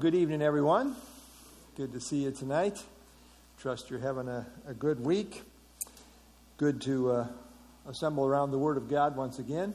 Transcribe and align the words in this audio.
Good 0.00 0.14
evening, 0.14 0.42
everyone. 0.42 0.94
Good 1.76 1.92
to 1.92 2.00
see 2.00 2.18
you 2.18 2.30
tonight. 2.30 2.80
Trust 3.58 3.90
you're 3.90 3.98
having 3.98 4.28
a, 4.28 4.46
a 4.68 4.72
good 4.72 5.04
week. 5.04 5.42
Good 6.56 6.80
to 6.82 7.10
uh, 7.10 7.26
assemble 7.88 8.24
around 8.24 8.52
the 8.52 8.58
Word 8.58 8.76
of 8.76 8.88
God 8.88 9.16
once 9.16 9.40
again. 9.40 9.74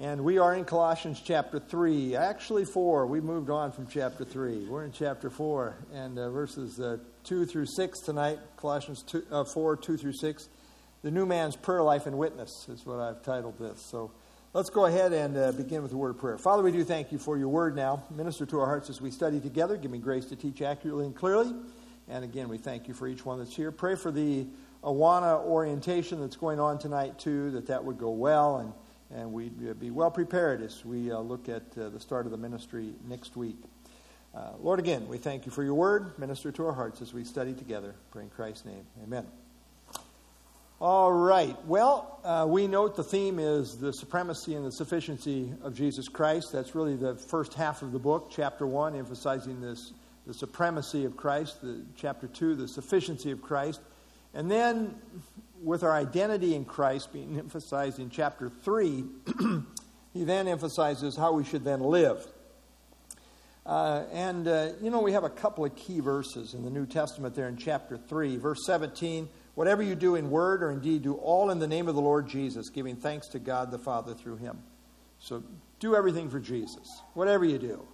And 0.00 0.24
we 0.24 0.38
are 0.38 0.52
in 0.52 0.64
Colossians 0.64 1.22
chapter 1.24 1.60
3, 1.60 2.16
actually 2.16 2.64
4. 2.64 3.06
We 3.06 3.20
moved 3.20 3.50
on 3.50 3.70
from 3.70 3.86
chapter 3.86 4.24
3. 4.24 4.66
We're 4.66 4.84
in 4.84 4.90
chapter 4.90 5.30
4 5.30 5.76
and 5.92 6.18
uh, 6.18 6.30
verses 6.30 6.80
uh, 6.80 6.96
2 7.22 7.46
through 7.46 7.66
6 7.66 8.00
tonight. 8.00 8.40
Colossians 8.56 9.04
2, 9.04 9.26
uh, 9.30 9.44
4, 9.44 9.76
2 9.76 9.96
through 9.96 10.14
6. 10.14 10.48
The 11.02 11.10
new 11.12 11.26
man's 11.26 11.54
prayer 11.54 11.82
life 11.82 12.06
and 12.06 12.18
witness 12.18 12.66
is 12.68 12.84
what 12.84 12.98
I've 12.98 13.22
titled 13.22 13.60
this. 13.60 13.80
So 13.80 14.10
Let's 14.54 14.70
go 14.70 14.84
ahead 14.84 15.12
and 15.12 15.36
uh, 15.36 15.50
begin 15.50 15.82
with 15.82 15.92
a 15.94 15.96
word 15.96 16.10
of 16.10 16.18
prayer. 16.18 16.38
Father, 16.38 16.62
we 16.62 16.70
do 16.70 16.84
thank 16.84 17.10
you 17.10 17.18
for 17.18 17.36
your 17.36 17.48
word 17.48 17.74
now. 17.74 18.04
Minister 18.14 18.46
to 18.46 18.60
our 18.60 18.66
hearts 18.66 18.88
as 18.88 19.00
we 19.00 19.10
study 19.10 19.40
together. 19.40 19.76
Give 19.76 19.90
me 19.90 19.98
grace 19.98 20.26
to 20.26 20.36
teach 20.36 20.62
accurately 20.62 21.06
and 21.06 21.16
clearly. 21.16 21.52
And 22.08 22.22
again, 22.22 22.48
we 22.48 22.56
thank 22.56 22.86
you 22.86 22.94
for 22.94 23.08
each 23.08 23.26
one 23.26 23.40
that's 23.40 23.56
here. 23.56 23.72
Pray 23.72 23.96
for 23.96 24.12
the 24.12 24.46
Awana 24.84 25.44
orientation 25.44 26.20
that's 26.20 26.36
going 26.36 26.60
on 26.60 26.78
tonight, 26.78 27.18
too, 27.18 27.50
that 27.50 27.66
that 27.66 27.84
would 27.84 27.98
go 27.98 28.10
well 28.10 28.58
and, 28.58 29.20
and 29.20 29.32
we'd 29.32 29.80
be 29.80 29.90
well 29.90 30.12
prepared 30.12 30.62
as 30.62 30.84
we 30.84 31.10
uh, 31.10 31.18
look 31.18 31.48
at 31.48 31.64
uh, 31.76 31.88
the 31.88 31.98
start 31.98 32.24
of 32.24 32.30
the 32.30 32.38
ministry 32.38 32.94
next 33.08 33.36
week. 33.36 33.58
Uh, 34.32 34.50
Lord, 34.60 34.78
again, 34.78 35.08
we 35.08 35.18
thank 35.18 35.46
you 35.46 35.50
for 35.50 35.64
your 35.64 35.74
word. 35.74 36.16
Minister 36.16 36.52
to 36.52 36.66
our 36.66 36.74
hearts 36.74 37.02
as 37.02 37.12
we 37.12 37.24
study 37.24 37.54
together. 37.54 37.96
Pray 38.12 38.22
in 38.22 38.30
Christ's 38.30 38.66
name. 38.66 38.86
Amen. 39.02 39.26
All 40.80 41.12
right. 41.12 41.56
Well, 41.66 42.18
uh, 42.24 42.46
we 42.48 42.66
note 42.66 42.96
the 42.96 43.04
theme 43.04 43.38
is 43.38 43.76
the 43.76 43.92
supremacy 43.92 44.56
and 44.56 44.66
the 44.66 44.72
sufficiency 44.72 45.52
of 45.62 45.72
Jesus 45.72 46.08
Christ. 46.08 46.48
That's 46.52 46.74
really 46.74 46.96
the 46.96 47.14
first 47.14 47.54
half 47.54 47.82
of 47.82 47.92
the 47.92 48.00
book, 48.00 48.28
chapter 48.28 48.66
1, 48.66 48.96
emphasizing 48.96 49.60
this, 49.60 49.92
the 50.26 50.34
supremacy 50.34 51.04
of 51.04 51.16
Christ, 51.16 51.62
the, 51.62 51.84
chapter 51.96 52.26
2, 52.26 52.56
the 52.56 52.66
sufficiency 52.66 53.30
of 53.30 53.40
Christ. 53.40 53.80
And 54.34 54.50
then, 54.50 54.96
with 55.62 55.84
our 55.84 55.92
identity 55.92 56.56
in 56.56 56.64
Christ 56.64 57.12
being 57.12 57.38
emphasized 57.38 58.00
in 58.00 58.10
chapter 58.10 58.48
3, 58.48 59.04
he 60.12 60.24
then 60.24 60.48
emphasizes 60.48 61.16
how 61.16 61.34
we 61.34 61.44
should 61.44 61.62
then 61.62 61.80
live. 61.82 62.26
Uh, 63.64 64.06
and, 64.12 64.48
uh, 64.48 64.70
you 64.82 64.90
know, 64.90 65.00
we 65.00 65.12
have 65.12 65.24
a 65.24 65.30
couple 65.30 65.64
of 65.64 65.76
key 65.76 66.00
verses 66.00 66.52
in 66.52 66.64
the 66.64 66.70
New 66.70 66.84
Testament 66.84 67.36
there 67.36 67.48
in 67.48 67.56
chapter 67.56 67.96
3. 67.96 68.38
Verse 68.38 68.66
17 68.66 69.28
Whatever 69.54 69.82
you 69.82 69.94
do 69.94 70.16
in 70.16 70.30
word 70.30 70.62
or 70.62 70.70
in 70.70 70.80
deed, 70.80 71.02
do 71.02 71.14
all 71.14 71.50
in 71.50 71.58
the 71.58 71.66
name 71.66 71.88
of 71.88 71.94
the 71.94 72.00
Lord 72.00 72.28
Jesus, 72.28 72.70
giving 72.70 72.96
thanks 72.96 73.28
to 73.28 73.38
God 73.38 73.70
the 73.70 73.78
Father 73.78 74.14
through 74.14 74.36
him. 74.36 74.58
So 75.20 75.42
do 75.78 75.94
everything 75.94 76.28
for 76.28 76.40
Jesus, 76.40 77.02
whatever 77.14 77.44
you 77.44 77.58
do. 77.58 77.86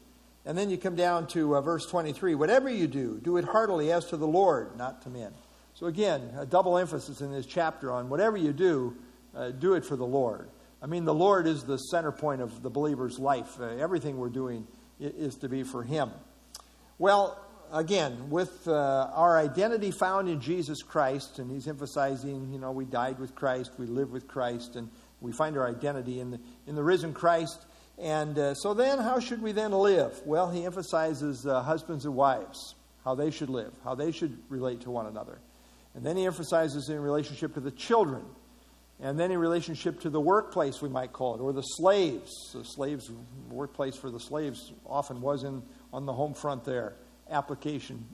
And 0.47 0.57
then 0.57 0.71
you 0.71 0.79
come 0.79 0.97
down 0.97 1.27
to 1.29 1.57
uh, 1.57 1.61
verse 1.61 1.87
23 1.87 2.35
whatever 2.35 2.71
you 2.71 2.87
do, 2.87 3.21
do 3.23 3.37
it 3.37 3.45
heartily 3.45 3.93
as 3.93 4.07
to 4.07 4.17
the 4.17 4.27
Lord, 4.27 4.77
not 4.77 5.03
to 5.03 5.11
men. 5.11 5.33
So 5.75 5.87
again, 5.87 6.33
a 6.39 6.47
double 6.47 6.79
emphasis 6.79 7.21
in 7.21 7.31
this 7.31 7.47
chapter 7.47 7.93
on 7.93 8.09
whatever 8.09 8.37
you 8.37 8.53
do, 8.53 8.97
uh, 9.35 9.51
do 9.51 9.75
it 9.75 9.85
for 9.85 9.97
the 9.97 10.07
Lord. 10.07 10.49
I 10.83 10.87
mean, 10.87 11.05
the 11.05 11.15
Lord 11.15 11.47
is 11.47 11.65
the 11.65 11.77
center 11.77 12.11
point 12.11 12.41
of 12.41 12.63
the 12.63 12.71
believer's 12.71 13.19
life. 13.19 13.61
Uh, 13.61 13.65
everything 13.65 14.17
we're 14.17 14.31
doing 14.31 14.67
is 14.99 15.37
to 15.37 15.49
be 15.49 15.63
for 15.63 15.83
Him. 15.83 16.11
Well, 16.99 17.39
again, 17.73 18.31
with 18.31 18.67
uh, 18.67 19.11
our 19.15 19.39
identity 19.39 19.91
found 19.91 20.29
in 20.29 20.41
Jesus 20.41 20.83
Christ, 20.83 21.39
and 21.39 21.51
he's 21.51 21.69
emphasizing, 21.69 22.53
you 22.53 22.59
know, 22.59 22.73
we 22.73 22.85
died 22.85 23.19
with 23.19 23.35
Christ, 23.35 23.73
we 23.79 23.87
live 23.87 24.11
with 24.11 24.29
Christ, 24.29 24.77
and 24.77 24.91
we 25.21 25.33
find 25.33 25.57
our 25.57 25.69
identity 25.69 26.21
in 26.21 26.33
the, 26.33 26.41
in 26.67 26.75
the 26.75 26.83
risen 26.83 27.13
Christ. 27.13 27.65
And 27.99 28.39
uh, 28.39 28.55
so 28.55 28.75
then, 28.75 28.99
how 28.99 29.21
should 29.21 29.43
we 29.43 29.53
then 29.53 29.73
live? 29.73 30.21
Well, 30.25 30.51
he 30.51 30.65
emphasizes 30.65 31.47
uh, 31.47 31.63
husbands 31.63 32.05
and 32.05 32.15
wives, 32.15 32.75
how 33.05 33.15
they 33.15 33.31
should 33.31 33.51
live, 33.51 33.73
how 33.85 33.95
they 33.95 34.13
should 34.13 34.39
relate 34.49 34.83
to 34.83 34.91
one 34.91 35.07
another. 35.07 35.39
And 35.95 36.05
then 36.05 36.17
he 36.17 36.25
emphasizes 36.25 36.89
in 36.89 37.01
relationship 37.01 37.55
to 37.55 37.61
the 37.61 37.71
children. 37.71 38.25
And 39.03 39.19
then 39.19 39.31
in 39.31 39.39
relationship 39.39 40.01
to 40.01 40.11
the 40.11 40.21
workplace, 40.21 40.83
we 40.83 40.89
might 40.89 41.13
call 41.13 41.35
it, 41.35 41.41
or 41.41 41.53
the 41.53 41.63
slaves. 41.63 42.31
The 42.53 42.65
slaves, 42.65 43.11
workplace 43.51 43.97
for 43.97 44.11
the 44.11 44.21
slaves 44.21 44.73
often 44.87 45.21
was 45.21 45.43
in, 45.43 45.63
on 45.93 46.07
the 46.07 46.13
home 46.13 46.35
front 46.35 46.65
there 46.65 46.95
application 47.31 48.05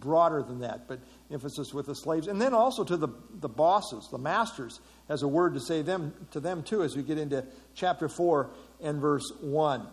broader 0.00 0.42
than 0.42 0.60
that, 0.60 0.86
but 0.86 1.00
emphasis 1.30 1.72
with 1.72 1.86
the 1.86 1.94
slaves. 1.94 2.26
And 2.28 2.40
then 2.40 2.52
also 2.54 2.84
to 2.84 2.96
the, 2.96 3.08
the 3.40 3.48
bosses, 3.48 4.08
the 4.10 4.18
masters, 4.18 4.80
has 5.08 5.22
a 5.22 5.28
word 5.28 5.54
to 5.54 5.60
say 5.60 5.82
them, 5.82 6.12
to 6.30 6.40
them 6.40 6.62
too 6.62 6.82
as 6.82 6.96
we 6.96 7.02
get 7.02 7.18
into 7.18 7.44
chapter 7.74 8.08
4 8.08 8.50
and 8.82 9.00
verse 9.00 9.32
1. 9.40 9.86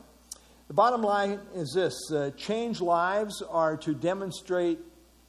The 0.67 0.73
bottom 0.73 1.01
line 1.01 1.39
is 1.53 1.73
this 1.73 2.11
uh, 2.11 2.31
change 2.37 2.81
lives 2.81 3.41
are 3.49 3.75
to 3.77 3.93
demonstrate 3.93 4.79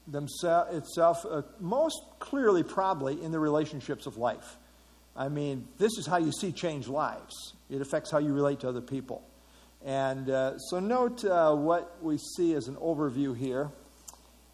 themselves 0.07 0.77
itself 0.77 1.25
uh, 1.29 1.43
most 1.61 2.01
clearly, 2.19 2.63
probably, 2.63 3.23
in 3.23 3.33
the 3.33 3.39
relationships 3.39 4.07
of 4.07 4.17
life. 4.17 4.57
I 5.17 5.29
mean, 5.29 5.69
this 5.79 5.93
is 5.99 6.07
how 6.07 6.19
you 6.19 6.33
see 6.33 6.53
change 6.53 6.89
lives, 6.89 7.55
it 7.71 7.81
affects 7.81 8.11
how 8.11 8.19
you 8.19 8.33
relate 8.33 8.61
to 8.61 8.69
other 8.69 8.81
people. 8.81 9.23
And 9.85 10.31
uh, 10.31 10.59
so, 10.59 10.79
note 10.79 11.25
uh, 11.25 11.55
what 11.55 12.03
we 12.03 12.19
see 12.19 12.55
as 12.55 12.69
an 12.69 12.77
overview 12.77 13.37
here. 13.37 13.71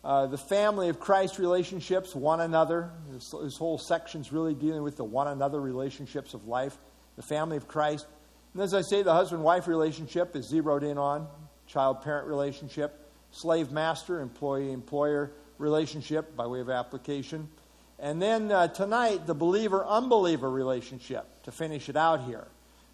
Uh, 0.03 0.27
the 0.27 0.39
family 0.39 0.89
of 0.89 0.99
Christ 0.99 1.39
relationships, 1.39 2.15
one 2.15 2.41
another. 2.41 2.91
This, 3.11 3.35
this 3.43 3.57
whole 3.57 3.79
section 3.79 4.23
is 4.23 4.33
really 4.33 4.55
dealing 4.55 4.83
with 4.83 4.97
the 4.97 5.05
one 5.05 5.29
another 5.29 5.61
relationships 5.61 6.33
of 6.33 6.47
life. 6.47 6.79
The 7.17 7.23
family 7.23 7.57
of 7.57 7.69
Christ. 7.69 8.07
And 8.55 8.63
as 8.63 8.73
I 8.73 8.81
say, 8.81 9.03
the 9.03 9.13
husband 9.13 9.43
wife 9.43 9.67
relationship 9.67 10.35
is 10.35 10.49
zeroed 10.49 10.83
in 10.83 10.97
on 10.97 11.29
child 11.67 12.03
parent 12.03 12.27
relationship, 12.27 13.11
slave 13.31 13.71
master, 13.71 14.21
employee 14.21 14.73
employer 14.73 15.33
relationship 15.59 16.35
by 16.35 16.47
way 16.47 16.61
of 16.61 16.71
application. 16.71 17.49
And 17.99 18.23
then 18.23 18.51
uh, 18.51 18.69
tonight, 18.69 19.27
the 19.27 19.35
believer 19.35 19.85
unbeliever 19.85 20.49
relationship 20.49 21.27
to 21.43 21.53
finish 21.53 21.89
it 21.89 21.97
out 21.97 22.25
here. 22.25 22.47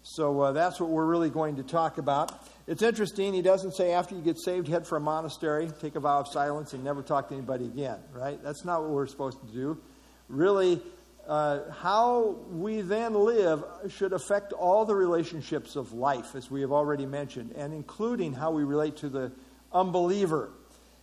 So 0.07 0.39
uh, 0.39 0.51
that's 0.51 0.79
what 0.79 0.91
we're 0.91 1.05
really 1.05 1.31
going 1.31 1.55
to 1.55 1.63
talk 1.63 1.97
about. 1.97 2.47
It's 2.67 2.83
interesting, 2.83 3.33
he 3.33 3.41
doesn't 3.41 3.71
say 3.71 3.91
after 3.91 4.13
you 4.13 4.21
get 4.21 4.37
saved, 4.39 4.67
head 4.67 4.85
for 4.85 4.97
a 4.97 5.01
monastery, 5.01 5.67
take 5.81 5.95
a 5.95 5.99
vow 5.99 6.19
of 6.19 6.27
silence, 6.27 6.73
and 6.73 6.83
never 6.83 7.01
talk 7.01 7.29
to 7.29 7.33
anybody 7.33 7.65
again, 7.65 7.97
right? 8.13 8.41
That's 8.43 8.63
not 8.63 8.83
what 8.83 8.91
we're 8.91 9.07
supposed 9.07 9.39
to 9.41 9.47
do. 9.47 9.81
Really, 10.29 10.79
uh, 11.27 11.71
how 11.71 12.37
we 12.51 12.81
then 12.81 13.15
live 13.15 13.63
should 13.89 14.13
affect 14.13 14.53
all 14.53 14.85
the 14.85 14.93
relationships 14.93 15.75
of 15.75 15.91
life, 15.91 16.35
as 16.35 16.51
we 16.51 16.61
have 16.61 16.71
already 16.71 17.07
mentioned, 17.07 17.53
and 17.57 17.73
including 17.73 18.31
how 18.31 18.51
we 18.51 18.63
relate 18.63 18.97
to 18.97 19.09
the 19.09 19.31
unbeliever. 19.73 20.51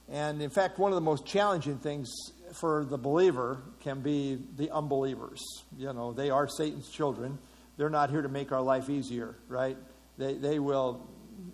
And 0.09 0.41
in 0.41 0.51
fact, 0.51 0.79
one 0.79 0.93
of 0.93 0.95
the 0.95 1.01
most 1.01 1.27
challenging 1.27 1.79
things 1.79 2.09
for 2.53 2.85
the 2.85 2.99
believer 2.99 3.63
can 3.81 4.01
be 4.01 4.39
the 4.57 4.71
unbelievers. 4.71 5.41
You 5.77 5.93
know, 5.93 6.13
they 6.13 6.31
are 6.31 6.47
Satan's 6.47 6.89
children 6.89 7.39
they're 7.77 7.91
not 7.91 8.11
here 8.11 8.23
to 8.23 8.29
make 8.29 8.53
our 8.53 8.61
life 8.61 8.91
easier, 8.91 9.37
right? 9.49 9.77
They, 10.19 10.35
they 10.35 10.59
will, 10.59 11.09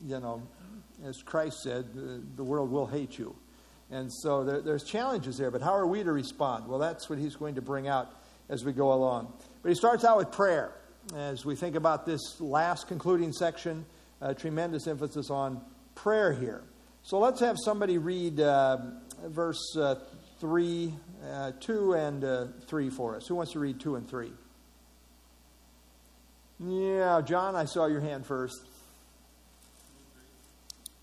you 0.05 0.21
know, 0.21 0.43
as 1.05 1.23
Christ 1.23 1.63
said, 1.63 1.95
the, 1.95 2.23
the 2.37 2.45
world 2.45 2.71
will 2.71 2.87
hate 2.87 3.19
you. 3.19 3.37
And 3.91 4.13
so 4.13 4.45
there, 4.45 4.61
there's 4.61 4.85
challenges 4.85 5.39
there, 5.39 5.51
but 5.51 5.63
how 5.63 5.73
are 5.73 5.87
we 5.87 6.03
to 6.03 6.13
respond? 6.13 6.67
Well, 6.69 6.79
that's 6.79 7.09
what 7.09 7.19
he's 7.19 7.37
going 7.37 7.55
to 7.55 7.63
bring 7.63 7.89
out 7.89 8.11
as 8.49 8.65
we 8.65 8.73
go 8.73 8.93
along. 8.93 9.33
But 9.63 9.71
he 9.71 9.75
starts 9.75 10.05
out 10.05 10.17
with 10.17 10.31
prayer. 10.33 10.73
As 11.17 11.45
we 11.45 11.57
think 11.57 11.75
about 11.75 12.05
this 12.05 12.39
last 12.39 12.87
concluding 12.87 13.33
section, 13.33 13.87
tremendous 14.37 14.87
emphasis 14.87 15.31
on 15.31 15.63
prayer 15.95 16.33
here. 16.33 16.63
So 17.03 17.19
let's 17.19 17.41
have 17.41 17.57
somebody 17.65 17.97
read 17.97 18.41
uh, 18.41 18.79
verse 19.25 19.77
uh, 19.77 19.95
3, 20.41 20.93
uh, 21.25 21.53
2 21.59 21.95
and 21.95 22.25
uh, 22.25 22.47
3 22.67 22.91
for 22.91 23.17
us. 23.17 23.27
Who 23.27 23.35
wants 23.35 23.53
to 23.53 23.59
read 23.59 23.81
2 23.81 23.97
and 23.97 24.09
3? 24.09 24.31
Yeah, 26.61 27.21
John, 27.25 27.55
I 27.55 27.65
saw 27.65 27.87
your 27.87 28.01
hand 28.01 28.27
first. 28.27 28.61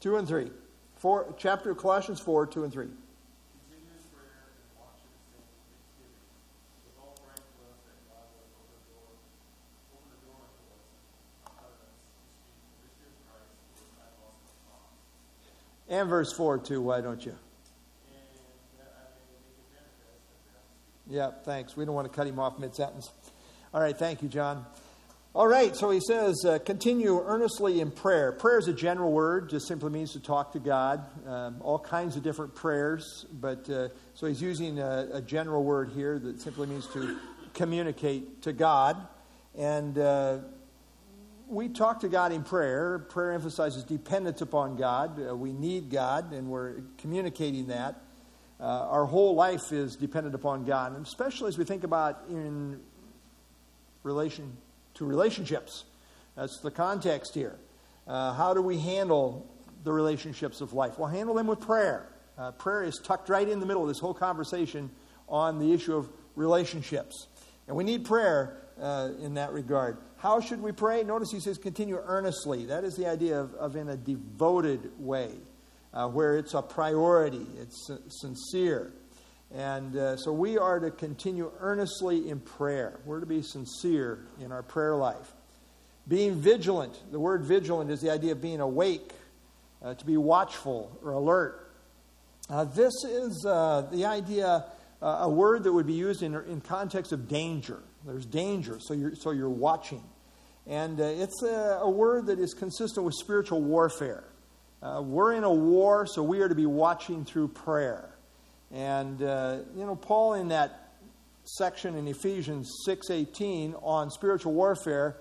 Two 0.02 0.18
and 0.18 0.28
three. 0.28 0.52
Four, 0.98 1.34
chapter 1.38 1.72
of 1.72 1.78
Colossians 1.78 2.20
4, 2.20 2.48
2 2.48 2.64
and 2.64 2.74
3. 2.74 2.88
And 15.88 16.10
verse 16.10 16.34
4 16.34 16.58
too, 16.58 16.82
why 16.82 17.02
don't 17.02 17.26
you? 17.26 17.36
Yeah, 21.08 21.32
thanks. 21.44 21.78
We 21.78 21.86
don't 21.86 21.94
want 21.94 22.12
to 22.12 22.16
cut 22.16 22.26
him 22.26 22.40
off 22.40 22.58
mid 22.58 22.74
sentence. 22.74 23.12
All 23.74 23.80
right, 23.80 23.96
thank 23.96 24.24
you, 24.24 24.28
John. 24.28 24.66
All 25.36 25.48
right, 25.50 25.76
so 25.76 25.90
he 25.90 26.00
says, 26.00 26.46
uh, 26.48 26.60
continue 26.60 27.22
earnestly 27.22 27.82
in 27.82 27.92
prayer. 27.92 28.32
Prayer 28.32 28.58
is 28.58 28.70
a 28.70 28.74
general 28.74 29.12
word, 29.12 29.50
just 29.50 29.68
simply 29.68 29.90
means 29.90 30.14
to 30.14 30.22
talk 30.22 30.54
to 30.54 30.60
God. 30.60 31.04
Um, 31.28 31.58
all 31.60 31.78
kinds 31.78 32.16
of 32.16 32.24
different 32.24 32.56
prayers, 32.56 33.26
but 33.34 33.70
uh, 33.70 33.90
so 34.14 34.28
he's 34.28 34.42
using 34.42 34.80
a, 34.80 35.10
a, 35.12 35.22
general 35.22 35.66
word 35.66 35.90
here 35.94 36.18
that 36.20 36.40
simply 36.40 36.68
means 36.68 36.88
to 36.94 37.18
communicate 37.54 38.44
to 38.44 38.54
God. 38.54 38.96
And 39.58 39.98
uh, 39.98 40.38
we 41.50 41.68
talk 41.68 42.00
to 42.00 42.08
God 42.08 42.32
in 42.32 42.42
prayer. 42.42 43.00
Prayer 43.00 43.34
emphasizes 43.34 43.84
dependence 43.84 44.40
upon 44.40 44.78
God. 44.78 45.20
Uh, 45.22 45.36
we 45.36 45.52
need 45.52 45.90
God, 45.90 46.32
and 46.32 46.48
we're 46.48 46.76
communicating 46.98 47.68
that. 47.68 48.02
Uh, 48.58 48.64
our 48.64 49.04
whole 49.04 49.36
life 49.36 49.74
is 49.74 49.98
dependent 49.98 50.34
upon 50.34 50.64
God, 50.64 50.96
and 50.96 51.06
especially 51.06 51.50
as 51.50 51.58
we 51.58 51.66
think 51.66 51.84
about 51.84 52.24
in 52.30 52.80
relation 54.04 54.56
to 54.96 55.06
relationships. 55.06 55.86
That's 56.36 56.60
the 56.62 56.72
context 56.72 57.34
here. 57.34 57.58
Uh, 58.08 58.34
how 58.34 58.54
do 58.54 58.62
we 58.62 58.78
handle 58.78 59.50
the 59.84 59.92
relationships 59.92 60.62
of 60.62 60.74
life? 60.74 61.00
Well, 61.00 61.10
handle 61.10 61.36
them 61.36 61.48
with 61.48 61.62
prayer. 61.62 62.10
Uh, 62.38 62.52
prayer 62.52 62.84
is 62.84 63.00
tucked 63.04 63.30
right 63.30 63.48
in 63.48 63.60
the 63.60 63.66
middle 63.66 63.82
of 63.82 63.88
this 63.88 64.00
whole 64.00 64.14
conversation 64.14 64.90
on 65.30 65.60
the 65.60 65.74
issue 65.74 65.96
of 65.96 66.10
relationships. 66.36 67.28
And 67.68 67.76
we 67.76 67.84
need 67.84 68.06
prayer 68.06 68.58
uh, 68.80 69.10
in 69.22 69.36
that 69.36 69.54
regard. 69.54 69.98
How 70.18 70.40
should 70.40 70.62
we 70.62 70.72
pray? 70.72 71.04
Notice 71.04 71.32
he 71.32 71.40
says, 71.40 71.58
continue 71.58 72.00
earnestly. 72.04 72.66
That 72.66 72.84
is 72.84 72.96
the 72.96 73.08
idea 73.08 73.40
of, 73.40 73.54
of 73.56 73.76
in 73.76 73.90
a 73.90 73.98
devoted 73.98 74.92
way, 75.00 75.32
uh, 75.94 76.08
where 76.10 76.38
it's 76.38 76.54
a 76.54 76.62
priority, 76.62 77.46
it's 77.60 77.90
sincere. 78.10 78.94
And 79.54 79.96
uh, 79.96 80.18
so 80.18 80.34
we 80.34 80.58
are 80.58 80.80
to 80.80 80.92
continue 80.92 81.52
earnestly 81.60 82.30
in 82.30 82.40
prayer. 82.40 83.00
We're 83.06 83.20
to 83.20 83.26
be 83.26 83.42
sincere 83.42 84.26
in 84.42 84.52
our 84.52 84.64
prayer 84.64 84.96
life. 84.96 85.34
Being 86.08 86.36
vigilant, 86.36 87.00
the 87.12 87.20
word 87.20 87.44
vigilant 87.44 87.90
is 87.90 88.02
the 88.02 88.12
idea 88.12 88.34
of 88.34 88.42
being 88.42 88.60
awake, 88.60 89.12
uh, 89.84 89.94
to 89.94 90.06
be 90.06 90.18
watchful 90.18 90.98
or 91.04 91.12
alert. 91.12 91.72
Uh, 92.50 92.64
this 92.64 92.94
is 93.04 93.46
uh, 93.48 93.88
the 93.92 94.06
idea, 94.06 94.66
uh, 95.02 95.20
a 95.22 95.30
word 95.30 95.64
that 95.64 95.74
would 95.74 95.88
be 95.88 95.94
used 95.94 96.22
in, 96.22 96.36
in 96.36 96.62
context 96.62 97.12
of 97.12 97.28
danger. 97.28 97.80
There's 98.06 98.26
danger, 98.26 98.78
so 98.80 98.94
you're, 98.94 99.16
so 99.16 99.32
you're 99.32 99.50
watching. 99.50 100.04
And 100.68 101.00
uh, 101.00 101.06
it's 101.06 101.44
a, 101.44 101.80
a, 101.82 101.90
word 101.90 102.28
that 102.28 102.40
is 102.40 102.54
consistent 102.54 103.06
with 103.06 103.16
spiritual 103.16 103.62
warfare. 103.62 104.24
We're 104.82 105.34
in 105.34 105.44
a 105.44 105.54
war, 105.54 106.06
so 106.06 106.22
we 106.22 106.42
are 106.42 106.50
to 106.50 106.54
be 106.54 106.68
watching 106.68 107.26
through 107.26 107.48
prayer. 107.48 108.15
And, 108.76 109.24
uh, 109.24 109.60
you 109.74 109.86
know, 109.86 109.96
Paul 109.96 110.34
in 110.34 110.50
that 110.50 110.92
section 111.46 111.96
in 111.96 112.10
Ephesians 112.10 112.70
6.18 112.86 113.82
on 113.82 114.12
spiritual 114.12 114.54
warfare 114.54 115.16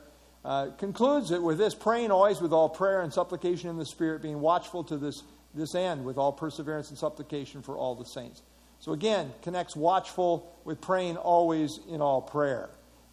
uh, 0.44 0.70
concludes 0.76 1.30
it 1.30 1.40
with 1.40 1.56
this, 1.56 1.72
praying 1.72 2.10
always 2.10 2.40
with 2.40 2.52
all 2.52 2.68
prayer 2.68 3.02
and 3.02 3.12
supplication 3.12 3.70
in 3.70 3.78
the 3.78 3.86
Spirit, 3.86 4.22
being 4.22 4.40
watchful 4.40 4.82
to 4.84 4.96
this, 4.96 5.22
this 5.54 5.76
end 5.76 6.04
with 6.04 6.18
all 6.18 6.32
perseverance 6.32 6.90
and 6.90 6.98
supplication 6.98 7.62
for 7.62 7.78
all 7.78 7.94
the 7.94 8.04
saints. 8.04 8.42
So 8.80 8.92
again, 8.92 9.32
connects 9.42 9.76
watchful 9.76 10.52
with 10.64 10.80
praying 10.80 11.16
always 11.16 11.78
in 11.88 12.00
all 12.00 12.22
prayer 12.22 12.70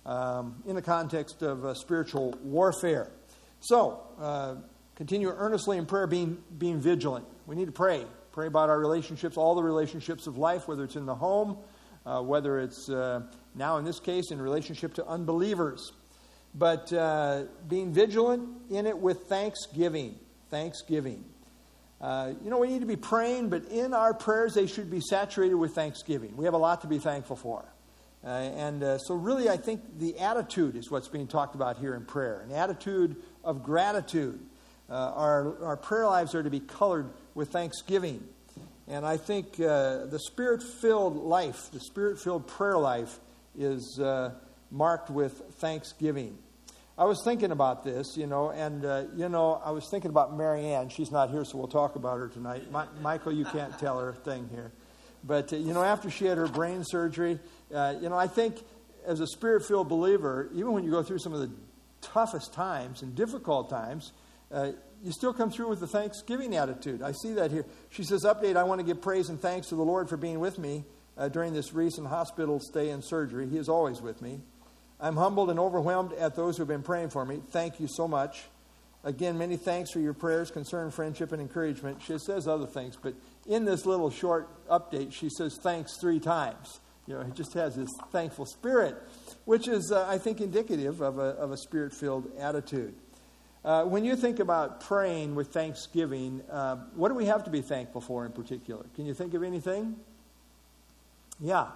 um, 0.08 0.64
in 0.66 0.74
the 0.74 0.82
context 0.82 1.44
of 1.44 1.64
uh, 1.64 1.76
spiritual 1.76 2.34
warfare. 2.42 3.12
So, 3.60 4.02
uh, 4.20 4.56
continue 4.96 5.30
earnestly 5.30 5.78
in 5.78 5.86
prayer, 5.86 6.08
being, 6.08 6.40
being 6.58 6.82
vigilant. 6.82 7.26
We 7.46 7.56
need 7.56 7.66
to 7.66 7.72
pray. 7.72 8.06
Pray 8.32 8.48
about 8.48 8.70
our 8.70 8.80
relationships, 8.80 9.36
all 9.36 9.56
the 9.56 9.64
relationships 9.64 10.26
of 10.26 10.38
life, 10.38 10.66
whether 10.66 10.86
it's 10.86 10.96
in 10.96 11.06
the 11.06 11.16
home, 11.16 11.58
uh, 12.06 12.22
whether 12.22 12.62
it's 12.62 12.90
uh, 12.90 13.22
now 13.56 13.76
in 13.78 13.84
this 13.84 14.00
case 14.00 14.32
in 14.32 14.42
relationship 14.42 14.94
to 14.94 15.06
unbelievers. 15.06 15.92
But 16.56 16.94
uh, 16.94 17.44
being 17.68 17.92
vigilant 17.92 18.48
in 18.70 18.88
it 18.88 18.98
with 18.98 19.24
thanksgiving. 19.24 20.18
Thanksgiving. 20.50 21.26
Uh, 22.00 22.34
you 22.42 22.50
know, 22.50 22.58
we 22.58 22.70
need 22.70 22.80
to 22.80 22.88
be 22.88 22.96
praying, 22.96 23.50
but 23.50 23.66
in 23.66 23.94
our 23.94 24.14
prayers, 24.14 24.54
they 24.54 24.66
should 24.66 24.90
be 24.90 25.02
saturated 25.02 25.56
with 25.56 25.76
thanksgiving. 25.76 26.36
We 26.38 26.46
have 26.46 26.54
a 26.54 26.58
lot 26.58 26.82
to 26.82 26.88
be 26.88 27.00
thankful 27.00 27.36
for. 27.36 27.66
Uh, 28.24 28.28
and 28.28 28.82
uh, 28.82 28.98
so, 28.98 29.14
really, 29.14 29.50
I 29.50 29.58
think 29.58 30.00
the 30.00 30.18
attitude 30.20 30.78
is 30.78 30.90
what's 30.90 31.10
being 31.10 31.28
talked 31.28 31.56
about 31.56 31.78
here 31.78 31.96
in 31.96 32.06
prayer 32.06 32.42
an 32.42 32.54
attitude 32.54 33.18
of 33.44 33.62
gratitude. 33.62 34.40
Our, 34.90 35.64
our 35.64 35.78
prayer 35.78 36.06
lives 36.06 36.36
are 36.36 36.44
to 36.44 36.50
be 36.50 36.60
colored 36.60 37.12
with 37.36 37.50
thanksgiving. 37.50 38.24
And 38.88 39.06
I 39.06 39.18
think 39.18 39.60
uh, 39.60 40.06
the 40.06 40.20
spirit 40.20 40.62
filled 40.62 41.16
life, 41.16 41.70
the 41.72 41.80
spirit 41.80 42.20
filled 42.20 42.48
prayer 42.48 42.78
life, 42.78 43.20
is 43.58 44.00
uh, 44.00 44.32
marked 44.70 45.10
with 45.10 45.42
thanksgiving. 45.60 46.38
I 46.98 47.06
was 47.06 47.22
thinking 47.24 47.52
about 47.52 47.84
this, 47.84 48.18
you 48.18 48.28
know, 48.28 48.52
and, 48.52 48.86
uh, 48.86 49.04
you 49.16 49.30
know, 49.30 49.62
I 49.64 49.72
was 49.72 49.88
thinking 49.90 50.10
about 50.10 50.36
Marianne. 50.36 50.90
She's 50.90 51.12
not 51.12 51.30
here, 51.30 51.44
so 51.46 51.58
we'll 51.58 51.68
talk 51.68 51.96
about 51.96 52.18
her 52.20 52.28
tonight. 52.28 52.70
My, 52.72 52.86
Michael, 53.02 53.32
you 53.32 53.46
can't 53.46 53.78
tell 53.80 54.00
her 54.00 54.14
thing 54.14 54.50
here. 54.52 54.72
But, 55.24 55.52
you 55.52 55.74
know, 55.74 55.84
after 55.84 56.10
she 56.10 56.26
had 56.26 56.38
her 56.38 56.48
brain 56.48 56.84
surgery, 56.84 57.40
uh, 57.74 57.96
you 58.02 58.10
know, 58.10 58.18
I 58.18 58.28
think 58.28 58.58
as 59.06 59.20
a 59.20 59.28
spirit 59.28 59.66
filled 59.66 59.88
believer, 59.88 60.50
even 60.54 60.74
when 60.74 60.84
you 60.84 60.92
go 60.92 61.02
through 61.02 61.20
some 61.20 61.34
of 61.34 61.40
the 61.40 61.52
toughest 62.02 62.54
times 62.54 63.02
and 63.02 63.16
difficult 63.16 63.70
times, 63.70 64.12
uh, 64.54 64.72
you 65.04 65.12
still 65.12 65.34
come 65.34 65.50
through 65.50 65.70
with 65.70 65.80
the 65.80 65.88
thanksgiving 65.88 66.56
attitude. 66.56 67.02
I 67.02 67.12
see 67.12 67.34
that 67.34 67.52
here. 67.52 67.66
She 67.90 68.04
says, 68.04 68.24
Update, 68.24 68.56
I 68.56 68.64
want 68.64 68.80
to 68.80 68.86
give 68.86 69.02
praise 69.02 69.30
and 69.30 69.42
thanks 69.42 69.68
to 69.70 69.76
the 69.76 69.84
Lord 69.84 70.10
for 70.10 70.18
being 70.18 70.40
with 70.40 70.60
me 70.60 70.84
uh, 71.18 71.28
during 71.28 71.54
this 71.54 71.74
recent 71.74 72.08
hospital 72.08 72.60
stay 72.60 72.90
and 72.90 73.04
surgery. 73.04 73.48
He 73.50 73.58
is 73.58 73.70
always 73.70 74.02
with 74.02 74.22
me. 74.22 74.40
I'm 75.00 75.16
humbled 75.16 75.50
and 75.50 75.60
overwhelmed 75.60 76.14
at 76.14 76.36
those 76.36 76.58
who 76.58 76.62
have 76.62 76.68
been 76.68 76.84
praying 76.84 77.10
for 77.10 77.26
me. 77.26 77.42
Thank 77.50 77.80
you 77.80 77.88
so 77.90 78.08
much. 78.08 78.44
Again, 79.04 79.36
many 79.40 79.58
thanks 79.58 79.90
for 79.90 80.00
your 80.00 80.14
prayers, 80.14 80.52
concern, 80.52 80.92
friendship, 80.92 81.32
and 81.32 81.42
encouragement. 81.42 82.04
She 82.04 82.20
says 82.20 82.48
other 82.48 82.68
things, 82.68 82.96
but 83.02 83.16
in 83.48 83.66
this 83.66 83.88
little 83.88 84.12
short 84.12 84.48
update, 84.68 85.12
she 85.12 85.28
says 85.30 85.58
thanks 85.64 85.98
three 86.00 86.20
times. 86.20 86.80
You 87.08 87.16
know, 87.16 87.24
he 87.24 87.32
just 87.32 87.54
has 87.56 87.76
this 87.76 87.90
thankful 88.12 88.46
spirit, 88.46 88.96
which 89.46 89.68
is, 89.68 89.92
uh, 89.92 90.06
I 90.08 90.20
think, 90.20 90.40
indicative 90.40 91.02
of 91.02 91.18
a, 91.18 91.32
of 91.32 91.52
a 91.52 91.58
spirit 91.58 91.94
filled 91.94 92.32
attitude. 92.38 92.94
Uh, 93.64 93.84
when 93.84 94.04
you 94.04 94.16
think 94.16 94.40
about 94.40 94.82
praying 94.82 95.36
with 95.36 95.50
thanksgiving, 95.50 96.42
uh, 96.50 96.78
what 96.96 97.10
do 97.10 97.16
we 97.16 97.26
have 97.26 97.44
to 97.44 97.52
be 97.52 97.62
thankful 97.62 98.02
for 98.02 98.26
in 98.26 98.32
particular? 98.32 98.86
Can 98.96 99.06
you 99.06 99.14
think 99.14 99.36
of 99.36 99.44
anything? 99.44 99.96
Yeah. 101.40 101.68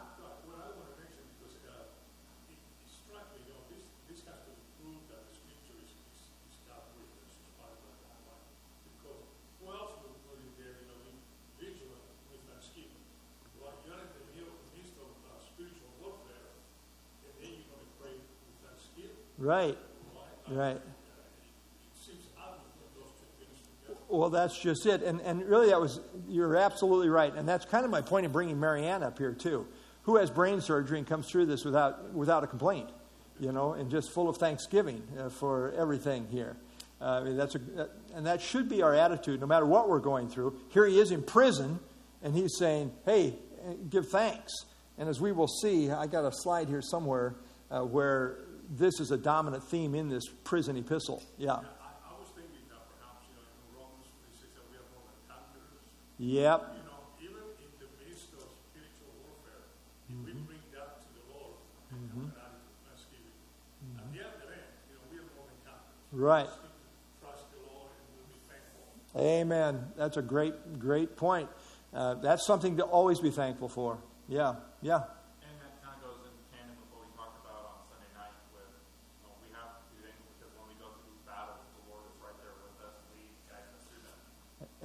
Right. 19.38 19.78
Right. 20.50 20.82
Well, 24.18 24.30
that's 24.30 24.58
just 24.58 24.86
it. 24.86 25.04
And, 25.04 25.22
and 25.22 25.44
really, 25.46 25.70
that 25.70 25.80
was, 25.80 26.00
you're 26.28 26.56
absolutely 26.56 27.10
right. 27.10 27.34
And 27.36 27.48
that's 27.48 27.66
kind 27.66 27.86
of 27.86 27.92
my 27.92 28.02
point 28.02 28.26
in 28.26 28.32
bringing 28.32 28.60
Marianne 28.60 29.04
up 29.04 29.18
here, 29.18 29.34
too. 29.34 29.68
Who 30.04 30.18
has 30.18 30.30
brain 30.30 30.62
surgery 30.62 31.00
and 31.00 31.08
comes 31.08 31.30
through 31.30 31.48
this 31.48 31.66
without, 31.66 32.14
without 32.14 32.44
a 32.44 32.48
complaint, 32.48 32.90
you 33.40 33.52
know, 33.52 33.74
and 33.74 33.90
just 33.90 34.12
full 34.12 34.30
of 34.30 34.38
thanksgiving 34.38 35.02
uh, 35.20 35.30
for 35.30 35.74
everything 35.78 36.28
here. 36.30 36.58
Uh, 37.02 37.06
I 37.06 37.24
mean, 37.24 37.38
that's 37.38 37.56
a, 37.56 37.90
and 38.14 38.26
that 38.26 38.42
should 38.42 38.70
be 38.70 38.82
our 38.82 38.94
attitude 38.94 39.42
no 39.42 39.48
matter 39.48 39.66
what 39.66 39.90
we're 39.90 40.00
going 40.00 40.30
through. 40.30 40.58
Here 40.70 40.86
he 40.86 41.00
is 41.00 41.12
in 41.12 41.24
prison, 41.24 41.80
and 42.24 42.34
he's 42.34 42.58
saying, 42.58 42.92
hey, 43.06 43.36
give 43.90 44.08
thanks. 44.10 44.54
And 44.98 45.10
as 45.10 45.20
we 45.20 45.32
will 45.32 45.48
see, 45.48 45.92
I 45.92 46.08
got 46.08 46.26
a 46.26 46.32
slide 46.32 46.70
here 46.70 46.82
somewhere 46.82 47.36
uh, 47.70 47.82
where 47.82 48.46
this 48.70 49.00
is 49.00 49.12
a 49.12 49.18
dominant 49.18 49.64
theme 49.64 49.94
in 49.94 50.10
this 50.10 50.24
prison 50.44 50.78
epistle. 50.78 51.22
Yeah. 51.38 51.52
I, 51.52 51.56
I 51.56 52.16
was 52.18 52.30
thinking 52.34 52.64
that 52.70 52.80
perhaps, 52.98 53.26
you 53.28 53.36
know, 53.36 53.44
in 53.44 53.76
Romans 53.76 54.08
3 54.24 54.32
6 54.40 54.54
that 54.56 54.64
we 54.72 54.78
are 54.78 54.88
more 54.96 55.04
than 55.06 55.20
conquerors. 55.28 55.84
Yep. 56.18 56.62
You 56.72 56.88
know, 56.88 57.02
even 57.20 57.44
in 57.60 57.72
the 57.80 57.90
midst 58.00 58.32
of 58.40 58.48
spiritual 58.72 59.12
warfare, 59.20 59.68
if 60.08 60.16
we 60.24 60.32
bring 60.48 60.64
that 60.72 61.04
to 61.04 61.10
the 61.12 61.24
Lord 61.36 61.60
mm-hmm. 61.92 62.24
and 62.24 62.32
add 62.40 62.56
thanksgiving, 62.88 63.36
mm-hmm. 63.84 64.16
at 64.16 64.40
the 64.40 64.48
end 64.48 64.64
you 64.88 64.96
know, 64.96 65.04
we 65.12 65.18
are 65.20 65.28
more 65.36 65.44
than 65.48 65.60
conquerors. 65.68 66.16
Right. 66.16 66.50
Trust 67.20 67.52
the 67.52 67.60
Lord 67.68 67.92
and 67.92 68.08
we'll 68.16 68.32
be 68.32 68.40
thankful. 68.48 68.88
Amen. 69.20 69.92
That's 69.98 70.16
a 70.16 70.22
great, 70.22 70.80
great 70.80 71.18
point. 71.18 71.50
Uh, 71.94 72.16
that's 72.16 72.46
something 72.46 72.78
to 72.78 72.84
always 72.84 73.20
be 73.20 73.32
thankful 73.32 73.70
for. 73.70 73.98
Yeah, 74.28 74.56
yeah. 74.82 75.04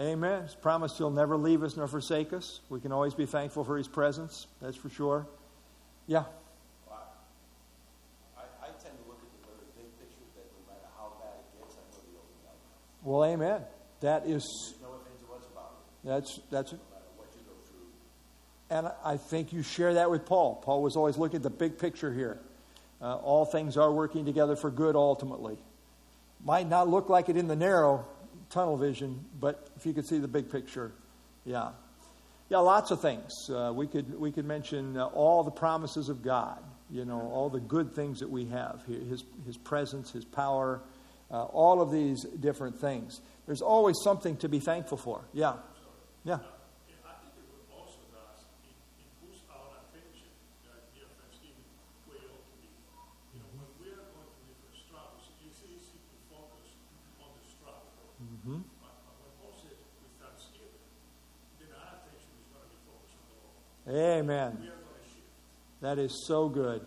Amen. 0.01 0.45
He's 0.45 0.55
promised 0.55 0.97
he'll 0.97 1.11
never 1.11 1.37
leave 1.37 1.63
us 1.63 1.77
nor 1.77 1.87
forsake 1.87 2.33
us. 2.33 2.61
We 2.71 2.81
can 2.81 2.91
always 2.91 3.13
be 3.13 3.27
thankful 3.27 3.65
for 3.65 3.77
his 3.77 3.87
presence. 3.87 4.47
That's 4.63 4.77
for 4.77 4.89
sure. 4.89 5.27
Yeah. 6.07 6.25
Well, 6.89 7.07
I, 8.39 8.41
I, 8.63 8.67
tend 8.69 8.97
to 8.97 9.07
look 9.07 9.19
at 9.21 9.45
the 9.45 9.83
big 9.83 9.99
picture 9.99 10.25
that 10.37 10.47
no 10.57 10.73
matter 10.73 10.89
how 10.97 11.13
bad 11.21 11.37
it 11.37 11.61
gets, 11.61 11.77
I 11.77 11.85
know 11.93 12.01
the 12.13 12.17
ultimate 12.17 12.49
outcome. 12.49 13.05
Well, 13.05 13.25
amen. 13.27 13.61
That 14.01 14.27
is. 14.27 14.75
No 14.81 14.89
ifs, 14.89 15.23
ands, 15.31 15.47
about. 15.53 15.73
That's 16.03 16.41
that's. 16.51 16.73
No 16.73 16.79
what 17.19 17.29
you 17.35 17.43
go 17.45 17.53
through. 17.69 18.75
And 18.75 18.91
I 19.05 19.19
think 19.19 19.53
you 19.53 19.63
share 19.63 19.95
that 19.95 20.11
with 20.11 20.25
Paul. 20.25 20.63
Paul 20.65 20.83
was 20.83 20.97
always 20.97 21.19
looking 21.19 21.37
at 21.37 21.43
the 21.43 21.51
big 21.51 21.79
picture 21.79 22.11
here. 22.11 22.41
Uh, 23.03 23.17
all 23.17 23.45
things 23.45 23.77
are 23.77 23.93
working 23.93 24.25
together 24.25 24.57
for 24.57 24.71
good 24.71 24.97
ultimately. 24.97 25.59
Might 26.43 26.71
not 26.71 26.89
look 26.89 27.11
like 27.11 27.29
it 27.29 27.37
in 27.37 27.49
the 27.49 27.57
narrow 27.57 28.07
tunnel 28.51 28.77
vision, 28.77 29.25
but 29.41 29.69
if 29.77 29.87
you 29.87 29.93
could 29.93 30.07
see 30.07 30.19
the 30.19 30.29
big 30.29 30.51
picture, 30.51 30.93
yeah. 31.45 31.71
Yeah, 32.49 32.59
lots 32.59 32.91
of 32.91 33.01
things. 33.01 33.33
Uh, 33.49 33.73
we, 33.75 33.87
could, 33.87 34.19
we 34.19 34.33
could 34.33 34.45
mention 34.45 34.97
uh, 34.97 35.07
all 35.07 35.45
the 35.45 35.53
promises 35.53 36.09
of 36.09 36.23
God, 36.23 36.59
you 36.91 37.05
know, 37.05 37.21
all 37.33 37.49
the 37.49 37.61
good 37.61 37.95
things 37.95 38.19
that 38.21 38.29
we 38.29 38.47
have 38.47 38.83
His, 38.87 39.25
his 39.47 39.57
presence, 39.57 40.11
His 40.11 40.25
power, 40.25 40.81
uh, 41.31 41.45
all 41.45 41.81
of 41.81 41.93
these 41.93 42.25
different 42.41 42.81
things. 42.81 43.21
There's 43.47 43.63
always 43.63 43.97
something 44.03 44.37
to 44.39 44.49
be 44.49 44.59
thankful 44.59 44.99
for. 44.99 45.23
Yeah. 45.33 45.55
Yeah. 46.25 46.39
Amen. 64.31 64.71
That 65.81 65.99
is 65.99 66.25
so 66.27 66.49
good. 66.49 66.83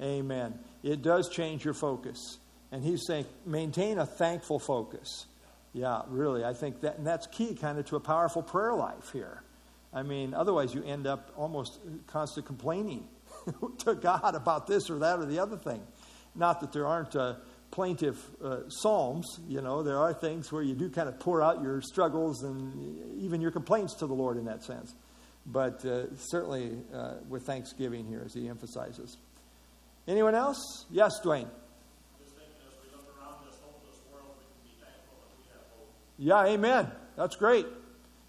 Amen. 0.00 0.56
It 0.84 1.02
does 1.02 1.28
change 1.28 1.64
your 1.64 1.74
focus. 1.74 2.38
And 2.70 2.84
he's 2.84 3.04
saying, 3.06 3.26
maintain 3.44 3.98
a 3.98 4.06
thankful 4.06 4.60
focus. 4.60 5.26
Yeah, 5.72 6.02
really. 6.08 6.44
I 6.44 6.52
think 6.52 6.82
that, 6.82 6.98
and 6.98 7.06
that's 7.06 7.26
key 7.26 7.56
kind 7.56 7.78
of 7.78 7.86
to 7.86 7.96
a 7.96 8.00
powerful 8.00 8.42
prayer 8.42 8.74
life 8.74 9.10
here. 9.12 9.42
I 9.92 10.04
mean, 10.04 10.32
otherwise 10.32 10.74
you 10.74 10.84
end 10.84 11.08
up 11.08 11.32
almost 11.36 11.80
constant 12.06 12.46
complaining 12.46 13.08
to 13.78 13.94
God 13.94 14.36
about 14.36 14.68
this 14.68 14.88
or 14.88 15.00
that 15.00 15.18
or 15.18 15.26
the 15.26 15.40
other 15.40 15.56
thing. 15.56 15.82
Not 16.36 16.60
that 16.60 16.72
there 16.72 16.86
aren't 16.86 17.16
uh, 17.16 17.34
plaintive 17.72 18.22
uh, 18.44 18.68
psalms, 18.68 19.40
you 19.48 19.60
know, 19.60 19.82
there 19.82 19.98
are 19.98 20.14
things 20.14 20.52
where 20.52 20.62
you 20.62 20.74
do 20.74 20.88
kind 20.88 21.08
of 21.08 21.18
pour 21.18 21.42
out 21.42 21.62
your 21.62 21.80
struggles 21.80 22.44
and 22.44 23.20
even 23.20 23.40
your 23.40 23.50
complaints 23.50 23.94
to 23.94 24.06
the 24.06 24.14
Lord 24.14 24.36
in 24.36 24.44
that 24.44 24.62
sense 24.62 24.94
but 25.46 25.84
uh, 25.84 26.14
certainly 26.16 26.72
uh, 26.92 27.14
with 27.28 27.44
thanksgiving 27.44 28.06
here, 28.06 28.22
as 28.24 28.34
he 28.34 28.48
emphasizes. 28.48 29.16
Anyone 30.08 30.34
else? 30.34 30.86
Yes, 30.90 31.20
Dwayne. 31.22 31.48
Yeah, 36.18 36.46
amen. 36.46 36.90
That's 37.16 37.36
great. 37.36 37.66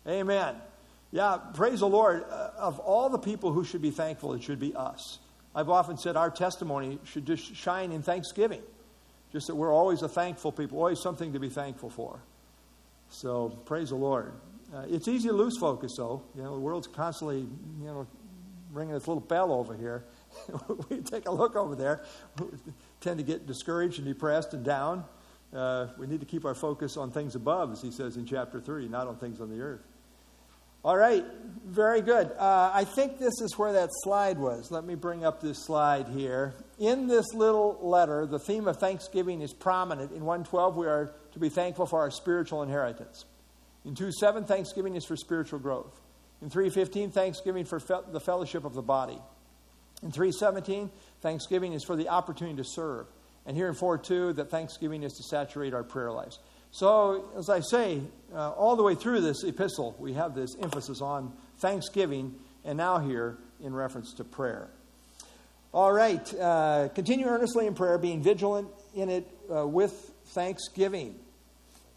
Amen. 0.07 0.55
Yeah, 1.11 1.37
praise 1.53 1.79
the 1.79 1.87
Lord. 1.87 2.23
Uh, 2.29 2.51
of 2.57 2.79
all 2.79 3.09
the 3.09 3.19
people 3.19 3.53
who 3.53 3.63
should 3.63 3.81
be 3.81 3.91
thankful, 3.91 4.33
it 4.33 4.43
should 4.43 4.59
be 4.59 4.75
us. 4.75 5.19
I've 5.55 5.69
often 5.69 5.97
said 5.97 6.17
our 6.17 6.29
testimony 6.29 6.99
should 7.05 7.25
just 7.25 7.55
shine 7.55 7.91
in 7.91 8.01
thanksgiving. 8.01 8.61
Just 9.31 9.47
that 9.47 9.55
we're 9.55 9.73
always 9.73 10.01
a 10.01 10.09
thankful 10.09 10.51
people, 10.51 10.79
always 10.79 11.01
something 11.01 11.33
to 11.33 11.39
be 11.39 11.49
thankful 11.49 11.89
for. 11.89 12.19
So, 13.09 13.49
praise 13.65 13.89
the 13.89 13.95
Lord. 13.95 14.33
Uh, 14.73 14.83
it's 14.89 15.07
easy 15.07 15.29
to 15.29 15.33
lose 15.33 15.57
focus, 15.57 15.95
though. 15.97 16.21
You 16.35 16.43
know, 16.43 16.53
the 16.53 16.59
world's 16.59 16.87
constantly, 16.87 17.39
you 17.39 17.85
know, 17.85 18.07
ringing 18.71 18.95
its 18.95 19.07
little 19.07 19.21
bell 19.21 19.51
over 19.51 19.75
here. 19.75 20.03
we 20.89 21.01
take 21.01 21.27
a 21.27 21.31
look 21.31 21.55
over 21.55 21.75
there, 21.75 22.03
we 22.39 22.47
tend 23.01 23.17
to 23.17 23.23
get 23.23 23.47
discouraged 23.47 23.99
and 23.99 24.07
depressed 24.07 24.53
and 24.53 24.63
down. 24.63 25.05
Uh, 25.53 25.87
we 25.97 26.07
need 26.07 26.19
to 26.19 26.25
keep 26.25 26.43
our 26.43 26.55
focus 26.55 26.97
on 26.97 27.09
things 27.11 27.35
above, 27.35 27.71
as 27.71 27.81
he 27.81 27.91
says 27.91 28.17
in 28.17 28.25
chapter 28.25 28.59
3, 28.59 28.89
not 28.89 29.07
on 29.07 29.15
things 29.15 29.39
on 29.39 29.49
the 29.49 29.61
earth. 29.61 29.81
All 30.83 30.95
right, 30.95 31.25
very 31.65 32.01
good. 32.01 32.31
Uh, 32.37 32.71
I 32.73 32.83
think 32.83 33.17
this 33.17 33.41
is 33.41 33.57
where 33.57 33.73
that 33.73 33.89
slide 34.03 34.37
was. 34.37 34.71
Let 34.71 34.85
me 34.85 34.95
bring 34.95 35.25
up 35.25 35.41
this 35.41 35.65
slide 35.65 36.07
here. 36.07 36.53
In 36.79 37.07
this 37.07 37.33
little 37.33 37.79
letter, 37.81 38.25
the 38.25 38.39
theme 38.39 38.67
of 38.67 38.77
thanksgiving 38.77 39.41
is 39.41 39.53
prominent. 39.53 40.11
In 40.11 40.23
112, 40.23 40.75
we 40.75 40.87
are 40.87 41.13
to 41.31 41.39
be 41.39 41.49
thankful 41.49 41.87
for 41.87 41.99
our 41.99 42.11
spiritual 42.11 42.61
inheritance. 42.61 43.25
In 43.87 43.95
2 43.95 44.11
7, 44.11 44.43
thanksgiving 44.43 44.95
is 44.95 45.05
for 45.05 45.15
spiritual 45.15 45.59
growth. 45.59 46.01
In 46.41 46.49
315, 46.49 47.09
thanksgiving 47.09 47.63
for 47.63 47.79
fe- 47.79 48.01
the 48.11 48.19
fellowship 48.19 48.65
of 48.65 48.73
the 48.73 48.81
body. 48.81 49.17
In 50.03 50.11
317, 50.11 50.91
thanksgiving 51.21 51.71
is 51.71 51.85
for 51.85 51.95
the 51.95 52.09
opportunity 52.09 52.57
to 52.57 52.65
serve. 52.65 53.07
And 53.45 53.55
here 53.55 53.69
in 53.69 53.73
4 53.73 53.97
2, 53.97 54.33
that 54.33 54.51
thanksgiving 54.51 55.03
is 55.03 55.13
to 55.13 55.23
saturate 55.23 55.73
our 55.73 55.83
prayer 55.83 56.11
lives. 56.11 56.39
So, 56.71 57.31
as 57.37 57.49
I 57.49 57.61
say, 57.61 58.01
uh, 58.35 58.51
all 58.51 58.75
the 58.75 58.83
way 58.83 58.93
through 58.93 59.21
this 59.21 59.45
epistle, 59.45 59.95
we 59.97 60.13
have 60.13 60.35
this 60.35 60.57
emphasis 60.61 61.01
on 61.01 61.31
thanksgiving, 61.59 62.35
and 62.65 62.77
now 62.77 62.99
here 62.99 63.37
in 63.63 63.73
reference 63.73 64.13
to 64.15 64.25
prayer. 64.25 64.69
All 65.73 65.93
right, 65.93 66.33
uh, 66.35 66.89
continue 66.93 67.25
earnestly 67.25 67.67
in 67.67 67.73
prayer, 67.73 67.97
being 67.97 68.21
vigilant 68.21 68.67
in 68.93 69.09
it 69.09 69.31
uh, 69.49 69.65
with 69.65 70.11
thanksgiving. 70.25 71.15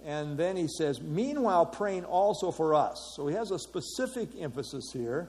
And 0.04 0.38
then 0.38 0.57
he 0.57 0.66
says, 0.66 1.00
meanwhile, 1.00 1.66
praying 1.66 2.04
also 2.04 2.50
for 2.50 2.75
us. 2.75 3.12
So 3.16 3.26
he 3.26 3.35
has 3.35 3.50
a 3.50 3.59
specific 3.59 4.30
emphasis 4.40 4.90
here. 4.92 5.28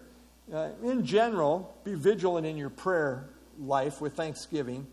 Uh, 0.51 0.70
in 0.84 1.06
general, 1.06 1.75
be 1.84 1.94
vigilant 1.94 2.46
in 2.46 2.58
your 2.58 2.70
prayer 2.70 3.30
life 3.60 4.01
with 4.01 4.13
thanksgiving, 4.13 4.88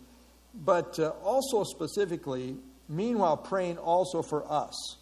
but 0.53 0.99
uh, 0.99 1.09
also 1.23 1.63
specifically, 1.63 2.57
meanwhile, 2.87 3.37
praying 3.37 3.77
also 3.77 4.21
for 4.21 4.49
us. 4.51 4.97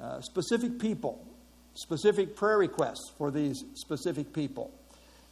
Uh, 0.00 0.20
specific 0.20 0.78
people, 0.78 1.24
specific 1.74 2.34
prayer 2.34 2.58
requests 2.58 3.12
for 3.16 3.30
these 3.30 3.64
specific 3.74 4.32
people. 4.32 4.72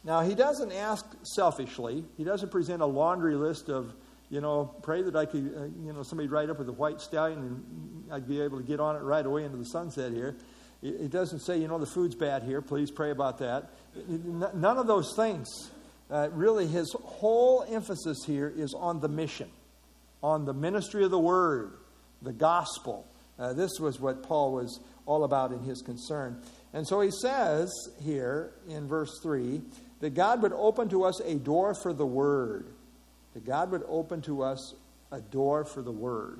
Now, 0.03 0.21
he 0.21 0.35
doesn't 0.35 0.71
ask 0.71 1.05
selfishly, 1.23 2.03
he 2.17 2.23
doesn't 2.23 2.51
present 2.51 2.81
a 2.81 2.85
laundry 2.85 3.35
list 3.35 3.69
of 3.69 3.93
you 4.33 4.41
know, 4.41 4.73
pray 4.81 5.03
that 5.03 5.15
I 5.15 5.27
could, 5.27 5.53
uh, 5.55 5.65
you 5.85 5.93
know, 5.93 6.01
somebody 6.01 6.27
ride 6.27 6.49
up 6.49 6.57
with 6.57 6.67
a 6.67 6.73
white 6.73 6.99
stallion 6.99 7.37
and 7.37 8.11
I'd 8.11 8.27
be 8.27 8.41
able 8.41 8.57
to 8.57 8.63
get 8.63 8.79
on 8.79 8.95
it 8.95 9.01
right 9.01 9.23
away 9.23 9.45
into 9.45 9.57
the 9.57 9.65
sunset 9.65 10.11
here. 10.11 10.35
It, 10.81 11.01
it 11.01 11.11
doesn't 11.11 11.41
say, 11.41 11.59
you 11.59 11.67
know, 11.67 11.77
the 11.77 11.85
food's 11.85 12.15
bad 12.15 12.41
here. 12.41 12.59
Please 12.59 12.89
pray 12.89 13.11
about 13.11 13.37
that. 13.37 13.69
It, 13.95 14.25
none 14.25 14.77
of 14.79 14.87
those 14.87 15.13
things. 15.15 15.69
Uh, 16.09 16.29
really, 16.31 16.65
his 16.65 16.95
whole 17.03 17.63
emphasis 17.69 18.23
here 18.25 18.51
is 18.57 18.73
on 18.73 19.01
the 19.01 19.07
mission, 19.07 19.49
on 20.23 20.45
the 20.45 20.53
ministry 20.53 21.03
of 21.03 21.11
the 21.11 21.19
word, 21.19 21.73
the 22.23 22.33
gospel. 22.33 23.05
Uh, 23.37 23.53
this 23.53 23.79
was 23.79 23.99
what 23.99 24.23
Paul 24.23 24.53
was 24.53 24.79
all 25.05 25.25
about 25.25 25.51
in 25.51 25.59
his 25.59 25.83
concern. 25.83 26.41
And 26.73 26.87
so 26.87 27.01
he 27.01 27.11
says 27.11 27.71
here 28.01 28.51
in 28.67 28.87
verse 28.87 29.19
3 29.21 29.61
that 29.99 30.15
God 30.15 30.41
would 30.41 30.53
open 30.53 30.89
to 30.89 31.03
us 31.03 31.19
a 31.19 31.35
door 31.35 31.75
for 31.75 31.93
the 31.93 32.07
word 32.07 32.73
that 33.33 33.45
God 33.45 33.71
would 33.71 33.83
open 33.87 34.21
to 34.23 34.43
us 34.43 34.75
a 35.11 35.21
door 35.21 35.65
for 35.65 35.81
the 35.81 35.91
Word. 35.91 36.39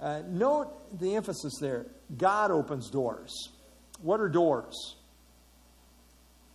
Uh, 0.00 0.22
note 0.28 0.98
the 0.98 1.16
emphasis 1.16 1.54
there. 1.60 1.86
God 2.16 2.50
opens 2.50 2.90
doors. 2.90 3.50
What 4.00 4.20
are 4.20 4.28
doors? 4.28 4.96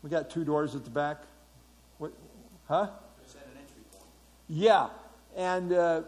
We 0.01 0.09
got 0.09 0.29
two 0.29 0.43
doors 0.43 0.75
at 0.75 0.83
the 0.83 0.89
back. 0.89 1.23
What? 1.97 2.13
Huh? 2.67 2.89
Yeah, 4.49 4.89
and 5.35 5.71
uh, 5.71 6.01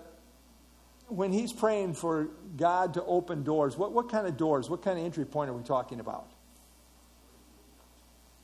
when 1.07 1.31
he's 1.31 1.53
praying 1.53 1.93
for 1.93 2.29
God 2.57 2.95
to 2.95 3.03
open 3.03 3.43
doors, 3.43 3.77
what, 3.77 3.91
what 3.93 4.09
kind 4.09 4.27
of 4.27 4.37
doors? 4.37 4.69
What 4.69 4.81
kind 4.81 4.99
of 4.99 5.05
entry 5.05 5.25
point 5.25 5.49
are 5.49 5.53
we 5.53 5.63
talking 5.63 5.99
about? 5.99 6.27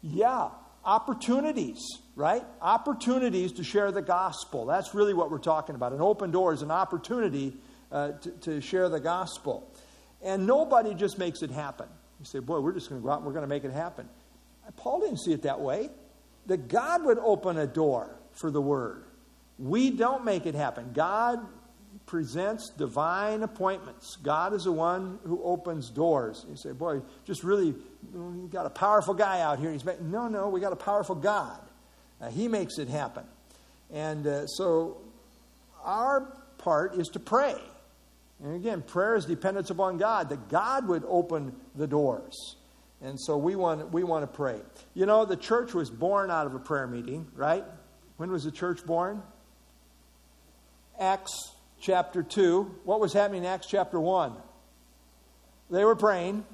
Yeah, 0.02 0.50
opportunities, 0.84 1.80
right? 2.16 2.44
Opportunities 2.62 3.54
to 3.54 3.64
share 3.64 3.92
the 3.92 4.02
gospel. 4.02 4.66
That's 4.66 4.94
really 4.94 5.14
what 5.14 5.32
we're 5.32 5.40
talking 5.40 5.76
about. 5.76 5.94
An 5.94 6.02
open 6.02 6.32
door 6.32 6.54
is 6.54 6.62
an 6.62 6.72
opportunity 6.72 7.54
uh, 7.92 8.12
to, 8.12 8.32
to 8.32 8.62
share 8.62 8.90
the 8.90 9.00
gospel. 9.00 9.72
And 10.22 10.46
nobody 10.46 10.94
just 10.94 11.18
makes 11.18 11.42
it 11.42 11.52
happen. 11.52 11.88
You 12.20 12.26
say, 12.26 12.40
boy, 12.40 12.60
we're 12.60 12.74
just 12.74 12.90
going 12.90 13.02
to 13.02 13.06
go 13.06 13.12
out 13.12 13.18
and 13.18 13.26
we're 13.26 13.34
going 13.34 13.44
to 13.44 13.50
make 13.50 13.64
it 13.64 13.72
happen. 13.72 14.08
Paul 14.78 15.00
didn't 15.02 15.20
see 15.20 15.34
it 15.34 15.44
that 15.44 15.60
way. 15.60 15.90
That 16.48 16.68
God 16.68 17.06
would 17.06 17.20
open 17.20 17.58
a 17.58 17.68
door 17.68 18.16
for 18.34 18.52
the 18.52 18.62
word. 18.62 19.06
We 19.58 19.92
don't 19.92 20.26
make 20.26 20.46
it 20.46 20.56
happen. 20.56 20.92
God 20.94 21.40
presents 22.06 22.72
divine 22.78 23.44
appointments. 23.44 24.16
God 24.18 24.54
is 24.54 24.64
the 24.64 24.72
one 24.72 25.20
who 25.24 25.42
opens 25.44 25.90
doors. 25.90 26.46
You 26.50 26.56
say, 26.56 26.72
boy, 26.72 27.02
just 27.26 27.44
really, 27.44 27.76
you 28.14 28.50
got 28.52 28.66
a 28.66 28.72
powerful 28.72 29.14
guy 29.14 29.42
out 29.42 29.60
here. 29.60 29.72
He's 29.72 29.86
making, 29.86 30.10
no, 30.10 30.28
no, 30.28 30.50
we 30.50 30.60
got 30.60 30.74
a 30.74 30.78
powerful 30.78 31.16
God. 31.16 31.60
Uh, 32.22 32.30
he 32.30 32.48
makes 32.48 32.78
it 32.78 32.88
happen. 32.88 33.24
And 33.92 34.28
uh, 34.28 34.48
so 34.48 34.98
our 35.84 36.22
part 36.58 36.96
is 36.96 37.08
to 37.10 37.20
pray. 37.20 37.56
And 38.44 38.56
again, 38.56 38.82
prayer 38.82 39.16
is 39.16 39.26
dependence 39.26 39.70
upon 39.70 39.98
God, 39.98 40.30
that 40.30 40.50
God 40.50 40.88
would 40.88 41.04
open 41.08 41.56
the 41.76 41.88
doors. 41.88 42.56
And 43.02 43.20
so 43.20 43.38
we 43.38 43.56
want, 43.56 43.92
we 43.92 44.04
want 44.04 44.24
to 44.24 44.28
pray. 44.28 44.60
You 44.94 45.06
know, 45.06 45.26
the 45.26 45.36
church 45.36 45.74
was 45.74 45.90
born 45.90 46.30
out 46.30 46.46
of 46.46 46.54
a 46.54 46.60
prayer 46.60 46.88
meeting, 46.88 47.28
right? 47.36 47.64
When 48.18 48.32
was 48.32 48.44
the 48.44 48.52
church 48.52 48.86
born? 48.86 49.22
Acts 51.00 51.56
chapter 51.80 52.22
2. 52.22 52.80
What 52.84 53.00
was 53.00 53.14
happening 53.14 53.44
in 53.44 53.50
Acts 53.50 53.68
chapter 53.68 54.00
1? 54.00 54.34
They 55.72 55.84
were 55.84 55.96
praying. 55.96 56.46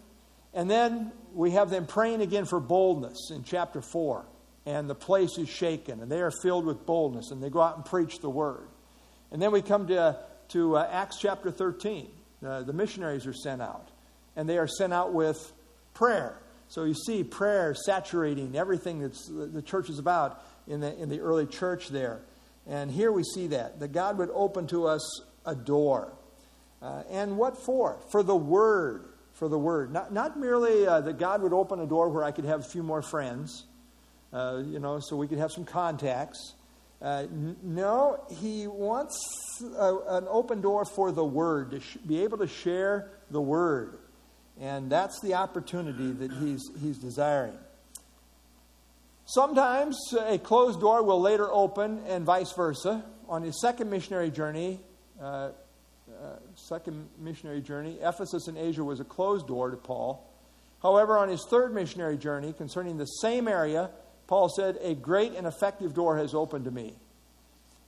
And 0.54 0.70
then 0.70 1.12
we 1.34 1.52
have 1.52 1.70
them 1.70 1.86
praying 1.86 2.22
again 2.22 2.46
for 2.46 2.60
boldness 2.60 3.32
in 3.32 3.44
chapter 3.44 3.82
4. 3.82 4.26
And 4.68 4.90
the 4.90 4.96
place 4.96 5.38
is 5.38 5.48
shaken, 5.48 6.02
and 6.02 6.12
they 6.12 6.20
are 6.20 6.30
filled 6.30 6.66
with 6.66 6.86
boldness, 6.86 7.32
and 7.32 7.42
they 7.42 7.50
go 7.50 7.62
out 7.62 7.78
and 7.78 7.86
preach 7.86 8.20
the 8.20 8.30
word. 8.30 8.68
And 9.32 9.42
then 9.42 9.54
we 9.54 9.62
come 9.62 9.88
to, 9.88 10.20
to 10.50 10.76
uh, 10.76 10.90
Acts 10.92 11.20
chapter 11.22 11.52
13. 11.52 12.10
Uh, 12.46 12.64
the 12.64 12.74
missionaries 12.74 13.26
are 13.26 13.34
sent 13.34 13.62
out, 13.62 13.88
and 14.36 14.48
they 14.48 14.58
are 14.58 14.68
sent 14.68 14.92
out 14.92 15.14
with 15.14 15.54
prayer. 15.94 16.38
So 16.68 16.84
you 16.84 16.94
see 16.94 17.24
prayer 17.24 17.74
saturating 17.86 18.58
everything 18.58 19.00
that 19.00 19.54
the 19.54 19.62
church 19.62 19.90
is 19.90 20.00
about 20.00 20.44
in 20.68 20.82
the, 20.82 20.94
in 21.02 21.08
the 21.08 21.22
early 21.22 21.46
church 21.46 21.88
there. 21.88 22.20
And 22.68 22.92
here 22.92 23.14
we 23.14 23.24
see 23.24 23.48
that, 23.48 23.80
that 23.80 23.94
God 23.94 24.18
would 24.18 24.32
open 24.34 24.68
to 24.68 24.88
us 24.88 25.22
a 25.46 25.56
door. 25.56 26.12
Uh, 26.82 27.04
and 27.10 27.38
what 27.38 27.58
for? 27.58 28.02
For 28.12 28.22
the 28.22 28.36
Word. 28.36 29.06
For 29.32 29.48
the 29.48 29.58
Word. 29.58 29.94
Not, 29.94 30.12
not 30.12 30.38
merely 30.38 30.86
uh, 30.86 31.00
that 31.00 31.18
God 31.18 31.42
would 31.42 31.54
open 31.54 31.80
a 31.80 31.88
door 31.88 32.10
where 32.10 32.26
I 32.26 32.32
could 32.32 32.44
have 32.44 32.60
a 32.60 32.70
few 32.70 32.84
more 32.84 33.02
friends, 33.02 33.64
uh, 34.34 34.62
you 34.66 34.80
know, 34.80 35.00
so 35.00 35.16
we 35.16 35.28
could 35.28 35.38
have 35.38 35.52
some 35.52 35.66
contacts. 35.66 36.54
Uh, 37.02 37.26
n- 37.30 37.56
no, 37.64 38.24
He 38.40 38.68
wants 38.68 39.18
a, 39.78 39.96
an 40.10 40.26
open 40.30 40.62
door 40.62 40.86
for 40.86 41.12
the 41.12 41.24
Word, 41.24 41.72
to 41.72 41.80
sh- 41.80 41.98
be 42.06 42.24
able 42.24 42.38
to 42.40 42.48
share 42.48 43.12
the 43.32 43.42
Word. 43.42 43.98
And 44.60 44.90
that's 44.92 45.20
the 45.22 45.36
opportunity 45.36 46.12
that 46.12 46.32
He's, 46.32 46.70
he's 46.82 46.98
desiring. 46.98 47.58
Sometimes 49.26 49.98
a 50.26 50.38
closed 50.38 50.80
door 50.80 51.04
will 51.04 51.20
later 51.20 51.52
open, 51.52 52.02
and 52.08 52.26
vice 52.26 52.54
versa. 52.54 53.04
On 53.28 53.44
his 53.44 53.60
second 53.60 53.90
missionary 53.90 54.32
journey, 54.32 54.80
uh, 55.22 55.26
uh, 55.26 55.52
second 56.56 57.10
missionary 57.20 57.62
journey, 57.62 57.98
Ephesus 58.02 58.48
in 58.48 58.56
Asia 58.56 58.84
was 58.84 59.02
a 59.02 59.04
closed 59.04 59.46
door 59.46 59.70
to 59.70 59.76
Paul. 59.76 60.26
However, 60.82 61.18
on 61.18 61.28
his 61.28 61.46
third 61.50 61.74
missionary 61.74 62.18
journey, 62.18 62.54
concerning 62.54 62.98
the 62.98 63.06
same 63.06 63.50
area, 63.50 63.90
Paul 64.28 64.50
said, 64.50 64.78
A 64.82 64.94
great 64.94 65.34
and 65.34 65.48
effective 65.48 65.94
door 65.94 66.18
has 66.18 66.34
opened 66.34 66.66
to 66.66 66.72
me. 66.72 66.94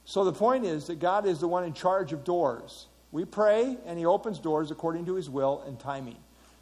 So 0.05 0.23
the 0.23 0.33
point 0.33 0.65
is 0.65 0.87
that 0.87 0.99
God 0.99 1.27
is 1.27 1.39
the 1.39 1.47
one 1.47 1.63
in 1.63 1.73
charge 1.73 2.13
of 2.13 2.23
doors. 2.23 2.87
We 3.11 3.25
pray, 3.25 3.77
and 3.85 3.99
he 3.99 4.05
opens 4.05 4.39
doors 4.39 4.71
according 4.71 5.05
to 5.05 5.15
his 5.15 5.29
will 5.29 5.63
and 5.67 5.79
timing. 5.79 6.17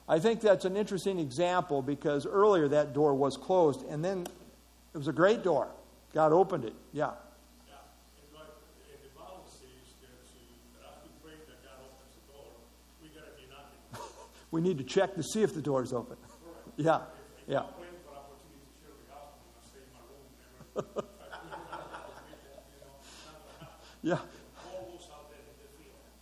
I 0.10 0.20
think 0.20 0.42
that's 0.42 0.66
an 0.66 0.78
interesting 0.78 1.20
example 1.20 1.82
because 1.82 2.26
earlier 2.26 2.68
that 2.70 2.94
door 2.94 3.14
was 3.14 3.38
closed, 3.38 3.86
and 3.88 4.04
then 4.04 4.26
it 4.94 4.98
was 4.98 5.08
a 5.08 5.14
great 5.14 5.44
door. 5.44 5.68
God 6.14 6.32
opened 6.32 6.66
it. 6.66 6.74
Yeah. 6.94 7.12
we 14.52 14.62
need 14.62 14.78
to 14.78 14.84
check 14.84 15.16
to 15.16 15.24
see 15.24 15.44
if 15.44 15.54
the 15.54 15.62
door 15.62 15.84
is 15.84 15.92
open. 15.92 16.18
Yeah, 16.78 17.02
yeah. 17.48 17.64
Yeah. 24.02 24.18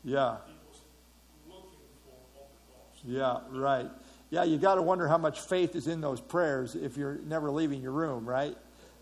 Yeah. 0.04 0.38
Yeah, 3.08 3.40
right. 3.52 3.88
Yeah, 4.30 4.44
you 4.44 4.58
got 4.58 4.76
to 4.76 4.82
wonder 4.82 5.08
how 5.08 5.18
much 5.18 5.40
faith 5.42 5.76
is 5.76 5.88
in 5.88 6.02
those 6.02 6.20
prayers 6.20 6.76
if 6.76 6.98
you're 6.98 7.20
never 7.26 7.52
leaving 7.52 7.82
your 7.82 7.92
room, 7.92 8.28
right? 8.28 8.56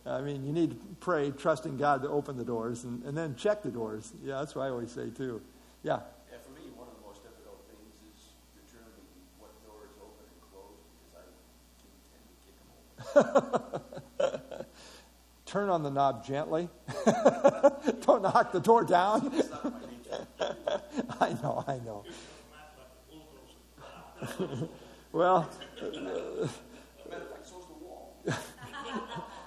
I 0.06 0.22
mean, 0.22 0.46
you 0.46 0.52
need 0.52 0.72
to 0.72 0.78
pray, 1.00 1.32
trusting 1.32 1.78
God 1.78 2.02
to 2.04 2.10
open 2.10 2.38
the 2.38 2.44
doors, 2.44 2.84
and, 2.84 3.04
and 3.04 3.18
then 3.18 3.36
check 3.36 3.64
the 3.64 3.72
doors. 3.72 4.12
Yeah, 4.24 4.40
that's 4.40 4.54
what 4.54 4.64
I 4.64 4.70
always 4.70 4.92
say, 4.92 5.10
too. 5.10 5.42
Yeah. 5.82 6.00
Yeah, 6.30 6.38
for 6.46 6.52
me, 6.52 6.68
one 6.76 6.90
of 6.90 6.96
the 6.96 7.08
most 7.08 7.24
difficult 7.24 7.64
things 7.72 7.96
is 8.12 8.36
determining 8.68 9.08
what 9.40 9.52
door 9.64 9.88
is 9.88 9.96
open 10.04 10.28
and 10.28 10.44
closed 10.52 10.84
because 11.00 11.16
I 11.16 11.24
tend 12.12 12.28
to 12.28 12.36
kick 12.44 12.56
them 12.60 13.64
open. 13.64 13.72
Turn 15.54 15.70
on 15.70 15.84
the 15.84 15.92
knob 15.92 16.26
gently. 16.26 16.68
Don't 17.06 18.24
knock 18.24 18.52
the 18.52 18.60
door 18.60 18.84
down. 18.84 19.32
I 21.22 21.34
know, 21.44 21.64
I 21.68 21.80
know. 21.86 22.04
well, 25.12 25.48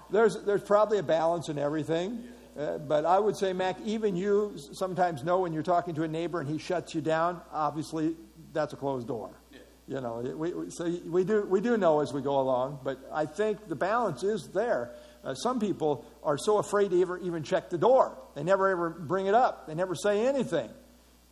there's, 0.08 0.40
there's 0.44 0.62
probably 0.62 0.98
a 0.98 1.02
balance 1.02 1.48
in 1.48 1.58
everything. 1.58 2.22
Uh, 2.56 2.78
but 2.78 3.04
I 3.04 3.18
would 3.18 3.36
say, 3.36 3.52
Mac, 3.52 3.76
even 3.84 4.14
you 4.14 4.52
sometimes 4.56 5.24
know 5.24 5.40
when 5.40 5.52
you're 5.52 5.64
talking 5.64 5.96
to 5.96 6.04
a 6.04 6.08
neighbor 6.08 6.38
and 6.38 6.48
he 6.48 6.58
shuts 6.58 6.94
you 6.94 7.00
down, 7.00 7.40
obviously 7.52 8.14
that's 8.52 8.72
a 8.72 8.76
closed 8.76 9.08
door. 9.08 9.30
Yeah. 9.50 9.58
You 9.88 10.00
know, 10.00 10.36
we, 10.36 10.52
we, 10.52 10.70
so 10.70 10.84
we 11.06 11.24
do, 11.24 11.42
we 11.42 11.60
do 11.60 11.76
know 11.76 11.98
as 11.98 12.12
we 12.12 12.22
go 12.22 12.38
along, 12.38 12.78
but 12.84 13.00
I 13.12 13.26
think 13.26 13.68
the 13.68 13.74
balance 13.74 14.22
is 14.22 14.46
there. 14.50 14.92
Uh, 15.26 15.34
some 15.34 15.58
people 15.58 16.04
are 16.22 16.38
so 16.38 16.58
afraid 16.58 16.92
to 16.92 17.02
ever 17.02 17.18
even 17.18 17.42
check 17.42 17.68
the 17.68 17.76
door. 17.76 18.16
They 18.36 18.44
never 18.44 18.68
ever 18.68 18.90
bring 18.90 19.26
it 19.26 19.34
up. 19.34 19.66
They 19.66 19.74
never 19.74 19.96
say 19.96 20.24
anything. 20.24 20.70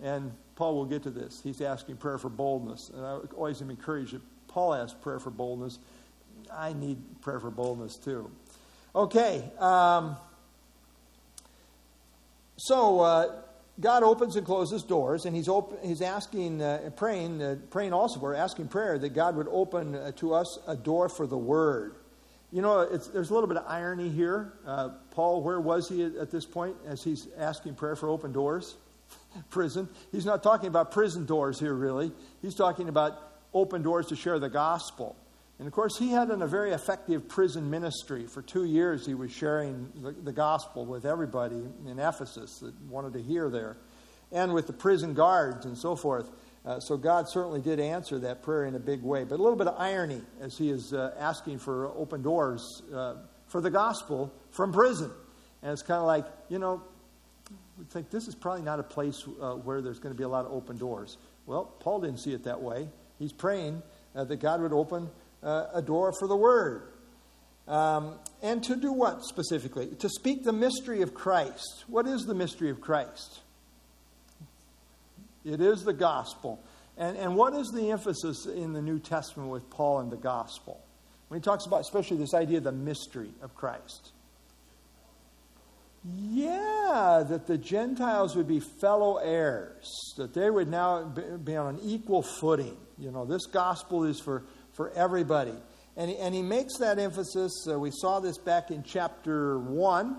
And 0.02 0.32
Paul 0.56 0.74
will 0.74 0.84
get 0.84 1.04
to 1.04 1.10
this. 1.10 1.40
He's 1.44 1.60
asking 1.60 1.98
prayer 1.98 2.18
for 2.18 2.28
boldness. 2.28 2.90
And 2.92 3.06
I 3.06 3.18
always 3.36 3.62
am 3.62 3.70
encouraged 3.70 4.14
that 4.14 4.22
Paul 4.48 4.74
asks 4.74 4.98
prayer 5.00 5.20
for 5.20 5.30
boldness. 5.30 5.78
I 6.52 6.72
need 6.72 6.98
prayer 7.20 7.38
for 7.38 7.52
boldness 7.52 7.96
too. 7.96 8.32
Okay. 8.96 9.44
Um, 9.60 10.16
so 12.56 13.00
uh, 13.00 13.42
God 13.78 14.02
opens 14.02 14.34
and 14.34 14.44
closes 14.44 14.82
doors, 14.82 15.24
and 15.24 15.36
He's 15.36 15.48
open, 15.48 15.78
He's 15.86 16.02
asking, 16.02 16.62
uh, 16.62 16.90
praying, 16.96 17.40
uh, 17.40 17.56
praying 17.70 17.92
also. 17.92 18.18
We're 18.18 18.34
asking 18.34 18.68
prayer 18.68 18.98
that 18.98 19.10
God 19.10 19.36
would 19.36 19.48
open 19.48 19.94
uh, 19.94 20.10
to 20.16 20.34
us 20.34 20.58
a 20.66 20.74
door 20.74 21.08
for 21.08 21.28
the 21.28 21.38
Word. 21.38 21.94
You 22.52 22.62
know, 22.62 22.86
there's 22.86 23.30
a 23.30 23.34
little 23.34 23.48
bit 23.48 23.56
of 23.56 23.64
irony 23.66 24.08
here. 24.08 24.52
Uh, 24.66 24.90
Paul, 25.10 25.42
where 25.42 25.60
was 25.60 25.88
he 25.88 26.04
at, 26.04 26.14
at 26.16 26.30
this 26.30 26.44
point 26.44 26.76
as 26.86 27.02
he's 27.02 27.26
asking 27.36 27.74
prayer 27.74 27.96
for 27.96 28.08
open 28.08 28.32
doors? 28.32 28.76
prison. 29.50 29.88
He's 30.12 30.24
not 30.24 30.42
talking 30.42 30.68
about 30.68 30.92
prison 30.92 31.26
doors 31.26 31.58
here, 31.58 31.74
really. 31.74 32.12
He's 32.42 32.54
talking 32.54 32.88
about 32.88 33.18
open 33.52 33.82
doors 33.82 34.06
to 34.06 34.16
share 34.16 34.38
the 34.38 34.48
gospel. 34.48 35.16
And 35.58 35.68
of 35.68 35.72
course, 35.72 35.96
he 35.98 36.10
had 36.10 36.30
a 36.30 36.46
very 36.46 36.72
effective 36.72 37.28
prison 37.28 37.70
ministry. 37.70 38.26
For 38.26 38.42
two 38.42 38.64
years, 38.64 39.06
he 39.06 39.14
was 39.14 39.30
sharing 39.30 39.90
the, 40.02 40.10
the, 40.10 40.32
gospel 40.32 40.84
with 40.84 41.04
everybody 41.04 41.62
in 41.86 41.98
Ephesus 42.00 42.58
that 42.58 42.74
wanted 42.88 43.12
to 43.12 43.22
hear 43.22 43.48
there, 43.48 43.76
and 44.32 44.52
with 44.52 44.66
the 44.66 44.72
prison 44.72 45.14
guards 45.14 45.64
and 45.64 45.78
so 45.78 45.94
forth. 45.94 46.28
Uh, 46.64 46.80
so 46.80 46.96
God 46.96 47.28
certainly 47.28 47.60
did 47.60 47.78
answer 47.78 48.18
that 48.20 48.42
prayer 48.42 48.64
in 48.64 48.74
a 48.74 48.78
big 48.78 49.02
way. 49.02 49.24
But 49.24 49.38
a 49.38 49.42
little 49.42 49.58
bit 49.58 49.66
of 49.66 49.78
irony 49.78 50.22
as 50.40 50.56
he 50.56 50.70
is 50.70 50.94
uh, 50.94 51.14
asking 51.18 51.58
for 51.58 51.88
open 51.88 52.22
doors 52.22 52.82
uh, 52.94 53.16
for 53.48 53.60
the 53.60 53.70
gospel 53.70 54.32
from 54.50 54.72
prison. 54.72 55.10
And 55.62 55.72
it's 55.72 55.82
kind 55.82 56.00
of 56.00 56.06
like, 56.06 56.24
you 56.48 56.58
know, 56.58 56.82
we 57.78 57.84
think 57.84 58.10
this 58.10 58.28
is 58.28 58.34
probably 58.34 58.62
not 58.62 58.80
a 58.80 58.82
place 58.82 59.24
uh, 59.40 59.54
where 59.54 59.82
there's 59.82 59.98
going 59.98 60.14
to 60.14 60.16
be 60.16 60.24
a 60.24 60.28
lot 60.28 60.46
of 60.46 60.52
open 60.52 60.78
doors. 60.78 61.18
Well, 61.46 61.64
Paul 61.64 62.00
didn't 62.00 62.20
see 62.20 62.32
it 62.32 62.44
that 62.44 62.62
way. 62.62 62.88
He's 63.18 63.32
praying 63.32 63.82
uh, 64.14 64.24
that 64.24 64.36
God 64.36 64.62
would 64.62 64.72
open 64.72 65.10
uh, 65.42 65.66
a 65.74 65.82
door 65.82 66.12
for 66.18 66.26
the 66.26 66.36
word. 66.36 66.88
Um, 67.66 68.18
and 68.42 68.62
to 68.64 68.76
do 68.76 68.92
what 68.92 69.24
specifically? 69.24 69.88
To 69.98 70.08
speak 70.08 70.44
the 70.44 70.52
mystery 70.52 71.02
of 71.02 71.14
Christ. 71.14 71.84
What 71.88 72.06
is 72.06 72.22
the 72.22 72.34
mystery 72.34 72.70
of 72.70 72.80
Christ? 72.80 73.40
It 75.44 75.60
is 75.60 75.84
the 75.84 75.92
gospel. 75.92 76.62
And, 76.96 77.16
and 77.16 77.36
what 77.36 77.54
is 77.54 77.70
the 77.72 77.90
emphasis 77.90 78.46
in 78.46 78.72
the 78.72 78.82
New 78.82 78.98
Testament 78.98 79.50
with 79.50 79.68
Paul 79.70 80.00
and 80.00 80.10
the 80.10 80.16
gospel? 80.16 80.80
When 81.28 81.40
he 81.40 81.44
talks 81.44 81.66
about, 81.66 81.80
especially 81.80 82.18
this 82.18 82.34
idea 82.34 82.58
of 82.58 82.64
the 82.64 82.72
mystery 82.72 83.30
of 83.42 83.54
Christ. 83.54 84.12
Yeah, 86.04 87.24
that 87.28 87.46
the 87.46 87.56
Gentiles 87.56 88.36
would 88.36 88.46
be 88.46 88.60
fellow 88.60 89.16
heirs, 89.16 90.14
that 90.18 90.34
they 90.34 90.50
would 90.50 90.68
now 90.68 91.02
be 91.02 91.56
on 91.56 91.76
an 91.76 91.80
equal 91.82 92.22
footing. 92.22 92.76
You 92.98 93.10
know, 93.10 93.24
this 93.24 93.46
gospel 93.46 94.04
is 94.04 94.20
for, 94.20 94.44
for 94.74 94.90
everybody. 94.90 95.54
And 95.96 96.10
and 96.10 96.34
he 96.34 96.42
makes 96.42 96.76
that 96.78 96.98
emphasis. 96.98 97.66
Uh, 97.68 97.78
we 97.78 97.90
saw 97.90 98.20
this 98.20 98.36
back 98.36 98.70
in 98.70 98.82
chapter 98.82 99.58
1, 99.58 100.16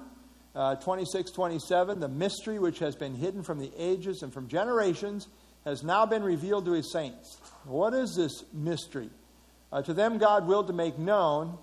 uh, 0.55 0.75
26, 0.75 1.31
27. 1.31 1.99
The 1.99 2.07
mystery 2.07 2.59
which 2.59 2.79
has 2.79 2.95
been 2.95 3.15
hidden 3.15 3.43
from 3.43 3.59
the 3.59 3.71
ages 3.77 4.21
and 4.23 4.33
from 4.33 4.47
generations 4.47 5.27
has 5.65 5.83
now 5.83 6.05
been 6.05 6.23
revealed 6.23 6.65
to 6.65 6.71
his 6.71 6.91
saints. 6.91 7.37
What 7.65 7.93
is 7.93 8.15
this 8.15 8.43
mystery? 8.53 9.09
Uh, 9.71 9.81
to 9.81 9.93
them, 9.93 10.17
God 10.17 10.47
willed 10.47 10.67
to 10.67 10.73
make 10.73 10.97
known 10.97 11.57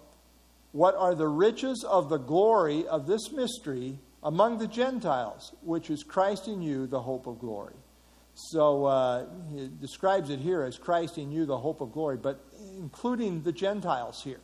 what 0.72 0.94
are 0.96 1.14
the 1.14 1.28
riches 1.28 1.84
of 1.88 2.08
the 2.08 2.18
glory 2.18 2.86
of 2.86 3.06
this 3.06 3.30
mystery 3.32 3.98
among 4.22 4.58
the 4.58 4.66
Gentiles, 4.66 5.54
which 5.62 5.90
is 5.90 6.02
Christ 6.02 6.48
in 6.48 6.62
you, 6.62 6.86
the 6.86 7.00
hope 7.00 7.26
of 7.26 7.38
glory. 7.38 7.74
So 8.34 8.86
uh, 8.86 9.26
he 9.54 9.68
describes 9.80 10.30
it 10.30 10.38
here 10.38 10.62
as 10.62 10.78
Christ 10.78 11.18
in 11.18 11.30
you, 11.30 11.44
the 11.44 11.58
hope 11.58 11.80
of 11.80 11.92
glory, 11.92 12.16
but 12.16 12.44
including 12.78 13.42
the 13.42 13.52
Gentiles 13.52 14.22
here. 14.22 14.40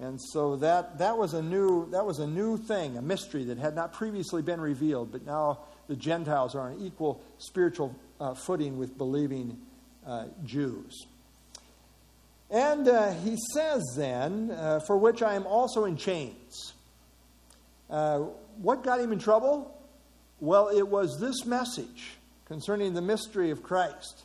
And 0.00 0.20
so 0.20 0.56
that, 0.56 0.98
that, 0.98 1.16
was 1.16 1.34
a 1.34 1.42
new, 1.42 1.88
that 1.90 2.04
was 2.04 2.18
a 2.18 2.26
new 2.26 2.56
thing, 2.56 2.96
a 2.96 3.02
mystery 3.02 3.44
that 3.44 3.58
had 3.58 3.74
not 3.74 3.92
previously 3.92 4.42
been 4.42 4.60
revealed, 4.60 5.12
but 5.12 5.24
now 5.24 5.60
the 5.86 5.94
Gentiles 5.94 6.54
are 6.54 6.70
on 6.72 6.80
equal 6.80 7.22
spiritual 7.38 7.94
uh, 8.20 8.34
footing 8.34 8.76
with 8.76 8.98
believing 8.98 9.58
uh, 10.06 10.26
Jews. 10.44 11.06
And 12.50 12.88
uh, 12.88 13.12
he 13.12 13.36
says 13.54 13.82
then, 13.96 14.50
uh, 14.50 14.80
for 14.80 14.96
which 14.96 15.22
I 15.22 15.34
am 15.34 15.46
also 15.46 15.84
in 15.84 15.96
chains. 15.96 16.74
Uh, 17.88 18.18
what 18.58 18.82
got 18.82 19.00
him 19.00 19.12
in 19.12 19.18
trouble? 19.18 19.70
Well, 20.40 20.68
it 20.68 20.86
was 20.86 21.18
this 21.20 21.46
message 21.46 22.16
concerning 22.46 22.94
the 22.94 23.02
mystery 23.02 23.50
of 23.50 23.62
Christ. 23.62 24.24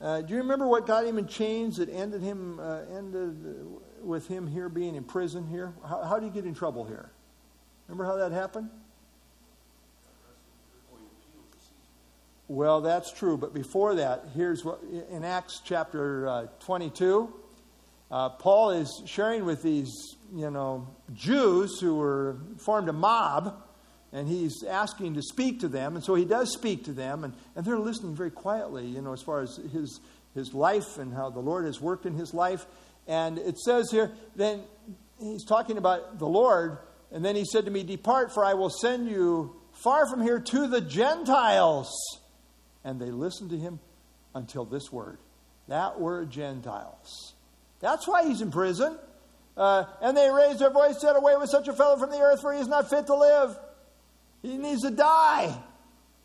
Uh, 0.00 0.22
do 0.22 0.34
you 0.34 0.40
remember 0.40 0.66
what 0.66 0.86
got 0.86 1.06
him 1.06 1.18
in 1.18 1.26
chains 1.26 1.76
that 1.76 1.88
ended 1.88 2.22
him 2.22 2.60
ended 2.90 3.36
with 4.04 4.28
him 4.28 4.46
here 4.46 4.68
being 4.68 4.94
in 4.94 5.04
prison 5.04 5.46
here? 5.48 5.72
How, 5.88 6.02
how 6.04 6.18
did 6.18 6.26
he 6.26 6.30
get 6.30 6.46
in 6.46 6.54
trouble 6.54 6.84
here? 6.84 7.10
Remember 7.88 8.04
how 8.04 8.16
that 8.16 8.32
happened? 8.32 8.70
Well, 12.48 12.82
that's 12.82 13.10
true. 13.10 13.36
But 13.36 13.54
before 13.54 13.94
that, 13.94 14.26
here's 14.34 14.64
what 14.64 14.80
in 15.10 15.24
Acts 15.24 15.60
chapter 15.64 16.28
uh, 16.28 16.46
22, 16.60 17.32
uh, 18.10 18.28
Paul 18.30 18.70
is 18.70 19.02
sharing 19.06 19.44
with 19.44 19.62
these, 19.62 19.90
you 20.34 20.50
know, 20.50 20.86
Jews 21.14 21.80
who 21.80 21.96
were 21.96 22.36
formed 22.58 22.88
a 22.88 22.92
mob, 22.92 23.62
and 24.12 24.28
he's 24.28 24.62
asking 24.62 25.14
to 25.14 25.22
speak 25.22 25.60
to 25.60 25.68
them. 25.68 25.96
And 25.96 26.04
so 26.04 26.14
he 26.14 26.24
does 26.24 26.52
speak 26.52 26.84
to 26.84 26.92
them, 26.92 27.24
and, 27.24 27.34
and 27.56 27.64
they're 27.64 27.78
listening 27.78 28.14
very 28.14 28.30
quietly, 28.30 28.86
you 28.86 29.00
know, 29.00 29.14
as 29.14 29.22
far 29.22 29.40
as 29.40 29.58
his, 29.72 30.00
his 30.34 30.52
life 30.52 30.98
and 30.98 31.14
how 31.14 31.30
the 31.30 31.40
Lord 31.40 31.64
has 31.64 31.80
worked 31.80 32.04
in 32.04 32.14
his 32.14 32.34
life. 32.34 32.66
And 33.06 33.38
it 33.38 33.58
says 33.58 33.90
here, 33.90 34.12
then 34.34 34.62
he's 35.20 35.44
talking 35.44 35.78
about 35.78 36.18
the 36.18 36.26
Lord, 36.26 36.78
and 37.12 37.24
then 37.24 37.36
he 37.36 37.44
said 37.44 37.66
to 37.66 37.70
me, 37.70 37.82
Depart, 37.82 38.32
for 38.32 38.44
I 38.44 38.54
will 38.54 38.70
send 38.70 39.08
you 39.08 39.56
far 39.72 40.08
from 40.08 40.22
here 40.22 40.40
to 40.40 40.66
the 40.66 40.80
Gentiles 40.80 41.92
and 42.84 43.00
they 43.00 43.10
listened 43.10 43.50
to 43.50 43.58
him 43.58 43.80
until 44.34 44.64
this 44.64 44.92
word. 44.92 45.18
That 45.68 45.98
word, 45.98 46.30
Gentiles. 46.30 47.34
That's 47.80 48.06
why 48.06 48.26
he's 48.26 48.42
in 48.42 48.50
prison. 48.50 48.98
Uh, 49.56 49.84
and 50.02 50.16
they 50.16 50.30
raised 50.30 50.58
their 50.58 50.70
voice, 50.70 51.00
said, 51.00 51.16
Away 51.16 51.36
with 51.36 51.48
such 51.48 51.68
a 51.68 51.72
fellow 51.72 51.96
from 51.96 52.10
the 52.10 52.20
earth, 52.20 52.40
for 52.42 52.52
he 52.52 52.60
is 52.60 52.68
not 52.68 52.90
fit 52.90 53.06
to 53.06 53.16
live. 53.16 53.56
He 54.42 54.58
needs 54.58 54.82
to 54.82 54.90
die. 54.90 55.56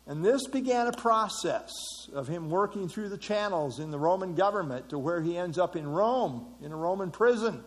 And 0.06 0.24
this 0.24 0.46
began 0.46 0.86
a 0.86 0.92
process 0.92 1.70
of 2.12 2.26
him 2.26 2.50
working 2.50 2.88
through 2.88 3.10
the 3.10 3.18
channels 3.18 3.78
in 3.78 3.90
the 3.90 3.98
Roman 3.98 4.34
government 4.34 4.88
to 4.90 4.98
where 4.98 5.20
he 5.20 5.36
ends 5.36 5.58
up 5.58 5.76
in 5.76 5.86
Rome, 5.86 6.46
in 6.62 6.72
a 6.72 6.76
Roman 6.76 7.10
prison. 7.10 7.62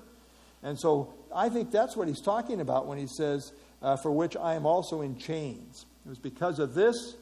And 0.61 0.79
so 0.79 1.13
I 1.33 1.49
think 1.49 1.71
that's 1.71 1.95
what 1.95 2.07
he's 2.07 2.21
talking 2.21 2.59
about 2.59 2.87
when 2.87 2.97
he 2.97 3.07
says, 3.07 3.53
uh, 3.81 3.97
For 3.97 4.11
which 4.11 4.35
I 4.35 4.55
am 4.55 4.65
also 4.65 5.01
in 5.01 5.17
chains. 5.17 5.85
It 6.05 6.09
was 6.09 6.19
because 6.19 6.59
of 6.59 6.73
this 6.73 7.15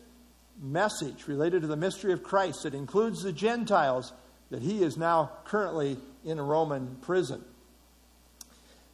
message 0.61 1.27
related 1.27 1.61
to 1.61 1.67
the 1.67 1.75
mystery 1.75 2.13
of 2.13 2.23
Christ 2.23 2.63
that 2.63 2.73
includes 2.73 3.21
the 3.21 3.33
Gentiles 3.33 4.13
that 4.49 4.61
he 4.61 4.83
is 4.83 4.97
now 4.97 5.31
currently 5.45 5.97
in 6.23 6.37
a 6.37 6.43
Roman 6.43 6.97
prison, 7.01 7.43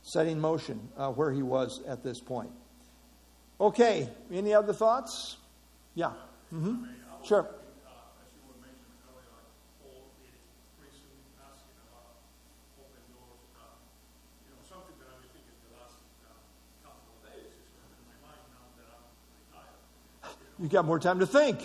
setting 0.01 0.39
motion 0.39 0.89
uh, 0.97 1.11
where 1.11 1.31
he 1.31 1.41
was 1.41 1.81
at 1.87 2.03
this 2.03 2.19
point. 2.19 2.51
Okay, 3.59 4.07
any 4.31 4.53
other 4.53 4.71
thoughts? 4.71 5.37
Yeah. 5.97 6.11
Mm-hmm. 6.53 6.85
Sure. 7.25 7.47
You 20.59 20.67
got 20.67 20.85
more 20.85 20.99
time 20.99 21.19
to 21.19 21.27
think. 21.27 21.61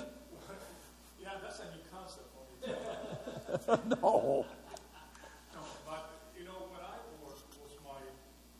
yeah, 1.20 1.28
that's 1.42 1.60
a 1.64 1.64
new 1.64 1.80
concept 1.92 2.28
for 2.32 3.76
no. 3.88 4.44
No, 4.44 5.60
but 5.88 6.12
you 6.36 6.44
know, 6.44 6.68
when 6.68 6.80
I 6.84 7.00
worked 7.24 7.56
was 7.56 7.72
my 7.80 8.04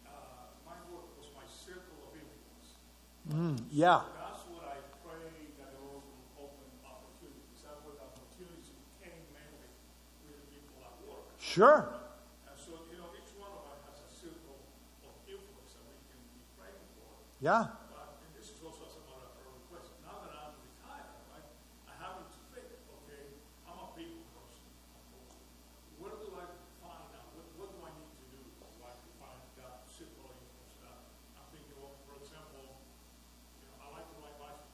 uh, 0.09 0.49
my 0.65 0.73
work 0.89 1.05
was 1.21 1.29
my 1.37 1.45
circle 1.53 2.01
of 2.09 2.17
influence. 2.17 2.81
Mm, 3.29 3.61
yeah. 3.77 4.01
So 4.01 4.09
that's 4.17 4.41
what 4.49 4.65
I 4.73 4.81
pray 5.05 5.53
that 5.61 5.69
the 5.77 5.85
Lord 5.85 6.01
will 6.01 6.49
open 6.49 6.65
opportunities. 6.81 7.61
That's 7.61 7.85
what 7.85 8.01
opportunities 8.01 8.73
came 9.05 9.21
mainly 9.37 9.69
with 10.25 10.41
the 10.41 10.49
people 10.49 10.81
at 10.81 10.97
work. 11.13 11.29
Sure. 11.53 11.85
So 12.57 12.73
you 12.89 12.97
know, 12.97 13.13
each 13.13 13.29
one 13.37 13.53
of 13.53 13.69
us 13.69 13.85
has 13.85 14.01
a 14.01 14.09
circle 14.09 14.57
of 15.05 15.13
influence 15.29 15.77
that 15.77 15.85
we 15.85 16.01
can 16.09 16.17
be 16.33 16.41
praying 16.57 16.81
for. 16.97 17.13
Yeah. 17.45 17.69
But 17.93 18.25
this 18.33 18.57
is 18.57 18.59
also 18.65 18.89
a 18.89 18.97
request. 19.45 19.93
Now 20.01 20.25
that 20.25 20.33
I'm 20.33 20.57
retired, 20.65 21.13
I 21.85 21.93
have 22.01 22.25
to 22.25 22.41
think, 22.57 22.73
okay, 23.05 23.37
I'm 23.69 23.85
a 23.85 23.93
people 23.93 24.25
person. 24.33 24.65
Where 26.01 26.17
do 26.25 26.41
I 26.41 26.49
find 26.81 27.05
that? 27.13 27.25
What 27.61 27.69
do 27.69 27.85
I 27.85 27.93
need 28.01 28.17
to 28.17 28.25
do 28.33 28.41
to 28.49 28.67
find 29.21 29.45
that 29.61 29.85
circle 29.93 30.33
of 30.33 30.41
influence? 30.49 31.05
I'm 31.37 31.53
thinking, 31.53 31.77
for 32.09 32.17
example, 32.17 32.81
I 33.77 33.93
like 33.93 34.09
to 34.09 34.17
ride 34.25 34.41
bicycles. 34.41 34.73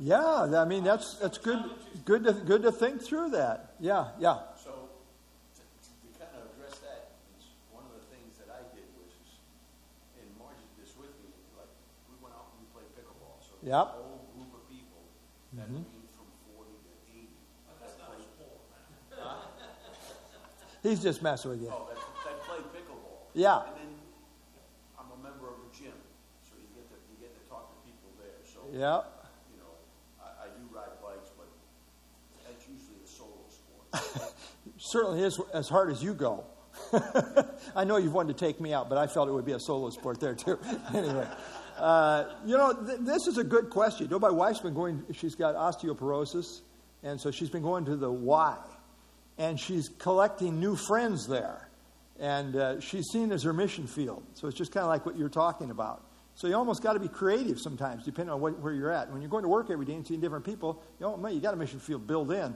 Yeah, 0.00 0.48
I 0.56 0.64
mean 0.64 0.84
that's 0.84 1.20
that's 1.20 1.38
good 1.38 1.58
good 2.08 2.24
to 2.24 2.32
good 2.32 2.62
to 2.62 2.72
think 2.72 3.04
through 3.04 3.28
that. 3.36 3.76
Yeah, 3.78 4.16
yeah. 4.18 4.56
So 4.56 4.88
to, 5.52 5.60
to 5.60 6.08
kind 6.16 6.32
of 6.40 6.48
address 6.56 6.80
that, 6.80 7.20
one 7.68 7.84
of 7.84 7.92
the 8.00 8.04
things 8.08 8.40
that 8.40 8.48
I 8.48 8.64
did 8.72 8.88
was, 8.96 9.12
and 10.16 10.24
Margie 10.40 10.64
did 10.72 10.88
this 10.88 10.96
with 10.96 11.12
me, 11.20 11.28
like 11.52 11.68
we 12.08 12.16
went 12.24 12.32
out 12.32 12.48
and 12.56 12.64
we 12.64 12.66
played 12.72 12.88
pickleball. 12.96 13.36
So 13.44 13.60
yep. 13.60 13.92
a 13.92 14.00
whole 14.00 14.24
group 14.32 14.56
of 14.56 14.64
people 14.72 15.04
that 15.60 15.68
mm-hmm. 15.68 15.84
range 15.84 16.08
from 16.16 16.32
forty 16.48 16.80
to 16.80 16.92
eighty. 17.12 17.36
That's 17.76 18.00
not 18.00 18.16
a 18.16 18.24
sport, 18.24 18.56
man. 18.72 18.88
Huh? 19.20 20.80
He's 20.80 21.04
just 21.04 21.20
messing 21.20 21.52
with 21.52 21.60
you. 21.60 21.68
Oh, 21.68 21.92
that, 21.92 22.00
that 22.00 22.40
played 22.48 22.64
pickleball. 22.72 23.28
Yeah. 23.36 23.68
And 23.68 23.76
then 23.84 23.92
I'm 24.96 25.12
a 25.12 25.20
member 25.20 25.52
of 25.52 25.60
a 25.60 25.68
gym, 25.76 25.92
so 26.40 26.56
you 26.56 26.72
get 26.72 26.88
to 26.88 26.96
you 27.12 27.20
get 27.20 27.36
to 27.36 27.44
talk 27.52 27.68
to 27.68 27.76
people 27.84 28.08
there. 28.16 28.40
So 28.48 28.64
yeah. 28.72 29.04
Certainly 34.78 35.22
is 35.22 35.40
as 35.52 35.68
hard 35.68 35.90
as 35.90 36.02
you 36.02 36.14
go. 36.14 36.44
I 37.76 37.84
know 37.84 37.96
you've 37.96 38.14
wanted 38.14 38.36
to 38.36 38.44
take 38.44 38.60
me 38.60 38.72
out, 38.72 38.88
but 38.88 38.98
I 38.98 39.06
felt 39.06 39.28
it 39.28 39.32
would 39.32 39.44
be 39.44 39.52
a 39.52 39.60
solo 39.60 39.90
sport 39.90 40.20
there 40.20 40.34
too. 40.34 40.58
anyway, 40.94 41.26
uh, 41.76 42.24
you 42.44 42.56
know, 42.56 42.72
th- 42.72 43.00
this 43.00 43.26
is 43.26 43.38
a 43.38 43.44
good 43.44 43.70
question. 43.70 44.06
You 44.06 44.10
know, 44.10 44.18
my 44.18 44.30
wife's 44.30 44.60
been 44.60 44.74
going, 44.74 45.04
she's 45.12 45.34
got 45.34 45.54
osteoporosis, 45.54 46.62
and 47.02 47.20
so 47.20 47.30
she's 47.30 47.50
been 47.50 47.62
going 47.62 47.84
to 47.86 47.96
the 47.96 48.10
Y, 48.10 48.56
and 49.38 49.58
she's 49.58 49.88
collecting 49.98 50.60
new 50.60 50.76
friends 50.76 51.26
there. 51.26 51.68
And 52.20 52.56
uh, 52.56 52.80
she's 52.80 53.06
seen 53.12 53.30
as 53.30 53.44
her 53.44 53.52
mission 53.52 53.86
field. 53.86 54.24
So 54.34 54.48
it's 54.48 54.58
just 54.58 54.72
kind 54.72 54.82
of 54.82 54.88
like 54.88 55.06
what 55.06 55.16
you're 55.16 55.28
talking 55.28 55.70
about. 55.70 56.04
So 56.34 56.48
you 56.48 56.56
almost 56.56 56.82
got 56.82 56.94
to 56.94 57.00
be 57.00 57.06
creative 57.06 57.60
sometimes, 57.60 58.04
depending 58.04 58.32
on 58.32 58.40
what, 58.40 58.58
where 58.58 58.72
you're 58.72 58.90
at. 58.90 59.10
When 59.12 59.20
you're 59.20 59.30
going 59.30 59.44
to 59.44 59.48
work 59.48 59.70
every 59.70 59.86
day 59.86 59.94
and 59.94 60.06
seeing 60.06 60.20
different 60.20 60.44
people, 60.44 60.82
you 60.98 61.06
know, 61.06 61.16
man, 61.16 61.34
you 61.34 61.40
got 61.40 61.54
a 61.54 61.56
mission 61.56 61.78
field 61.78 62.08
built 62.08 62.30
in 62.32 62.54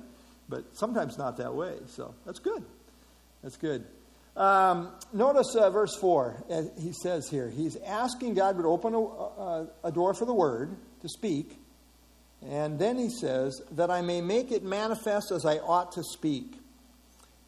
but 0.48 0.76
sometimes 0.76 1.18
not 1.18 1.36
that 1.38 1.54
way. 1.54 1.74
So 1.86 2.14
that's 2.26 2.38
good. 2.38 2.64
That's 3.42 3.56
good. 3.56 3.84
Um, 4.36 4.92
notice 5.12 5.54
uh, 5.54 5.70
verse 5.70 5.94
4. 5.96 6.44
Uh, 6.50 6.62
he 6.80 6.92
says 6.92 7.28
here, 7.28 7.50
he's 7.50 7.76
asking 7.76 8.34
God 8.34 8.56
to 8.56 8.64
open 8.64 8.94
a, 8.94 8.98
a, 8.98 9.66
a 9.84 9.92
door 9.92 10.14
for 10.14 10.24
the 10.24 10.34
word 10.34 10.76
to 11.02 11.08
speak. 11.08 11.58
And 12.46 12.78
then 12.78 12.98
he 12.98 13.08
says, 13.08 13.60
that 13.72 13.90
I 13.90 14.00
may 14.00 14.20
make 14.20 14.50
it 14.50 14.62
manifest 14.64 15.30
as 15.30 15.44
I 15.44 15.58
ought 15.58 15.92
to 15.92 16.02
speak. 16.02 16.54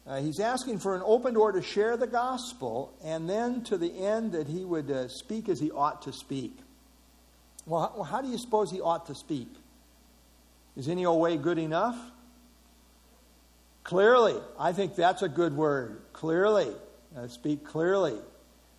Uh, 0.07 0.21
he's 0.21 0.39
asking 0.39 0.79
for 0.79 0.95
an 0.95 1.01
open 1.03 1.33
door 1.33 1.51
to 1.51 1.61
share 1.63 1.97
the 1.97 2.07
gospel, 2.07 2.93
and 3.03 3.27
then 3.27 3.63
to 3.63 3.77
the 3.77 4.05
end 4.05 4.33
that 4.33 4.47
he 4.47 4.63
would 4.63 4.91
uh, 4.91 5.07
speak 5.07 5.49
as 5.49 5.59
he 5.59 5.71
ought 5.71 6.03
to 6.03 6.13
speak. 6.13 6.55
Well, 7.65 7.91
how, 7.95 8.03
how 8.03 8.21
do 8.21 8.29
you 8.29 8.37
suppose 8.37 8.69
he 8.71 8.79
ought 8.79 9.07
to 9.07 9.15
speak? 9.15 9.47
Is 10.77 10.87
any 10.87 11.07
way 11.07 11.37
good 11.37 11.57
enough? 11.57 11.97
Clearly. 13.85 14.35
I 14.59 14.73
think 14.73 14.95
that's 14.95 15.21
a 15.21 15.29
good 15.29 15.55
word. 15.55 16.01
Clearly. 16.11 16.73
Uh, 17.15 17.27
speak 17.27 17.63
clearly. 17.63 18.17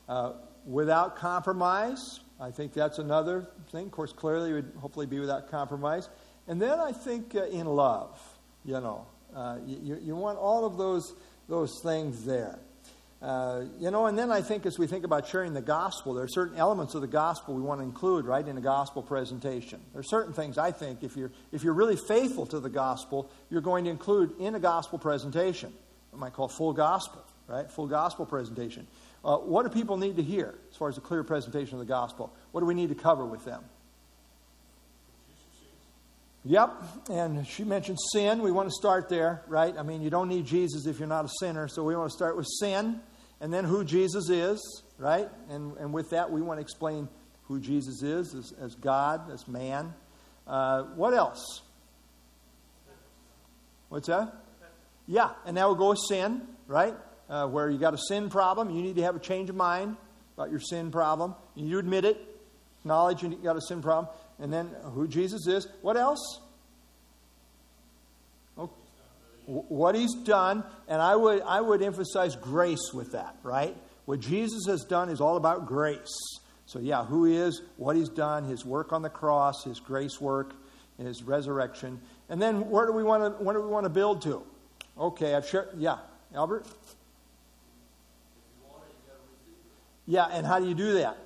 Uh, 0.09 0.33
without 0.67 1.17
compromise. 1.17 2.19
I 2.41 2.51
think 2.51 2.75
that's 2.75 2.99
another 2.99 3.49
thing. 3.71 3.87
Of 3.87 3.93
course, 3.93 4.13
clearly 4.13 4.53
would 4.53 4.73
hopefully 4.79 5.07
be 5.07 5.21
without 5.21 5.49
compromise. 5.49 6.09
And 6.49 6.61
then 6.61 6.81
I 6.81 6.91
think 6.91 7.37
uh, 7.37 7.45
in 7.45 7.67
love. 7.67 8.21
You 8.65 8.81
know, 8.81 9.07
uh, 9.35 9.59
you, 9.65 9.97
you 10.03 10.17
want 10.17 10.39
all 10.39 10.67
of 10.67 10.77
those, 10.77 11.15
those 11.49 11.79
things 11.79 12.25
there. 12.25 12.59
Uh, 13.23 13.63
you 13.79 13.91
know, 13.91 14.07
and 14.07 14.19
then 14.19 14.31
I 14.31 14.43
think 14.43 14.67
as 14.67 14.79
we 14.79 14.87
think 14.87 15.05
about 15.05 15.27
sharing 15.27 15.55
the 15.55 15.63
gospel, 15.63 16.13
there 16.13 16.25
are 16.25 16.29
certain 16.29 16.59
elements 16.59 16.95
of 16.95 17.01
the 17.01 17.07
gospel 17.07 17.55
we 17.55 17.63
want 17.63 17.81
to 17.81 17.85
include, 17.85 18.27
right, 18.27 18.47
in 18.47 18.59
a 18.59 18.61
gospel 18.61 19.03
presentation. 19.03 19.81
There 19.93 20.01
are 20.01 20.05
certain 20.05 20.35
things 20.35 20.59
I 20.59 20.71
think, 20.71 21.03
if 21.03 21.17
you're, 21.17 21.33
if 21.51 21.65
you're 21.65 21.73
really 21.73 21.97
faithful 21.97 22.45
to 22.47 22.61
the 22.61 22.69
gospel, 22.69 23.31
you're 23.49 23.63
going 23.63 23.85
to 23.85 23.91
include 23.91 24.39
in 24.39 24.55
a 24.55 24.61
gospel 24.61 24.99
presentation. 24.99 25.73
What 26.11 26.19
I 26.19 26.21
might 26.21 26.35
call 26.35 26.49
full 26.49 26.75
gospel, 26.75 27.25
right? 27.49 27.71
Full 27.71 27.87
gospel 27.87 28.27
presentation. 28.27 28.87
Uh, 29.25 29.39
what 29.39 29.63
do 29.63 29.71
people 29.71 29.97
need 29.97 30.17
to 30.17 30.23
hear 30.23 30.55
as 30.71 30.77
far 30.77 30.91
as 30.91 30.99
a 30.99 31.01
clear 31.01 31.25
presentation 31.25 31.75
of 31.75 31.81
the 31.81 31.87
gospel? 31.87 32.33
What 32.53 32.61
do 32.61 32.67
we 32.67 32.75
need 32.75 32.91
to 32.91 32.95
cover 32.95 33.25
with 33.25 33.45
them? 33.47 33.65
Yep, 36.49 37.11
and 37.11 37.45
she 37.45 37.65
mentioned 37.65 37.99
sin. 38.13 38.41
We 38.41 38.53
want 38.53 38.69
to 38.69 38.73
start 38.73 39.09
there, 39.09 39.43
right? 39.49 39.75
I 39.77 39.83
mean, 39.83 40.01
you 40.01 40.11
don't 40.11 40.29
need 40.29 40.47
Jesus 40.47 40.87
if 40.87 41.01
you're 41.01 41.09
not 41.09 41.25
a 41.25 41.29
sinner, 41.41 41.67
so 41.67 41.83
we 41.83 41.97
want 41.97 42.09
to 42.09 42.17
start 42.17 42.37
with 42.37 42.47
sin 42.61 43.01
and 43.41 43.53
then 43.53 43.65
who 43.65 43.85
Jesus 43.85 44.31
is, 44.31 44.85
right? 44.97 45.29
And, 45.51 45.77
and 45.79 45.93
with 45.93 46.11
that, 46.11 46.31
we 46.31 46.41
want 46.43 46.59
to 46.59 46.63
explain 46.63 47.09
who 47.49 47.59
Jesus 47.59 48.01
is 48.05 48.33
as, 48.33 48.53
as 48.61 48.77
God, 48.77 49.29
as 49.33 49.49
man. 49.49 49.93
Uh, 50.47 50.85
what 50.95 51.15
else? 51.15 51.63
What's 53.89 54.07
that? 54.07 54.33
Yeah, 55.09 55.31
and 55.47 55.57
that 55.57 55.69
would 55.69 55.79
go 55.79 55.89
with 55.89 56.01
sin, 56.09 56.43
right? 56.69 56.95
Uh, 57.29 57.49
where 57.49 57.69
you 57.69 57.79
got 57.79 57.93
a 57.93 57.99
sin 58.09 58.31
problem, 58.31 58.71
you 58.71 58.83
need 58.83 58.95
to 58.97 59.03
have 59.03 59.17
a 59.17 59.21
change 59.21 59.51
of 59.51 59.57
mind 59.57 59.97
about 60.37 60.51
your 60.51 60.61
sin 60.61 60.93
problem. 60.93 61.35
You 61.57 61.81
admit 61.81 62.05
it, 62.05 62.21
acknowledge 62.83 63.25
you 63.25 63.31
got 63.35 63.57
a 63.57 63.61
sin 63.61 63.83
problem, 63.83 64.15
and 64.39 64.53
then 64.53 64.71
who 64.95 65.09
Jesus 65.09 65.47
is. 65.47 65.67
What 65.83 65.97
else? 65.97 66.41
Oh, 68.59 68.71
what 69.47 69.95
he's 69.95 70.15
done, 70.15 70.65
and 70.89 71.01
I 71.01 71.17
would 71.17 71.43
I 71.43 71.61
would 71.61 71.83
emphasize 71.83 72.37
grace 72.37 72.93
with 72.93 73.13
that, 73.13 73.37
right? 73.43 73.77
What 74.05 74.21
Jesus 74.21 74.67
has 74.67 74.85
done 74.85 75.09
is 75.09 75.21
all 75.21 75.37
about 75.37 75.67
grace. 75.67 76.17
So 76.67 76.79
yeah, 76.79 77.05
who 77.05 77.25
he 77.25 77.37
is, 77.37 77.63
what 77.77 77.97
he's 77.97 78.09
done, 78.09 78.45
his 78.45 78.65
work 78.65 78.93
on 78.93 79.03
the 79.03 79.11
cross, 79.11 79.65
his 79.65 79.79
grace 79.79 80.21
work, 80.21 80.55
his 80.99 81.23
resurrection, 81.23 82.01
and 82.29 82.43
then 82.43 82.69
where 82.71 82.87
do 82.87 82.93
we 82.93 83.05
want 83.05 83.39
to 83.39 83.45
where 83.45 83.55
do 83.55 83.63
we 83.63 83.69
want 83.69 83.85
to 83.85 83.91
build 83.91 84.23
to? 84.23 84.43
Okay, 84.99 85.35
I've 85.35 85.47
shared. 85.47 85.69
Yeah, 85.77 85.99
Albert. 86.35 86.67
Yeah, 90.09 90.27
and 90.27 90.47
how 90.47 90.61
do 90.61 90.69
you 90.69 90.75
do 90.75 90.95
that? 90.95 91.19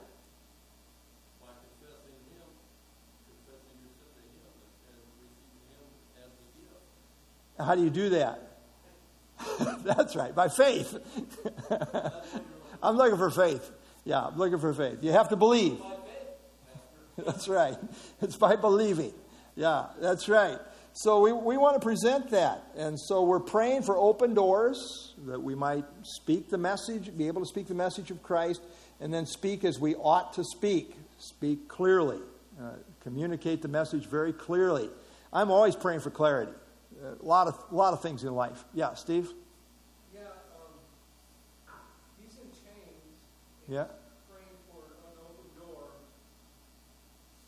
How 7.64 7.74
do 7.74 7.82
you 7.82 7.90
do 7.90 8.10
that? 8.10 8.50
That's 9.84 10.16
right, 10.16 10.34
by 10.34 10.48
faith. 10.48 10.96
I'm 12.82 12.96
looking 12.96 13.18
for 13.18 13.30
faith. 13.30 13.70
Yeah, 14.04 14.26
I'm 14.26 14.36
looking 14.36 14.58
for 14.58 14.72
faith. 14.72 14.98
You 15.02 15.12
have 15.12 15.28
to 15.30 15.36
believe. 15.36 15.78
That's 17.24 17.48
right. 17.48 17.76
It's 18.22 18.36
by 18.36 18.56
believing. 18.56 19.12
Yeah, 19.56 19.86
that's 20.00 20.28
right. 20.28 20.58
So 20.94 21.20
we, 21.20 21.32
we 21.32 21.58
want 21.58 21.74
to 21.74 21.80
present 21.80 22.30
that. 22.30 22.64
And 22.76 22.98
so 22.98 23.24
we're 23.24 23.40
praying 23.40 23.82
for 23.82 23.96
open 23.96 24.32
doors 24.32 25.14
that 25.26 25.40
we 25.42 25.54
might 25.54 25.84
speak 26.02 26.48
the 26.48 26.56
message, 26.56 27.16
be 27.16 27.26
able 27.26 27.42
to 27.42 27.46
speak 27.46 27.68
the 27.68 27.74
message 27.74 28.10
of 28.10 28.22
Christ, 28.22 28.62
and 29.00 29.12
then 29.12 29.26
speak 29.26 29.64
as 29.64 29.78
we 29.78 29.94
ought 29.96 30.32
to 30.34 30.44
speak. 30.44 30.96
Speak 31.18 31.68
clearly, 31.68 32.18
uh, 32.58 32.70
communicate 33.02 33.60
the 33.60 33.68
message 33.68 34.06
very 34.06 34.32
clearly. 34.32 34.88
I'm 35.32 35.50
always 35.50 35.76
praying 35.76 36.00
for 36.00 36.10
clarity. 36.10 36.52
A 37.00 37.24
lot 37.24 37.46
of, 37.48 37.56
a 37.70 37.74
lot 37.74 37.94
of 37.94 38.02
things 38.02 38.24
in 38.24 38.34
life. 38.34 38.62
Yeah, 38.74 38.92
Steve? 38.92 39.32
Yeah, 40.12 40.20
um, 40.52 40.68
he's 42.20 42.36
in 42.36 42.52
chains. 42.52 43.16
Yeah. 43.68 43.88
Praying 44.28 44.60
for 44.68 44.84
an 44.84 45.16
open 45.16 45.48
door. 45.56 45.96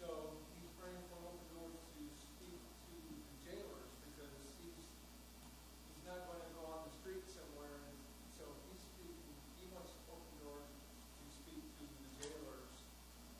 So 0.01 0.41
he's 0.57 0.73
praying 0.81 1.05
for 1.13 1.21
an 1.21 1.37
open 1.37 1.45
door 1.53 1.69
to 1.69 2.01
speak 2.17 2.57
to 2.57 2.97
the 2.97 3.13
jailers 3.45 3.93
because 4.09 4.33
he's 4.57 4.73
he's 4.73 6.05
not 6.09 6.25
going 6.33 6.41
to 6.41 6.51
go 6.57 6.65
on 6.73 6.89
the 6.89 6.95
street 6.97 7.29
somewhere. 7.29 7.77
And 7.77 7.93
so 8.41 8.49
he's 8.73 8.81
speaking. 8.81 9.37
He 9.61 9.69
wants 9.69 9.93
open 10.09 10.33
doors 10.41 10.65
to 10.65 11.27
speak 11.29 11.61
to 11.61 11.85
the 11.85 12.09
jailers 12.25 12.73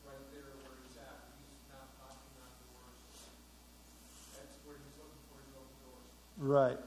right 0.05 0.25
there 0.29 0.61
where 0.61 0.77
he's 0.85 1.01
at. 1.01 1.25
He's 1.41 1.73
not 1.73 1.89
knocking 1.97 2.37
on 2.37 2.53
doors. 2.69 3.01
That's 4.37 4.61
where 4.69 4.77
he's 4.77 4.93
looking 5.01 5.25
for 5.33 5.41
his 5.41 5.57
open 5.57 5.77
doors. 5.89 6.05
Right. 6.43 6.81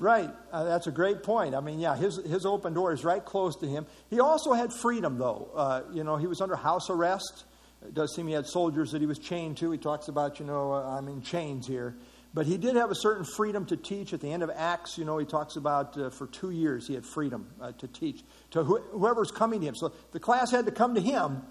Right. 0.00 0.30
Uh, 0.50 0.64
that's 0.64 0.86
a 0.86 0.90
great 0.90 1.22
point. 1.22 1.54
I 1.54 1.60
mean, 1.60 1.78
yeah, 1.78 1.94
his, 1.94 2.16
his 2.16 2.46
open 2.46 2.72
door 2.72 2.90
is 2.94 3.04
right 3.04 3.22
close 3.22 3.54
to 3.56 3.66
him. 3.66 3.86
He 4.08 4.18
also 4.18 4.54
had 4.54 4.72
freedom, 4.72 5.18
though. 5.18 5.50
Uh, 5.54 5.82
you 5.92 6.04
know, 6.04 6.16
he 6.16 6.26
was 6.26 6.40
under 6.40 6.56
house 6.56 6.88
arrest. 6.88 7.44
It 7.86 7.92
does 7.92 8.14
seem 8.14 8.26
he 8.26 8.32
had 8.32 8.46
soldiers 8.46 8.92
that 8.92 9.02
he 9.02 9.06
was 9.06 9.18
chained 9.18 9.58
to. 9.58 9.70
He 9.70 9.76
talks 9.76 10.08
about, 10.08 10.40
you 10.40 10.46
know, 10.46 10.72
uh, 10.72 10.96
I'm 10.96 11.06
in 11.08 11.20
chains 11.20 11.66
here. 11.66 11.96
But 12.32 12.46
he 12.46 12.56
did 12.56 12.76
have 12.76 12.90
a 12.90 12.94
certain 12.94 13.26
freedom 13.36 13.66
to 13.66 13.76
teach. 13.76 14.14
At 14.14 14.22
the 14.22 14.32
end 14.32 14.42
of 14.42 14.50
Acts, 14.56 14.96
you 14.96 15.04
know, 15.04 15.18
he 15.18 15.26
talks 15.26 15.56
about 15.56 15.98
uh, 15.98 16.08
for 16.08 16.26
two 16.28 16.50
years 16.50 16.86
he 16.88 16.94
had 16.94 17.04
freedom 17.04 17.50
uh, 17.60 17.72
to 17.72 17.86
teach 17.86 18.22
to 18.52 18.64
wh- 18.64 18.92
whoever's 18.92 19.30
coming 19.30 19.60
to 19.60 19.66
him. 19.66 19.74
So 19.74 19.92
the 20.12 20.20
class 20.20 20.50
had 20.50 20.64
to 20.64 20.72
come 20.72 20.94
to 20.94 21.00
him, 21.02 21.42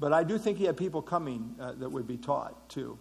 but 0.00 0.14
I 0.14 0.24
do 0.24 0.38
think 0.38 0.56
he 0.56 0.64
had 0.64 0.78
people 0.78 1.02
coming 1.02 1.56
uh, 1.60 1.72
that 1.72 1.90
would 1.90 2.06
be 2.06 2.16
taught, 2.16 2.70
too. 2.70 2.98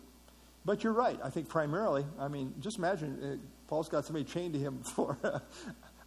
But 0.65 0.84
you're 0.84 0.91
right. 0.91 1.17
I 1.24 1.30
think 1.30 1.48
primarily, 1.48 2.06
I 2.20 2.28
mean, 2.28 2.56
just 2.60 2.78
imagine 2.78 3.39
Paul's 3.67 3.89
got 3.89 4.06
somebody 4.06 4.25
chained 4.25 4.53
to 4.53 4.60
him 4.60 4.84
for 4.95 5.17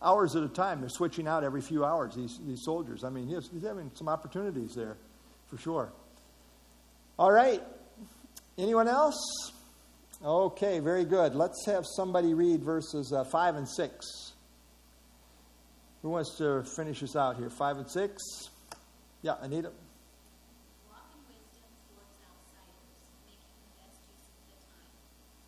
hours 0.03 0.37
at 0.37 0.43
a 0.43 0.49
time. 0.49 0.81
They're 0.81 0.89
switching 0.89 1.27
out 1.27 1.45
every 1.45 1.61
few 1.61 1.85
hours, 1.85 2.15
these, 2.15 2.39
these 2.47 2.63
soldiers. 2.65 3.05
I 3.05 3.11
mean, 3.11 3.29
he's, 3.29 3.49
he's 3.53 3.65
having 3.65 3.91
some 3.95 4.09
opportunities 4.09 4.75
there, 4.75 4.97
for 5.49 5.59
sure. 5.59 5.93
All 7.19 7.31
right. 7.31 7.63
Anyone 8.57 8.89
else? 8.89 9.53
Okay, 10.23 10.81
very 10.81 11.07
good. 11.07 11.35
Let's 11.35 11.65
have 11.67 11.85
somebody 11.97 12.35
read 12.35 12.63
verses 12.63 13.13
uh, 13.13 13.25
5 13.25 13.57
and 13.57 13.69
6. 13.69 14.33
Who 16.03 16.11
wants 16.11 16.37
to 16.37 16.63
finish 16.77 17.03
us 17.03 17.17
out 17.17 17.37
here? 17.37 17.49
5 17.49 17.77
and 17.79 17.91
6? 17.91 18.23
Yeah, 19.23 19.37
Anita. 19.41 19.73
Walk 20.89 21.09
in 21.13 21.21
wisdom 21.25 21.73
towards 21.89 22.21
outsiders, 22.21 22.85
making 23.25 23.53
the 23.65 23.73
best 23.81 24.01
use 24.13 24.29
of 24.29 24.49
the 24.49 24.61
time. 24.65 24.93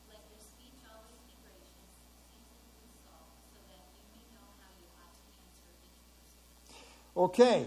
Let 0.09 0.25
your 0.33 0.41
speech 0.41 0.77
always 0.89 1.21
be 1.29 1.37
gracious, 1.45 1.85
seasoned 2.33 2.65
with 2.81 2.97
salt, 3.05 3.33
so 3.53 3.61
that 3.69 3.81
you 3.93 4.09
may 4.13 4.25
know 4.33 4.45
how 4.61 4.73
you 4.77 4.89
ought 5.05 5.13
to 5.13 5.25
answer 5.37 5.69
each 5.73 6.01
person. 6.17 7.02
Okay. 7.17 7.67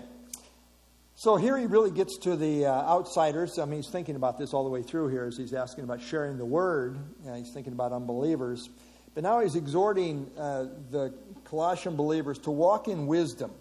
So 1.18 1.36
here 1.36 1.58
he 1.58 1.66
really 1.66 1.92
gets 1.92 2.18
to 2.20 2.36
the 2.36 2.66
uh, 2.66 2.72
outsiders. 2.72 3.60
I 3.60 3.66
mean, 3.66 3.82
he's 3.82 3.92
thinking 3.92 4.16
about 4.16 4.38
this 4.38 4.54
all 4.54 4.64
the 4.64 4.70
way 4.70 4.82
through 4.82 5.10
here 5.10 5.26
as 5.26 5.38
he's 5.38 5.54
asking 5.54 5.84
about 5.84 6.02
sharing 6.02 6.38
the 6.38 6.46
word. 6.46 6.98
He's 7.36 7.52
thinking 7.54 7.74
about 7.74 7.94
unbelievers. 7.94 8.70
But 9.14 9.24
now 9.24 9.40
he's 9.40 9.56
exhorting 9.56 10.30
uh, 10.38 10.66
the 10.92 11.14
Colossian 11.46 11.96
believers 11.96 12.38
to 12.40 12.52
walk 12.52 12.88
in 12.90 13.08
wisdom. 13.08 13.52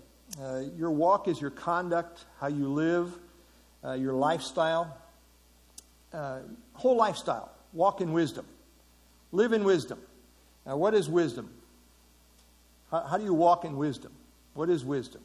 Uh, 0.43 0.63
your 0.77 0.91
walk 0.91 1.29
is 1.29 1.41
your 1.41 1.51
conduct, 1.51 2.25
how 2.41 2.49
you 2.49 2.69
live, 2.69 3.17
uh, 3.85 3.93
your 3.93 4.15
lifestyle, 4.15 4.97
uh, 6.13 6.41
whole 6.73 6.97
lifestyle. 6.97 7.53
Walk 7.73 8.01
in 8.01 8.13
wisdom. 8.13 8.47
Live 9.31 9.53
in 9.53 9.63
wisdom. 9.63 10.01
Now, 10.67 10.77
what 10.77 10.95
is 10.95 11.09
wisdom? 11.09 11.51
How, 12.91 13.03
how 13.03 13.19
do 13.19 13.25
you 13.25 13.35
walk 13.35 13.65
in 13.65 13.77
wisdom? 13.77 14.13
What 14.55 14.71
is 14.71 14.85
wisdom? 14.85 15.21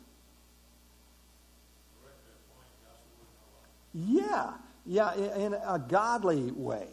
Yeah, 3.93 4.51
yeah, 4.85 5.15
in 5.15 5.53
a 5.53 5.79
godly 5.79 6.51
way, 6.51 6.87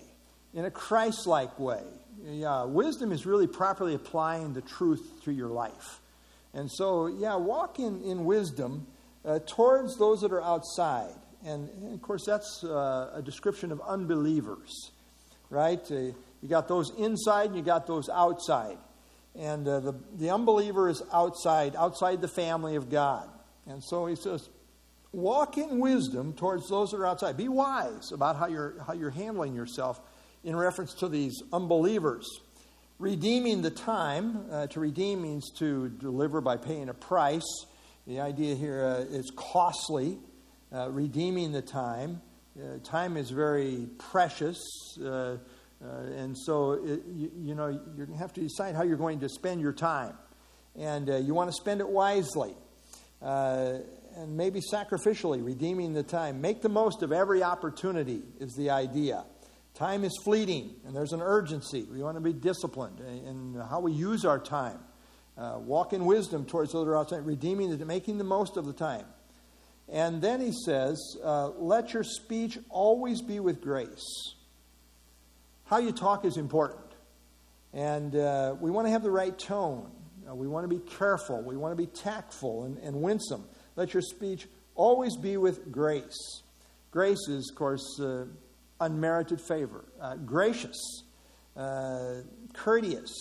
in 0.55 0.65
a 0.65 0.71
Christ 0.71 1.27
like 1.27 1.59
way. 1.59 1.83
Yeah, 2.25 2.65
wisdom 2.65 3.13
is 3.13 3.27
really 3.27 3.47
properly 3.47 3.95
applying 3.95 4.55
the 4.55 4.63
truth 4.63 5.23
to 5.25 5.33
your 5.33 5.49
life. 5.49 6.01
And 6.55 6.71
so, 6.71 7.07
yeah, 7.07 7.37
walk 7.37 7.79
in, 7.79 8.03
in 8.03 8.25
wisdom 8.25 8.87
uh, 9.25 9.41
towards 9.47 9.99
those 9.99 10.21
that 10.23 10.33
are 10.33 10.43
outside. 10.43 11.15
And, 11.45 11.69
and 11.69 11.95
of 11.95 12.01
course, 12.01 12.25
that's 12.25 12.65
uh, 12.65 13.11
a 13.15 13.23
description 13.23 13.71
of 13.71 13.81
unbelievers, 13.87 14.91
right? 15.51 15.81
Uh, 15.91 16.13
you 16.41 16.49
got 16.49 16.67
those 16.67 16.91
inside 16.99 17.49
and 17.49 17.57
you 17.57 17.63
got 17.63 17.87
those 17.87 18.09
outside. 18.09 18.79
And 19.35 19.69
uh, 19.69 19.81
the, 19.81 19.95
the 20.17 20.31
unbeliever 20.31 20.89
is 20.89 21.03
outside, 21.13 21.77
outside 21.77 22.23
the 22.23 22.29
family 22.29 22.77
of 22.77 22.91
God. 22.91 23.29
And 23.67 23.85
so 23.85 24.07
he 24.07 24.17
says, 24.17 24.49
walk 25.17 25.57
in 25.57 25.79
wisdom 25.79 26.35
towards 26.35 26.69
those 26.69 26.91
that 26.91 26.99
are 26.99 27.07
outside. 27.07 27.39
Be 27.39 27.49
wise 27.49 28.13
about 28.13 28.37
how 28.37 28.49
you're, 28.49 28.75
how 28.87 28.93
you're 28.93 29.11
handling 29.11 29.55
yourself 29.55 29.99
in 30.45 30.55
reference 30.55 30.93
to 30.95 31.09
these 31.09 31.43
unbelievers. 31.55 32.29
Redeeming 32.99 33.63
the 33.63 33.71
time, 33.71 34.45
uh, 34.53 34.67
to 34.69 34.81
redeem 34.81 35.23
means 35.23 35.51
to 35.59 35.89
deliver 35.89 36.43
by 36.43 36.59
paying 36.59 36.91
a 36.91 36.95
price. 36.95 37.65
The 38.07 38.21
idea 38.21 38.55
here 38.55 38.85
uh, 38.85 39.17
is 39.17 39.33
costly, 39.35 40.19
uh, 40.71 40.91
redeeming 40.91 41.51
the 41.51 41.63
time. 41.63 42.21
Uh, 42.59 42.79
time 42.85 43.17
is 43.17 43.31
very 43.31 43.89
precious. 43.99 44.59
Uh, 45.03 45.09
uh, 45.09 45.37
and 46.15 46.37
so, 46.37 46.73
it, 46.73 47.03
you, 47.15 47.31
you, 47.39 47.55
know, 47.55 47.69
you're 47.69 48.07
going 48.07 48.13
to 48.13 48.17
have 48.17 48.35
to 48.35 48.41
decide 48.43 48.75
how 48.75 48.83
you're 48.83 48.97
going 48.99 49.21
to 49.21 49.31
spend 49.31 49.63
your 49.63 49.73
time. 49.73 50.15
And 50.79 51.09
you 51.27 51.33
want 51.33 51.49
to 51.49 51.55
spend 51.55 51.81
it 51.81 51.89
wisely 51.89 52.55
and 54.17 54.37
maybe 54.37 54.61
sacrificially, 54.61 55.45
redeeming 55.45 55.93
the 55.93 56.03
time. 56.03 56.41
Make 56.41 56.63
the 56.63 56.69
most 56.69 57.03
of 57.03 57.13
every 57.13 57.43
opportunity, 57.43 58.23
is 58.41 58.55
the 58.55 58.71
idea. 58.71 59.25
Time 59.75 60.05
is 60.05 60.19
fleeting, 60.25 60.75
and 60.87 60.97
there's 60.97 61.13
an 61.13 61.21
urgency. 61.21 61.87
We 61.93 62.03
want 62.03 62.17
to 62.17 62.23
be 62.23 62.33
disciplined 62.33 63.01
in 63.01 63.61
how 63.69 63.81
we 63.81 63.93
use 63.93 64.25
our 64.25 64.39
time. 64.39 64.79
Uh, 65.37 65.59
walk 65.59 65.93
in 65.93 66.07
wisdom 66.07 66.47
towards 66.47 66.73
those 66.73 66.87
who 66.87 66.91
are 66.91 66.97
outside, 66.97 67.27
redeeming 67.27 67.77
the, 67.77 67.85
making 67.85 68.17
the 68.17 68.25
most 68.25 68.57
of 68.57 68.65
the 68.65 68.73
time. 68.73 69.05
And 69.93 70.23
then 70.23 70.41
he 70.41 70.53
says, 70.65 71.19
uh, 71.23 71.49
let 71.51 71.93
your 71.93 72.03
speech 72.03 72.59
always 72.71 73.21
be 73.21 73.39
with 73.39 73.61
grace. 73.61 74.35
How 75.67 75.77
you 75.79 75.93
talk 75.93 76.25
is 76.25 76.39
important. 76.39 76.87
And 77.75 78.17
uh, 78.17 78.55
we 78.59 78.71
want 78.71 78.87
to 78.87 78.91
have 78.91 79.03
the 79.03 79.11
right 79.11 79.39
tone. 79.39 79.91
Uh, 80.29 80.35
we 80.35 80.49
want 80.49 80.65
to 80.65 80.75
be 80.75 80.83
careful. 80.97 81.43
We 81.43 81.57
want 81.59 81.77
to 81.77 81.77
be 81.77 81.87
tactful 81.87 82.65
and, 82.65 82.79
and 82.79 83.03
winsome. 83.03 83.45
Let 83.77 83.93
your 83.93 84.03
speech 84.03 84.49
always 84.75 85.17
be 85.17 85.37
with 85.37 85.71
grace. 85.71 86.43
Grace 86.91 87.29
is, 87.29 87.51
of 87.51 87.57
course, 87.57 88.01
uh, 88.01 88.25
unmerited 88.81 89.41
favor, 89.41 89.85
uh, 90.01 90.17
gracious, 90.17 91.03
uh, 91.57 92.23
courteous, 92.55 93.13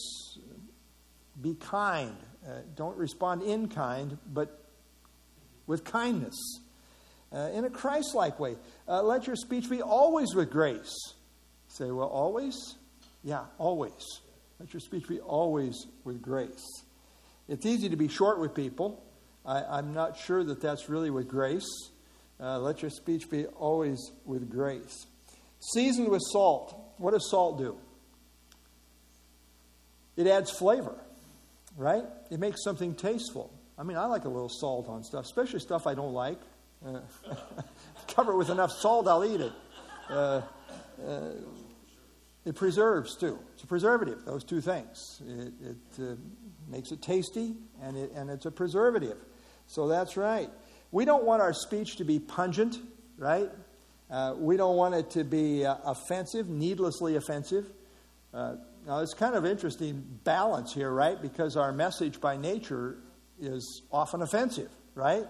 Be 1.41 1.56
kind. 1.56 2.15
Uh, 2.48 2.62
don't 2.76 2.96
respond 2.98 3.41
in 3.41 3.68
kind, 3.68 4.18
but 4.32 4.65
with 5.68 5.84
kindness. 5.84 6.60
Uh, 7.34 7.50
in 7.54 7.65
a 7.65 7.70
Christ 7.70 8.15
like 8.15 8.39
way. 8.39 8.56
Uh, 8.88 9.02
let 9.04 9.28
your 9.28 9.36
speech 9.36 9.70
be 9.70 9.82
always 9.82 10.34
with 10.34 10.50
grace. 10.50 10.96
Say, 11.68 11.91
well, 11.91 12.08
always? 12.08 12.76
Yeah, 13.24 13.46
always. 13.58 14.22
Let 14.60 14.74
your 14.74 14.80
speech 14.80 15.08
be 15.08 15.20
always 15.20 15.88
with 16.06 16.22
grace. 16.22 16.84
It's 17.50 17.65
easy 17.65 17.89
to 17.89 17.98
be 17.98 18.08
short 18.08 18.39
with 18.39 18.54
people. 18.54 19.04
I, 19.45 19.79
am 19.79 19.93
not 19.93 20.17
sure 20.17 20.43
that 20.43 20.62
that's 20.62 20.89
really 20.89 21.10
with 21.10 21.27
grace. 21.27 21.67
Uh, 22.39 22.60
let 22.60 22.81
your 22.81 22.91
speech 22.91 23.29
be 23.29 23.45
always 23.45 24.12
with 24.25 24.49
grace. 24.49 25.05
Seasoned 25.73 26.10
with 26.10 26.21
salt. 26.31 26.75
What 26.97 27.12
does 27.12 27.29
salt 27.29 27.58
do? 27.58 27.77
It 30.17 30.27
adds 30.27 30.51
flavor, 30.51 30.95
right? 31.77 32.03
It 32.31 32.39
makes 32.39 32.63
something 32.63 32.95
tasteful. 32.95 33.53
I 33.77 33.84
mean, 33.84 33.97
I 33.97 34.05
like 34.05 34.25
a 34.25 34.29
little 34.29 34.49
salt 34.49 34.88
on 34.88 35.03
stuff, 35.03 35.25
especially 35.25 35.60
stuff 35.60 35.88
I 35.88 35.93
don't 35.93 36.13
like. 36.13 36.39
Uh, 36.86 36.99
cover 38.08 38.31
it 38.34 38.38
with 38.38 38.49
enough 38.49 38.71
salt, 38.71 39.08
I'll 39.08 39.25
eat 39.25 39.41
it. 39.41 39.51
Uh, 40.10 40.41
uh, 41.05 41.31
it 42.45 42.55
preserves 42.55 43.17
too. 43.17 43.39
It's 43.53 43.63
a 43.63 43.67
preservative. 43.67 44.23
Those 44.23 44.43
two 44.43 44.62
things. 44.62 45.21
It, 45.27 45.53
it 45.62 46.03
uh, 46.03 46.15
makes 46.69 46.91
it 46.91 47.01
tasty, 47.01 47.55
and 47.81 47.97
it, 47.97 48.12
and 48.15 48.29
it's 48.29 48.45
a 48.45 48.51
preservative. 48.51 49.17
So 49.67 49.88
that's 49.88 50.17
right. 50.17 50.49
We 50.91 51.06
don't 51.06 51.23
want 51.23 51.41
our 51.41 51.54
speech 51.54 51.97
to 51.97 52.06
be 52.06 52.19
pungent, 52.19 52.78
right? 53.17 53.49
Uh, 54.10 54.36
we 54.38 54.56
don't 54.56 54.78
want 54.78 54.95
it 54.95 55.10
to 55.12 55.23
be 55.23 55.65
uh, 55.65 55.75
offensive, 55.84 56.47
needlessly 56.47 57.15
offensive. 57.15 57.65
Uh, 58.34 58.56
now, 58.86 58.99
it's 58.99 59.15
kind 59.15 59.36
of 59.36 59.45
interesting 59.45 60.04
balance 60.23 60.73
here, 60.73 60.91
right? 60.91 61.19
Because 61.19 61.58
our 61.58 61.71
message 61.71 62.21
by 62.21 62.38
nature 62.38 62.97
is 63.39 63.82
often 63.91 64.21
offensive, 64.21 64.69
right? 64.93 65.25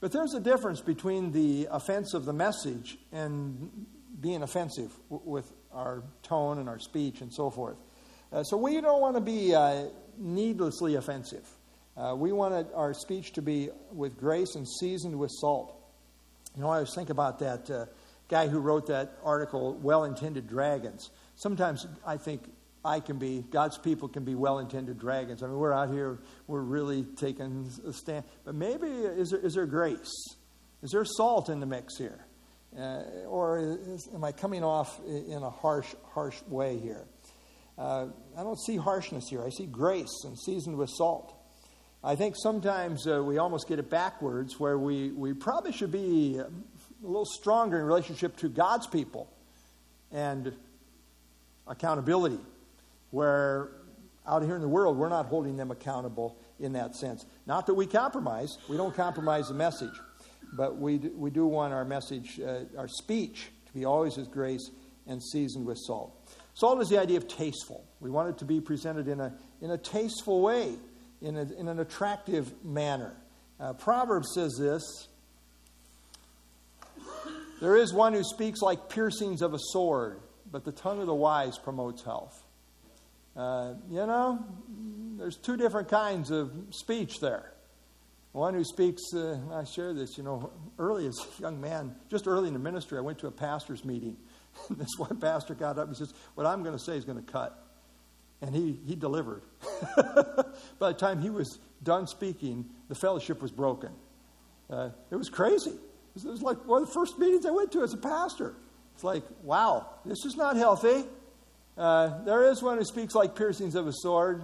But 0.00 0.12
there's 0.12 0.34
a 0.34 0.40
difference 0.40 0.82
between 0.82 1.32
the 1.32 1.66
offense 1.70 2.12
of 2.12 2.26
the 2.26 2.34
message 2.34 2.98
and 3.10 3.86
being 4.20 4.42
offensive 4.42 4.92
w- 5.08 5.22
with 5.24 5.50
our 5.72 6.02
tone 6.22 6.58
and 6.58 6.68
our 6.68 6.78
speech 6.78 7.22
and 7.22 7.32
so 7.32 7.48
forth. 7.48 7.78
Uh, 8.30 8.42
so 8.42 8.58
we 8.58 8.78
don't 8.80 9.00
want 9.00 9.16
to 9.16 9.22
be 9.22 9.54
uh, 9.54 9.86
needlessly 10.18 10.96
offensive. 10.96 11.48
Uh, 11.96 12.14
we 12.16 12.32
wanted 12.32 12.66
our 12.74 12.92
speech 12.92 13.32
to 13.32 13.42
be 13.42 13.70
with 13.92 14.18
grace 14.18 14.56
and 14.56 14.68
seasoned 14.68 15.16
with 15.16 15.30
salt. 15.30 15.80
You 16.56 16.62
know, 16.62 16.68
I 16.68 16.74
always 16.74 16.94
think 16.94 17.10
about 17.10 17.38
that 17.38 17.70
uh, 17.70 17.86
guy 18.28 18.48
who 18.48 18.58
wrote 18.58 18.86
that 18.88 19.16
article, 19.22 19.74
Well 19.74 20.04
Intended 20.04 20.48
Dragons. 20.48 21.10
Sometimes 21.36 21.86
I 22.06 22.16
think 22.16 22.42
I 22.84 23.00
can 23.00 23.18
be, 23.18 23.44
God's 23.50 23.78
people 23.78 24.08
can 24.08 24.24
be 24.24 24.34
well 24.34 24.58
intended 24.58 24.98
dragons. 24.98 25.42
I 25.42 25.46
mean, 25.46 25.56
we're 25.56 25.72
out 25.72 25.90
here, 25.90 26.18
we're 26.46 26.60
really 26.60 27.04
taking 27.16 27.70
a 27.86 27.92
stand. 27.92 28.24
But 28.44 28.54
maybe, 28.54 28.88
is 28.88 29.30
there, 29.30 29.40
is 29.40 29.54
there 29.54 29.66
grace? 29.66 30.12
Is 30.82 30.90
there 30.90 31.04
salt 31.04 31.48
in 31.48 31.60
the 31.60 31.66
mix 31.66 31.96
here? 31.96 32.26
Uh, 32.78 33.02
or 33.26 33.78
is, 33.86 34.08
am 34.14 34.22
I 34.22 34.32
coming 34.32 34.62
off 34.62 35.00
in 35.06 35.42
a 35.42 35.48
harsh, 35.48 35.94
harsh 36.12 36.36
way 36.48 36.78
here? 36.78 37.06
Uh, 37.78 38.08
I 38.36 38.42
don't 38.42 38.60
see 38.60 38.76
harshness 38.76 39.28
here. 39.30 39.42
I 39.42 39.48
see 39.48 39.66
grace 39.66 40.24
and 40.24 40.38
seasoned 40.38 40.76
with 40.76 40.90
salt. 40.90 41.33
I 42.06 42.16
think 42.16 42.36
sometimes 42.36 43.06
uh, 43.06 43.22
we 43.22 43.38
almost 43.38 43.66
get 43.66 43.78
it 43.78 43.88
backwards 43.88 44.60
where 44.60 44.76
we, 44.76 45.10
we 45.12 45.32
probably 45.32 45.72
should 45.72 45.90
be 45.90 46.36
a 46.36 46.46
little 47.00 47.24
stronger 47.24 47.80
in 47.80 47.86
relationship 47.86 48.36
to 48.38 48.50
God's 48.50 48.86
people 48.86 49.32
and 50.12 50.54
accountability 51.66 52.40
where 53.10 53.70
out 54.26 54.42
here 54.42 54.54
in 54.54 54.60
the 54.60 54.68
world, 54.68 54.98
we're 54.98 55.08
not 55.08 55.24
holding 55.26 55.56
them 55.56 55.70
accountable 55.70 56.36
in 56.60 56.74
that 56.74 56.94
sense. 56.94 57.24
Not 57.46 57.66
that 57.66 57.74
we 57.74 57.86
compromise, 57.86 58.58
we 58.68 58.76
don't 58.76 58.94
compromise 58.94 59.48
the 59.48 59.54
message, 59.54 59.94
but 60.52 60.76
we 60.76 60.98
do, 60.98 61.10
we 61.16 61.30
do 61.30 61.46
want 61.46 61.72
our 61.72 61.86
message, 61.86 62.38
uh, 62.38 62.64
our 62.76 62.88
speech, 62.88 63.48
to 63.66 63.72
be 63.72 63.86
always 63.86 64.18
with 64.18 64.30
grace 64.30 64.70
and 65.06 65.22
seasoned 65.22 65.64
with 65.64 65.78
salt. 65.78 66.12
Salt 66.52 66.82
is 66.82 66.88
the 66.88 66.98
idea 66.98 67.16
of 67.16 67.28
tasteful. 67.28 67.82
We 68.00 68.10
want 68.10 68.28
it 68.28 68.38
to 68.38 68.44
be 68.44 68.60
presented 68.60 69.08
in 69.08 69.20
a, 69.20 69.34
in 69.62 69.70
a 69.70 69.78
tasteful 69.78 70.42
way, 70.42 70.74
in, 71.24 71.36
a, 71.36 71.42
in 71.58 71.68
an 71.68 71.80
attractive 71.80 72.52
manner. 72.64 73.14
Uh, 73.58 73.72
Proverbs 73.72 74.28
says 74.34 74.56
this 74.58 75.08
There 77.60 77.76
is 77.76 77.92
one 77.92 78.12
who 78.12 78.22
speaks 78.22 78.60
like 78.60 78.88
piercings 78.88 79.42
of 79.42 79.54
a 79.54 79.58
sword, 79.58 80.20
but 80.50 80.64
the 80.64 80.72
tongue 80.72 81.00
of 81.00 81.06
the 81.06 81.14
wise 81.14 81.58
promotes 81.58 82.04
health. 82.04 82.40
Uh, 83.36 83.74
you 83.90 84.06
know, 84.06 84.44
there's 85.16 85.36
two 85.36 85.56
different 85.56 85.88
kinds 85.88 86.30
of 86.30 86.52
speech 86.70 87.20
there. 87.20 87.52
One 88.32 88.54
who 88.54 88.64
speaks, 88.64 89.02
uh, 89.14 89.38
I 89.52 89.64
share 89.64 89.94
this, 89.94 90.18
you 90.18 90.24
know, 90.24 90.50
early 90.78 91.06
as 91.06 91.16
a 91.38 91.42
young 91.42 91.60
man, 91.60 91.94
just 92.10 92.26
early 92.26 92.48
in 92.48 92.52
the 92.52 92.60
ministry, 92.60 92.98
I 92.98 93.00
went 93.00 93.18
to 93.20 93.28
a 93.28 93.30
pastor's 93.30 93.84
meeting. 93.84 94.16
this 94.70 94.90
one 94.96 95.18
pastor 95.20 95.54
got 95.54 95.78
up 95.78 95.88
and 95.88 95.96
says, 95.96 96.12
What 96.34 96.46
I'm 96.46 96.62
going 96.62 96.76
to 96.76 96.82
say 96.82 96.96
is 96.96 97.04
going 97.04 97.24
to 97.24 97.32
cut. 97.32 97.63
And 98.44 98.54
he, 98.54 98.78
he 98.86 98.94
delivered. 98.94 99.42
By 100.78 100.92
the 100.92 100.98
time 100.98 101.22
he 101.22 101.30
was 101.30 101.58
done 101.82 102.06
speaking, 102.06 102.66
the 102.88 102.94
fellowship 102.94 103.40
was 103.40 103.50
broken. 103.50 103.90
Uh, 104.68 104.90
it 105.10 105.16
was 105.16 105.30
crazy. 105.30 105.70
It 105.70 106.14
was, 106.14 106.24
it 106.26 106.30
was 106.30 106.42
like 106.42 106.66
one 106.66 106.82
of 106.82 106.88
the 106.88 106.92
first 106.92 107.18
meetings 107.18 107.46
I 107.46 107.52
went 107.52 107.72
to 107.72 107.82
as 107.82 107.94
a 107.94 107.96
pastor. 107.96 108.54
It's 108.94 109.02
like, 109.02 109.22
wow, 109.42 109.88
this 110.04 110.26
is 110.26 110.36
not 110.36 110.56
healthy. 110.56 111.04
Uh, 111.78 112.22
there 112.24 112.50
is 112.50 112.62
one 112.62 112.76
who 112.76 112.84
speaks 112.84 113.14
like 113.14 113.34
piercings 113.34 113.74
of 113.76 113.86
a 113.86 113.92
sword. 113.92 114.42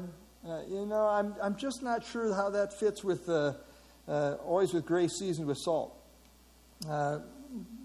Uh, 0.49 0.63
you 0.67 0.87
know, 0.87 1.07
I'm, 1.07 1.35
I'm 1.43 1.57
just 1.57 1.83
not 1.83 2.03
sure 2.03 2.35
how 2.35 2.49
that 2.51 2.73
fits 2.79 3.05
with 3.05 3.29
uh, 3.29 3.53
uh 4.09 4.37
always 4.47 4.73
with 4.73 4.87
grace 4.87 5.19
seasoned 5.19 5.47
with 5.47 5.59
salt. 5.59 5.95
Uh, 6.89 7.19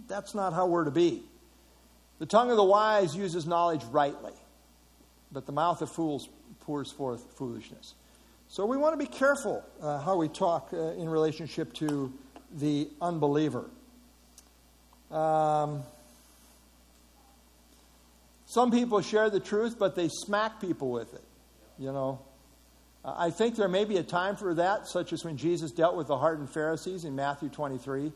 that's 0.08 0.34
not 0.34 0.54
how 0.54 0.68
we're 0.68 0.86
to 0.86 0.92
be. 0.92 1.24
The 2.20 2.26
tongue 2.26 2.50
of 2.52 2.56
the 2.56 2.64
wise 2.64 3.14
uses 3.14 3.46
knowledge 3.46 3.84
rightly, 3.92 4.32
but 5.32 5.46
the 5.46 5.52
mouth 5.52 5.82
of 5.82 5.92
fools 5.92 6.30
pours 6.62 6.92
forth 6.92 7.38
foolishness. 7.38 7.94
So 8.48 8.66
we 8.66 8.78
want 8.78 9.00
to 9.00 9.04
be 9.04 9.12
careful 9.12 9.64
uh, 9.82 10.00
how 10.00 10.18
we 10.18 10.28
talk 10.28 10.72
in 10.72 11.10
relationship 11.10 11.74
to 11.74 12.14
the 12.54 12.88
unbeliever. 13.02 13.70
Um, 15.12 15.84
some 18.46 18.72
people 18.72 19.02
share 19.02 19.30
the 19.30 19.40
truth, 19.40 19.78
but 19.78 19.96
they 19.96 20.08
smack 20.08 20.62
people 20.62 20.92
with 20.92 21.14
it. 21.14 21.24
You 21.78 21.92
know, 21.92 22.22
I 23.04 23.30
think 23.30 23.56
there 23.56 23.68
may 23.68 23.86
be 23.86 23.98
a 23.98 24.04
time 24.04 24.36
for 24.36 24.54
that, 24.56 24.88
such 24.88 25.14
as 25.14 25.26
when 25.26 25.38
Jesus 25.38 25.72
dealt 25.72 25.96
with 25.96 26.08
the 26.08 26.18
hardened 26.18 26.50
Pharisees 26.50 27.06
in 27.06 27.16
Matthew 27.16 27.50
23. 27.50 28.12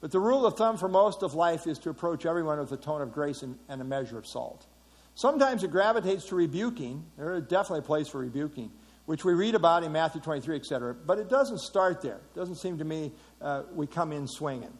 But 0.00 0.10
the 0.10 0.20
rule 0.20 0.44
of 0.44 0.56
thumb 0.56 0.76
for 0.76 0.88
most 0.88 1.22
of 1.22 1.34
life 1.34 1.66
is 1.66 1.78
to 1.80 1.90
approach 1.90 2.26
everyone 2.26 2.58
with 2.58 2.72
a 2.72 2.76
tone 2.76 3.00
of 3.00 3.12
grace 3.12 3.42
and, 3.42 3.58
and 3.68 3.80
a 3.80 3.84
measure 3.84 4.18
of 4.18 4.26
salt. 4.26 4.66
Sometimes 5.14 5.62
it 5.62 5.70
gravitates 5.70 6.26
to 6.26 6.34
rebuking. 6.34 7.04
There 7.16 7.34
is 7.34 7.44
definitely 7.44 7.80
a 7.80 7.82
place 7.82 8.08
for 8.08 8.18
rebuking, 8.18 8.70
which 9.06 9.24
we 9.24 9.32
read 9.32 9.54
about 9.54 9.84
in 9.84 9.92
Matthew 9.92 10.20
23, 10.20 10.56
etc. 10.56 10.94
But 10.94 11.18
it 11.18 11.28
doesn't 11.28 11.60
start 11.60 12.02
there. 12.02 12.16
It 12.16 12.34
doesn't 12.34 12.56
seem 12.56 12.78
to 12.78 12.84
me 12.84 13.12
uh, 13.40 13.62
we 13.72 13.86
come 13.86 14.12
in 14.12 14.26
swinging. 14.26 14.72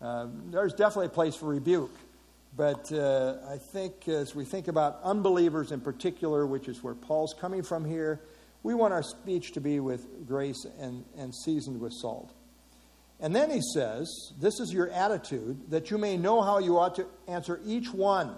Uh, 0.00 0.28
there's 0.50 0.72
definitely 0.72 1.06
a 1.06 1.10
place 1.10 1.36
for 1.36 1.46
rebuke. 1.46 1.94
But 2.56 2.92
uh, 2.92 3.36
I 3.48 3.56
think 3.56 4.08
as 4.08 4.34
we 4.34 4.44
think 4.44 4.68
about 4.68 5.00
unbelievers 5.04 5.72
in 5.72 5.80
particular, 5.80 6.46
which 6.46 6.68
is 6.68 6.82
where 6.82 6.94
Paul's 6.94 7.34
coming 7.38 7.62
from 7.62 7.84
here, 7.84 8.20
we 8.62 8.74
want 8.74 8.92
our 8.92 9.02
speech 9.02 9.52
to 9.52 9.60
be 9.60 9.80
with 9.80 10.26
grace 10.26 10.66
and, 10.78 11.04
and 11.16 11.34
seasoned 11.34 11.80
with 11.80 11.92
salt. 11.92 12.32
And 13.20 13.34
then 13.34 13.50
he 13.50 13.60
says, 13.74 14.32
This 14.40 14.60
is 14.60 14.72
your 14.72 14.90
attitude, 14.90 15.70
that 15.70 15.90
you 15.90 15.98
may 15.98 16.16
know 16.16 16.42
how 16.42 16.58
you 16.58 16.78
ought 16.78 16.96
to 16.96 17.06
answer 17.26 17.60
each 17.64 17.92
one. 17.92 18.34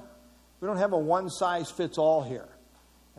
We 0.64 0.68
don't 0.68 0.78
have 0.78 0.94
a 0.94 0.98
one 0.98 1.28
size 1.28 1.70
fits 1.70 1.98
all 1.98 2.22
here. 2.22 2.48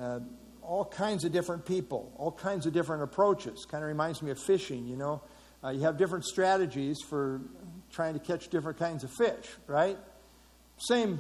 Uh, 0.01 0.22
all 0.63 0.84
kinds 0.84 1.26
of 1.26 1.32
different 1.32 1.63
people, 1.63 2.11
all 2.17 2.32
kinds 2.32 2.65
of 2.65 2.74
different 2.74 3.03
approaches. 3.03 3.67
Kind 3.70 3.84
of 3.84 3.88
reminds 3.88 4.24
me 4.24 4.32
of 4.32 4.39
fishing, 4.39 4.88
you 4.88 4.97
know. 4.97 5.22
Uh, 5.63 5.70
you 5.70 5.82
have 5.82 5.95
different 5.95 6.26
strategies 6.26 6.97
for 7.07 7.41
trying 7.91 8.15
to 8.15 8.20
catch 8.20 8.47
different 8.47 8.80
kinds 8.80 9.03
of 9.03 9.11
fish, 9.11 9.45
right? 9.67 9.95
Same, 10.89 11.20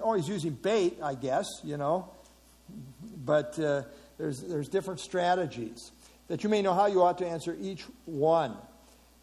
always 0.00 0.28
using 0.28 0.52
bait, 0.52 0.98
I 1.02 1.16
guess, 1.16 1.46
you 1.64 1.78
know, 1.78 2.08
but 3.24 3.58
uh, 3.58 3.82
there's, 4.18 4.40
there's 4.40 4.68
different 4.68 5.00
strategies 5.00 5.90
that 6.28 6.44
you 6.44 6.48
may 6.48 6.62
know 6.62 6.74
how 6.74 6.86
you 6.86 7.02
ought 7.02 7.18
to 7.18 7.26
answer 7.26 7.56
each 7.60 7.82
one. 8.04 8.56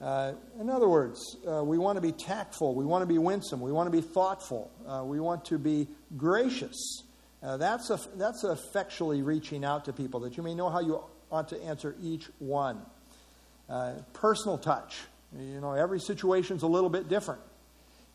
Uh, 0.02 0.34
in 0.60 0.70
other 0.70 0.90
words, 0.90 1.38
uh, 1.48 1.64
we 1.64 1.78
want 1.78 1.96
to 1.96 2.02
be 2.02 2.12
tactful, 2.12 2.74
we 2.74 2.86
want 2.86 3.04
to 3.04 3.06
be 3.06 3.20
winsome, 3.20 3.62
we 3.62 3.72
want 3.72 3.86
to 3.86 3.92
be 3.92 4.02
thoughtful, 4.02 4.72
uh, 4.88 5.04
we 5.06 5.20
want 5.20 5.46
to 5.46 5.60
be 5.60 5.88
gracious. 6.18 7.04
Uh, 7.44 7.58
that's, 7.58 7.90
a, 7.90 8.00
that's 8.16 8.44
effectually 8.44 9.22
reaching 9.22 9.64
out 9.64 9.86
to 9.86 9.94
people, 9.94 10.20
that 10.22 10.38
you 10.38 10.44
may 10.44 10.56
know 10.56 10.70
how 10.70 10.80
you 10.80 11.04
ought 11.32 11.50
to 11.50 11.64
answer 11.64 11.96
each 12.02 12.28
one. 12.40 12.82
Uh, 13.70 13.94
personal 14.14 14.58
touch. 14.58 14.98
You 15.38 15.62
know, 15.62 15.74
every 15.74 16.00
situation's 16.00 16.64
a 16.64 16.68
little 16.68 16.90
bit 16.90 17.08
different 17.08 17.42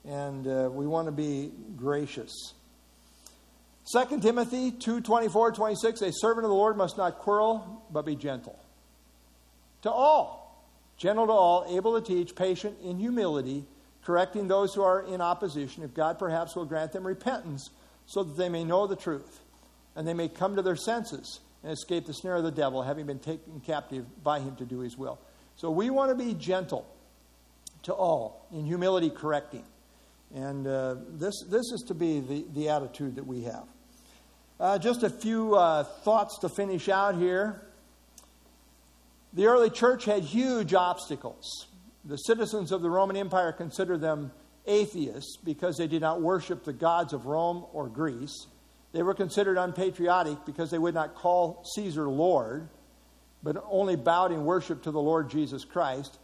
and 0.07 0.47
uh, 0.47 0.68
we 0.72 0.87
want 0.87 1.07
to 1.07 1.12
be 1.12 1.51
gracious. 1.76 2.55
2 3.93 4.20
Timothy 4.20 4.70
2 4.70 5.01
24, 5.01 5.53
26, 5.53 6.03
a 6.03 6.12
servant 6.12 6.45
of 6.45 6.51
the 6.51 6.57
Lord 6.57 6.76
must 6.76 6.97
not 6.97 7.18
quarrel, 7.18 7.84
but 7.91 8.07
be 8.07 8.16
gentle. 8.16 8.59
To 9.82 9.91
all, 9.91 10.46
gentle 10.97 11.27
to 11.27 11.33
all, 11.33 11.67
able 11.69 12.01
to 12.01 12.07
teach, 12.07 12.35
patient 12.35 12.77
in 12.83 12.99
humility, 12.99 13.65
correcting 14.05 14.49
those 14.49 14.75
who 14.75 14.83
are 14.83 15.03
in 15.03 15.21
opposition, 15.21 15.83
if 15.83 15.93
God 15.93 16.19
perhaps 16.19 16.55
will 16.55 16.65
grant 16.65 16.93
them 16.93 17.07
repentance, 17.07 17.71
so 18.07 18.23
that 18.23 18.37
they 18.37 18.49
may 18.49 18.65
know 18.65 18.87
the 18.87 18.97
truth, 18.97 19.41
and 19.95 20.07
they 20.07 20.15
may 20.15 20.29
come 20.29 20.57
to 20.57 20.63
their 20.63 20.77
senses 20.77 21.41
and 21.63 21.73
escape 21.73 22.07
the 22.07 22.15
snare 22.15 22.37
of 22.37 22.45
the 22.45 22.51
devil, 22.51 22.83
having 22.83 23.07
been 23.07 23.19
taken 23.19 23.61
captive 23.61 24.07
by 24.23 24.39
him 24.39 24.55
to 24.57 24.65
do 24.65 24.79
his 24.79 24.97
will. 24.97 25.19
So 25.57 25.71
we 25.71 25.91
want 25.91 26.17
to 26.17 26.25
be 26.25 26.35
gentle 26.35 26.87
to 27.83 27.93
all, 27.93 28.47
in 28.53 28.65
humility 28.65 29.11
correcting. 29.11 29.65
And 30.35 30.67
uh, 30.67 30.97
this, 31.09 31.43
this 31.49 31.73
is 31.73 31.85
to 31.89 31.95
be 31.95 32.21
the, 32.21 32.45
the 32.55 32.69
attitude 32.69 33.17
that 33.17 33.27
we 33.27 33.43
have. 33.43 33.65
Uh, 34.59 34.79
just 34.79 35.03
a 35.03 35.11
few 35.11 35.55
uh, 35.55 35.83
thoughts 35.83 36.39
to 36.39 36.49
finish 36.49 36.89
out 36.89 37.17
here. 37.17 37.63
The 39.37 39.49
early 39.49 39.68
church 39.68 40.07
had 40.07 40.22
huge 40.22 40.72
obstacles. 40.72 41.66
The 42.07 42.16
citizens 42.16 42.72
of 42.72 42.80
the 42.80 42.89
Roman 42.89 43.18
Empire 43.18 43.53
considered 43.53 44.01
them 44.01 44.32
atheists 44.66 45.37
because 45.37 45.76
they 45.76 45.87
did 45.87 46.01
not 46.01 46.22
worship 46.22 46.64
the 46.64 46.72
gods 46.72 47.12
of 47.12 47.26
Rome 47.26 47.66
or 47.74 47.87
Greece. 47.87 48.47
They 48.93 49.03
were 49.03 49.12
considered 49.12 49.59
unpatriotic 49.59 50.47
because 50.47 50.70
they 50.70 50.78
would 50.78 50.95
not 50.95 51.14
call 51.14 51.62
Caesar 51.74 52.09
Lord, 52.09 52.70
but 53.43 53.62
only 53.68 53.95
bowed 53.95 54.32
in 54.32 54.47
worship 54.47 54.82
to 54.84 54.91
the 54.91 55.03
Lord 55.03 55.28
Jesus 55.28 55.66
Christ. 55.66 56.18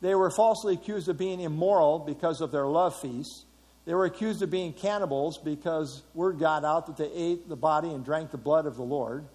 They 0.00 0.16
were 0.16 0.32
falsely 0.32 0.74
accused 0.74 1.08
of 1.08 1.16
being 1.16 1.38
immoral 1.38 2.00
because 2.00 2.40
of 2.40 2.50
their 2.50 2.66
love 2.66 2.98
feasts. 3.00 3.44
They 3.84 3.94
were 3.94 4.06
accused 4.06 4.42
of 4.42 4.50
being 4.50 4.72
cannibals 4.72 5.38
because 5.38 6.02
word 6.14 6.40
got 6.40 6.64
out 6.64 6.86
that 6.88 6.96
they 6.96 7.12
ate 7.12 7.48
the 7.48 7.54
body 7.54 7.90
and 7.90 8.04
drank 8.04 8.32
the 8.32 8.38
blood 8.38 8.66
of 8.66 8.74
the 8.74 8.82
Lord. 8.82 9.28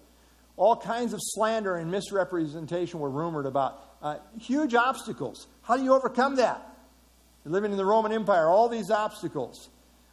All 0.56 0.76
kinds 0.76 1.12
of 1.12 1.20
slander 1.22 1.76
and 1.76 1.90
misrepresentation 1.90 3.00
were 3.00 3.10
rumored 3.10 3.46
about. 3.46 3.80
Uh, 4.02 4.16
huge 4.40 4.74
obstacles. 4.74 5.46
How 5.62 5.76
do 5.76 5.84
you 5.84 5.94
overcome 5.94 6.36
that? 6.36 6.68
You're 7.44 7.52
living 7.52 7.72
in 7.72 7.76
the 7.76 7.84
Roman 7.84 8.12
Empire, 8.12 8.48
all 8.48 8.68
these 8.68 8.90
obstacles. 8.90 9.68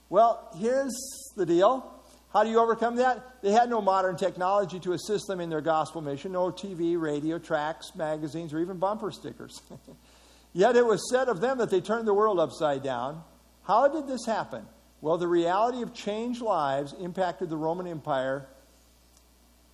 Well, 0.10 0.50
here's 0.58 0.96
the 1.36 1.46
deal. 1.46 1.96
How 2.34 2.44
do 2.44 2.50
you 2.50 2.60
overcome 2.60 2.98
that? 2.98 3.42
They 3.42 3.52
had 3.52 3.70
no 3.70 3.82
modern 3.82 4.16
technology 4.16 4.80
to 4.82 4.94
assist 4.94 5.28
them 5.28 5.40
in 5.40 5.50
their 5.50 5.62
gospel 5.62 6.02
mission 6.02 6.32
no 6.32 6.52
TV, 6.52 7.00
radio, 7.00 7.40
tracts, 7.40 7.96
magazines, 7.96 8.54
or 8.54 8.60
even 8.60 8.78
bumper 8.78 9.12
stickers. 9.12 9.62
Yet 10.54 10.76
it 10.76 10.86
was 10.86 11.10
said 11.12 11.28
of 11.28 11.42
them 11.42 11.58
that 11.60 11.70
they 11.70 11.82
turned 11.82 12.08
the 12.08 12.14
world 12.14 12.40
upside 12.40 12.84
down. 12.84 13.24
How 13.64 13.88
did 13.88 14.08
this 14.08 14.26
happen? 14.26 14.66
Well, 15.02 15.18
the 15.18 15.28
reality 15.28 15.82
of 15.82 15.94
changed 15.94 16.42
lives 16.42 16.94
impacted 17.00 17.50
the 17.50 17.58
Roman 17.58 17.88
Empire 17.88 18.48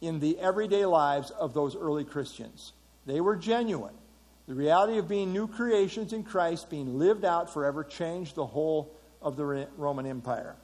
in 0.01 0.19
the 0.19 0.39
everyday 0.39 0.85
lives 0.85 1.31
of 1.31 1.53
those 1.53 1.75
early 1.75 2.03
Christians. 2.03 2.73
They 3.05 3.21
were 3.21 3.35
genuine. 3.35 3.93
The 4.47 4.55
reality 4.55 4.97
of 4.97 5.07
being 5.07 5.33
new 5.33 5.47
creations 5.47 6.13
in 6.13 6.23
Christ, 6.23 6.69
being 6.69 6.99
lived 6.99 7.25
out 7.25 7.51
forever, 7.51 7.83
changed 7.83 8.35
the 8.35 8.45
whole 8.45 8.91
of 9.21 9.37
the 9.37 9.67
Roman 9.77 10.05
Empire. 10.05 10.55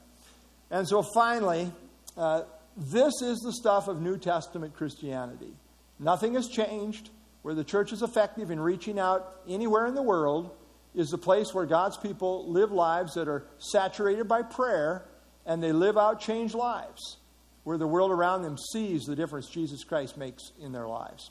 And 0.70 0.88
so 0.88 1.02
finally, 1.14 1.72
uh, 2.16 2.42
this 2.76 3.12
is 3.22 3.38
the 3.40 3.52
stuff 3.52 3.88
of 3.88 4.00
New 4.00 4.16
Testament 4.18 4.74
Christianity. 4.74 5.52
Nothing 5.98 6.34
has 6.34 6.48
changed. 6.48 7.10
Where 7.42 7.54
the 7.54 7.64
church 7.64 7.92
is 7.92 8.02
effective 8.02 8.52
in 8.52 8.60
reaching 8.60 9.00
out 9.00 9.40
anywhere 9.48 9.86
in 9.86 9.96
the 9.96 10.02
world 10.02 10.52
is 10.94 11.08
the 11.08 11.18
place 11.18 11.52
where 11.52 11.66
God's 11.66 11.96
people 11.96 12.48
live 12.48 12.70
lives 12.70 13.14
that 13.14 13.26
are 13.26 13.44
saturated 13.58 14.28
by 14.28 14.42
prayer 14.42 15.04
and 15.44 15.60
they 15.60 15.72
live 15.72 15.98
out 15.98 16.20
changed 16.20 16.54
lives 16.54 17.16
where 17.64 17.78
the 17.78 17.86
world 17.86 18.10
around 18.10 18.42
them 18.42 18.56
sees 18.58 19.04
the 19.04 19.16
difference 19.16 19.48
Jesus 19.48 19.84
Christ 19.84 20.16
makes 20.16 20.52
in 20.60 20.72
their 20.72 20.88
lives. 20.88 21.30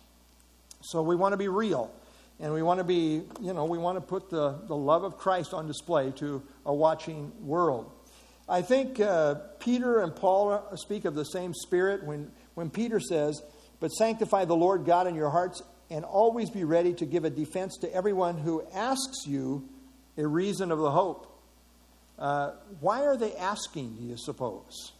So 0.82 1.02
we 1.02 1.16
want 1.16 1.34
to 1.34 1.38
be 1.38 1.48
real. 1.48 1.94
And 2.40 2.54
we 2.54 2.64
want 2.64 2.80
to 2.80 2.84
be, 2.84 3.22
you 3.40 3.54
know, 3.54 3.66
we 3.66 3.78
want 3.78 3.98
to 3.98 4.02
put 4.02 4.32
the, 4.32 4.60
the 4.68 4.76
love 4.76 5.04
of 5.04 5.18
Christ 5.18 5.54
on 5.54 5.68
display 5.68 6.12
to 6.18 6.42
a 6.66 6.74
watching 6.74 7.32
world. 7.46 7.92
I 8.50 8.64
think 8.64 9.00
uh, 9.00 9.36
Peter 9.60 10.00
and 10.00 10.16
Paul 10.16 10.76
speak 10.76 11.06
of 11.06 11.14
the 11.14 11.24
same 11.24 11.54
spirit 11.54 12.04
when, 12.04 12.32
when 12.56 12.72
Peter 12.72 13.00
says, 13.00 13.42
But 13.80 13.90
sanctify 13.90 14.46
the 14.46 14.56
Lord 14.56 14.86
God 14.86 15.06
in 15.06 15.14
your 15.14 15.30
hearts, 15.30 15.62
and 15.92 16.04
always 16.04 16.50
be 16.50 16.64
ready 16.64 16.94
to 16.96 17.06
give 17.06 17.26
a 17.26 17.30
defense 17.30 17.78
to 17.82 17.94
everyone 17.94 18.38
who 18.38 18.66
asks 18.74 19.28
you 19.28 19.70
a 20.18 20.26
reason 20.26 20.72
of 20.72 20.80
the 20.80 20.90
hope. 20.90 21.28
Uh, 22.18 22.54
why 22.80 23.04
are 23.04 23.18
they 23.18 23.36
asking, 23.36 23.96
do 23.96 24.04
you 24.04 24.16
suppose? 24.18 24.94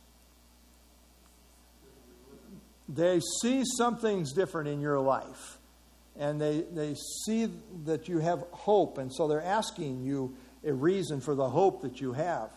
They 2.90 3.20
see 3.42 3.64
something's 3.78 4.34
different 4.34 4.68
in 4.68 4.82
your 4.82 5.00
life, 5.00 5.58
and 6.20 6.42
they, 6.42 6.66
they 6.74 6.96
see 7.26 7.50
that 7.86 8.08
you 8.10 8.20
have 8.20 8.44
hope, 8.52 8.98
and 8.98 9.14
so 9.14 9.28
they're 9.28 9.42
asking 9.42 10.04
you 10.04 10.36
a 10.66 10.74
reason 10.74 11.22
for 11.22 11.36
the 11.36 11.50
hope 11.50 11.82
that 11.82 12.02
you 12.02 12.14
have. 12.14 12.50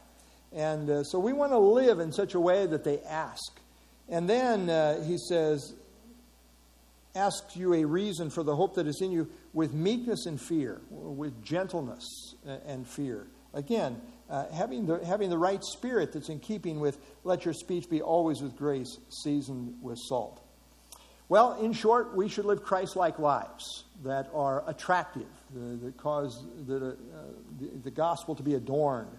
And 0.52 0.88
uh, 0.88 1.04
so 1.04 1.18
we 1.18 1.32
want 1.32 1.52
to 1.52 1.58
live 1.58 2.00
in 2.00 2.12
such 2.12 2.34
a 2.34 2.40
way 2.40 2.66
that 2.66 2.84
they 2.84 3.00
ask. 3.00 3.60
And 4.08 4.28
then 4.28 4.70
uh, 4.70 5.02
he 5.04 5.18
says, 5.18 5.74
asks 7.14 7.56
you 7.56 7.74
a 7.74 7.84
reason 7.84 8.30
for 8.30 8.42
the 8.42 8.54
hope 8.56 8.74
that 8.74 8.86
is 8.86 9.00
in 9.00 9.12
you 9.12 9.28
with 9.52 9.72
meekness 9.72 10.26
and 10.26 10.40
fear, 10.40 10.80
with 10.90 11.44
gentleness 11.44 12.34
and 12.66 12.86
fear. 12.86 13.26
Again, 13.52 14.00
uh, 14.30 14.46
having, 14.52 14.86
the, 14.86 15.04
having 15.04 15.30
the 15.30 15.38
right 15.38 15.62
spirit 15.62 16.12
that's 16.12 16.28
in 16.28 16.40
keeping 16.40 16.80
with 16.80 16.98
let 17.24 17.44
your 17.44 17.54
speech 17.54 17.88
be 17.88 18.02
always 18.02 18.40
with 18.40 18.56
grace, 18.56 18.98
seasoned 19.22 19.74
with 19.82 19.98
salt. 20.08 20.40
Well, 21.28 21.54
in 21.54 21.72
short, 21.72 22.14
we 22.14 22.28
should 22.28 22.44
live 22.44 22.62
Christ 22.62 22.96
like 22.96 23.18
lives 23.18 23.84
that 24.04 24.28
are 24.34 24.62
attractive, 24.68 25.26
that 25.54 25.96
cause 25.96 26.44
the, 26.66 26.76
uh, 26.76 26.92
the, 27.58 27.70
the 27.84 27.90
gospel 27.90 28.34
to 28.34 28.42
be 28.42 28.54
adorned. 28.54 29.10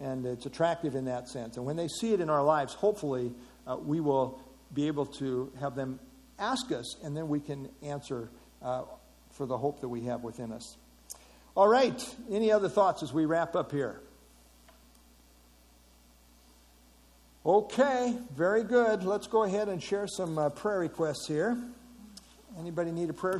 And 0.00 0.26
it's 0.26 0.46
attractive 0.46 0.96
in 0.96 1.04
that 1.04 1.28
sense. 1.28 1.56
And 1.56 1.64
when 1.64 1.76
they 1.76 1.86
see 1.86 2.12
it 2.12 2.20
in 2.20 2.28
our 2.28 2.42
lives, 2.42 2.74
hopefully, 2.74 3.32
uh, 3.66 3.76
we 3.76 4.00
will 4.00 4.40
be 4.72 4.88
able 4.88 5.06
to 5.06 5.52
have 5.60 5.76
them 5.76 6.00
ask 6.38 6.72
us, 6.72 6.96
and 7.04 7.16
then 7.16 7.28
we 7.28 7.38
can 7.38 7.68
answer 7.82 8.28
uh, 8.60 8.82
for 9.30 9.46
the 9.46 9.56
hope 9.56 9.80
that 9.80 9.88
we 9.88 10.02
have 10.02 10.24
within 10.24 10.50
us. 10.50 10.76
All 11.56 11.68
right, 11.68 12.14
any 12.30 12.50
other 12.50 12.68
thoughts 12.68 13.04
as 13.04 13.12
we 13.12 13.26
wrap 13.26 13.54
up 13.54 13.70
here? 13.70 14.00
Okay, 17.46 18.16
very 18.34 18.64
good. 18.64 19.04
Let's 19.04 19.26
go 19.26 19.42
ahead 19.44 19.68
and 19.68 19.82
share 19.82 20.06
some 20.06 20.38
uh, 20.38 20.48
prayer 20.48 20.78
requests 20.78 21.28
here. 21.28 21.58
Anybody 22.58 22.90
need 22.90 23.10
a 23.10 23.12
prayer? 23.12 23.38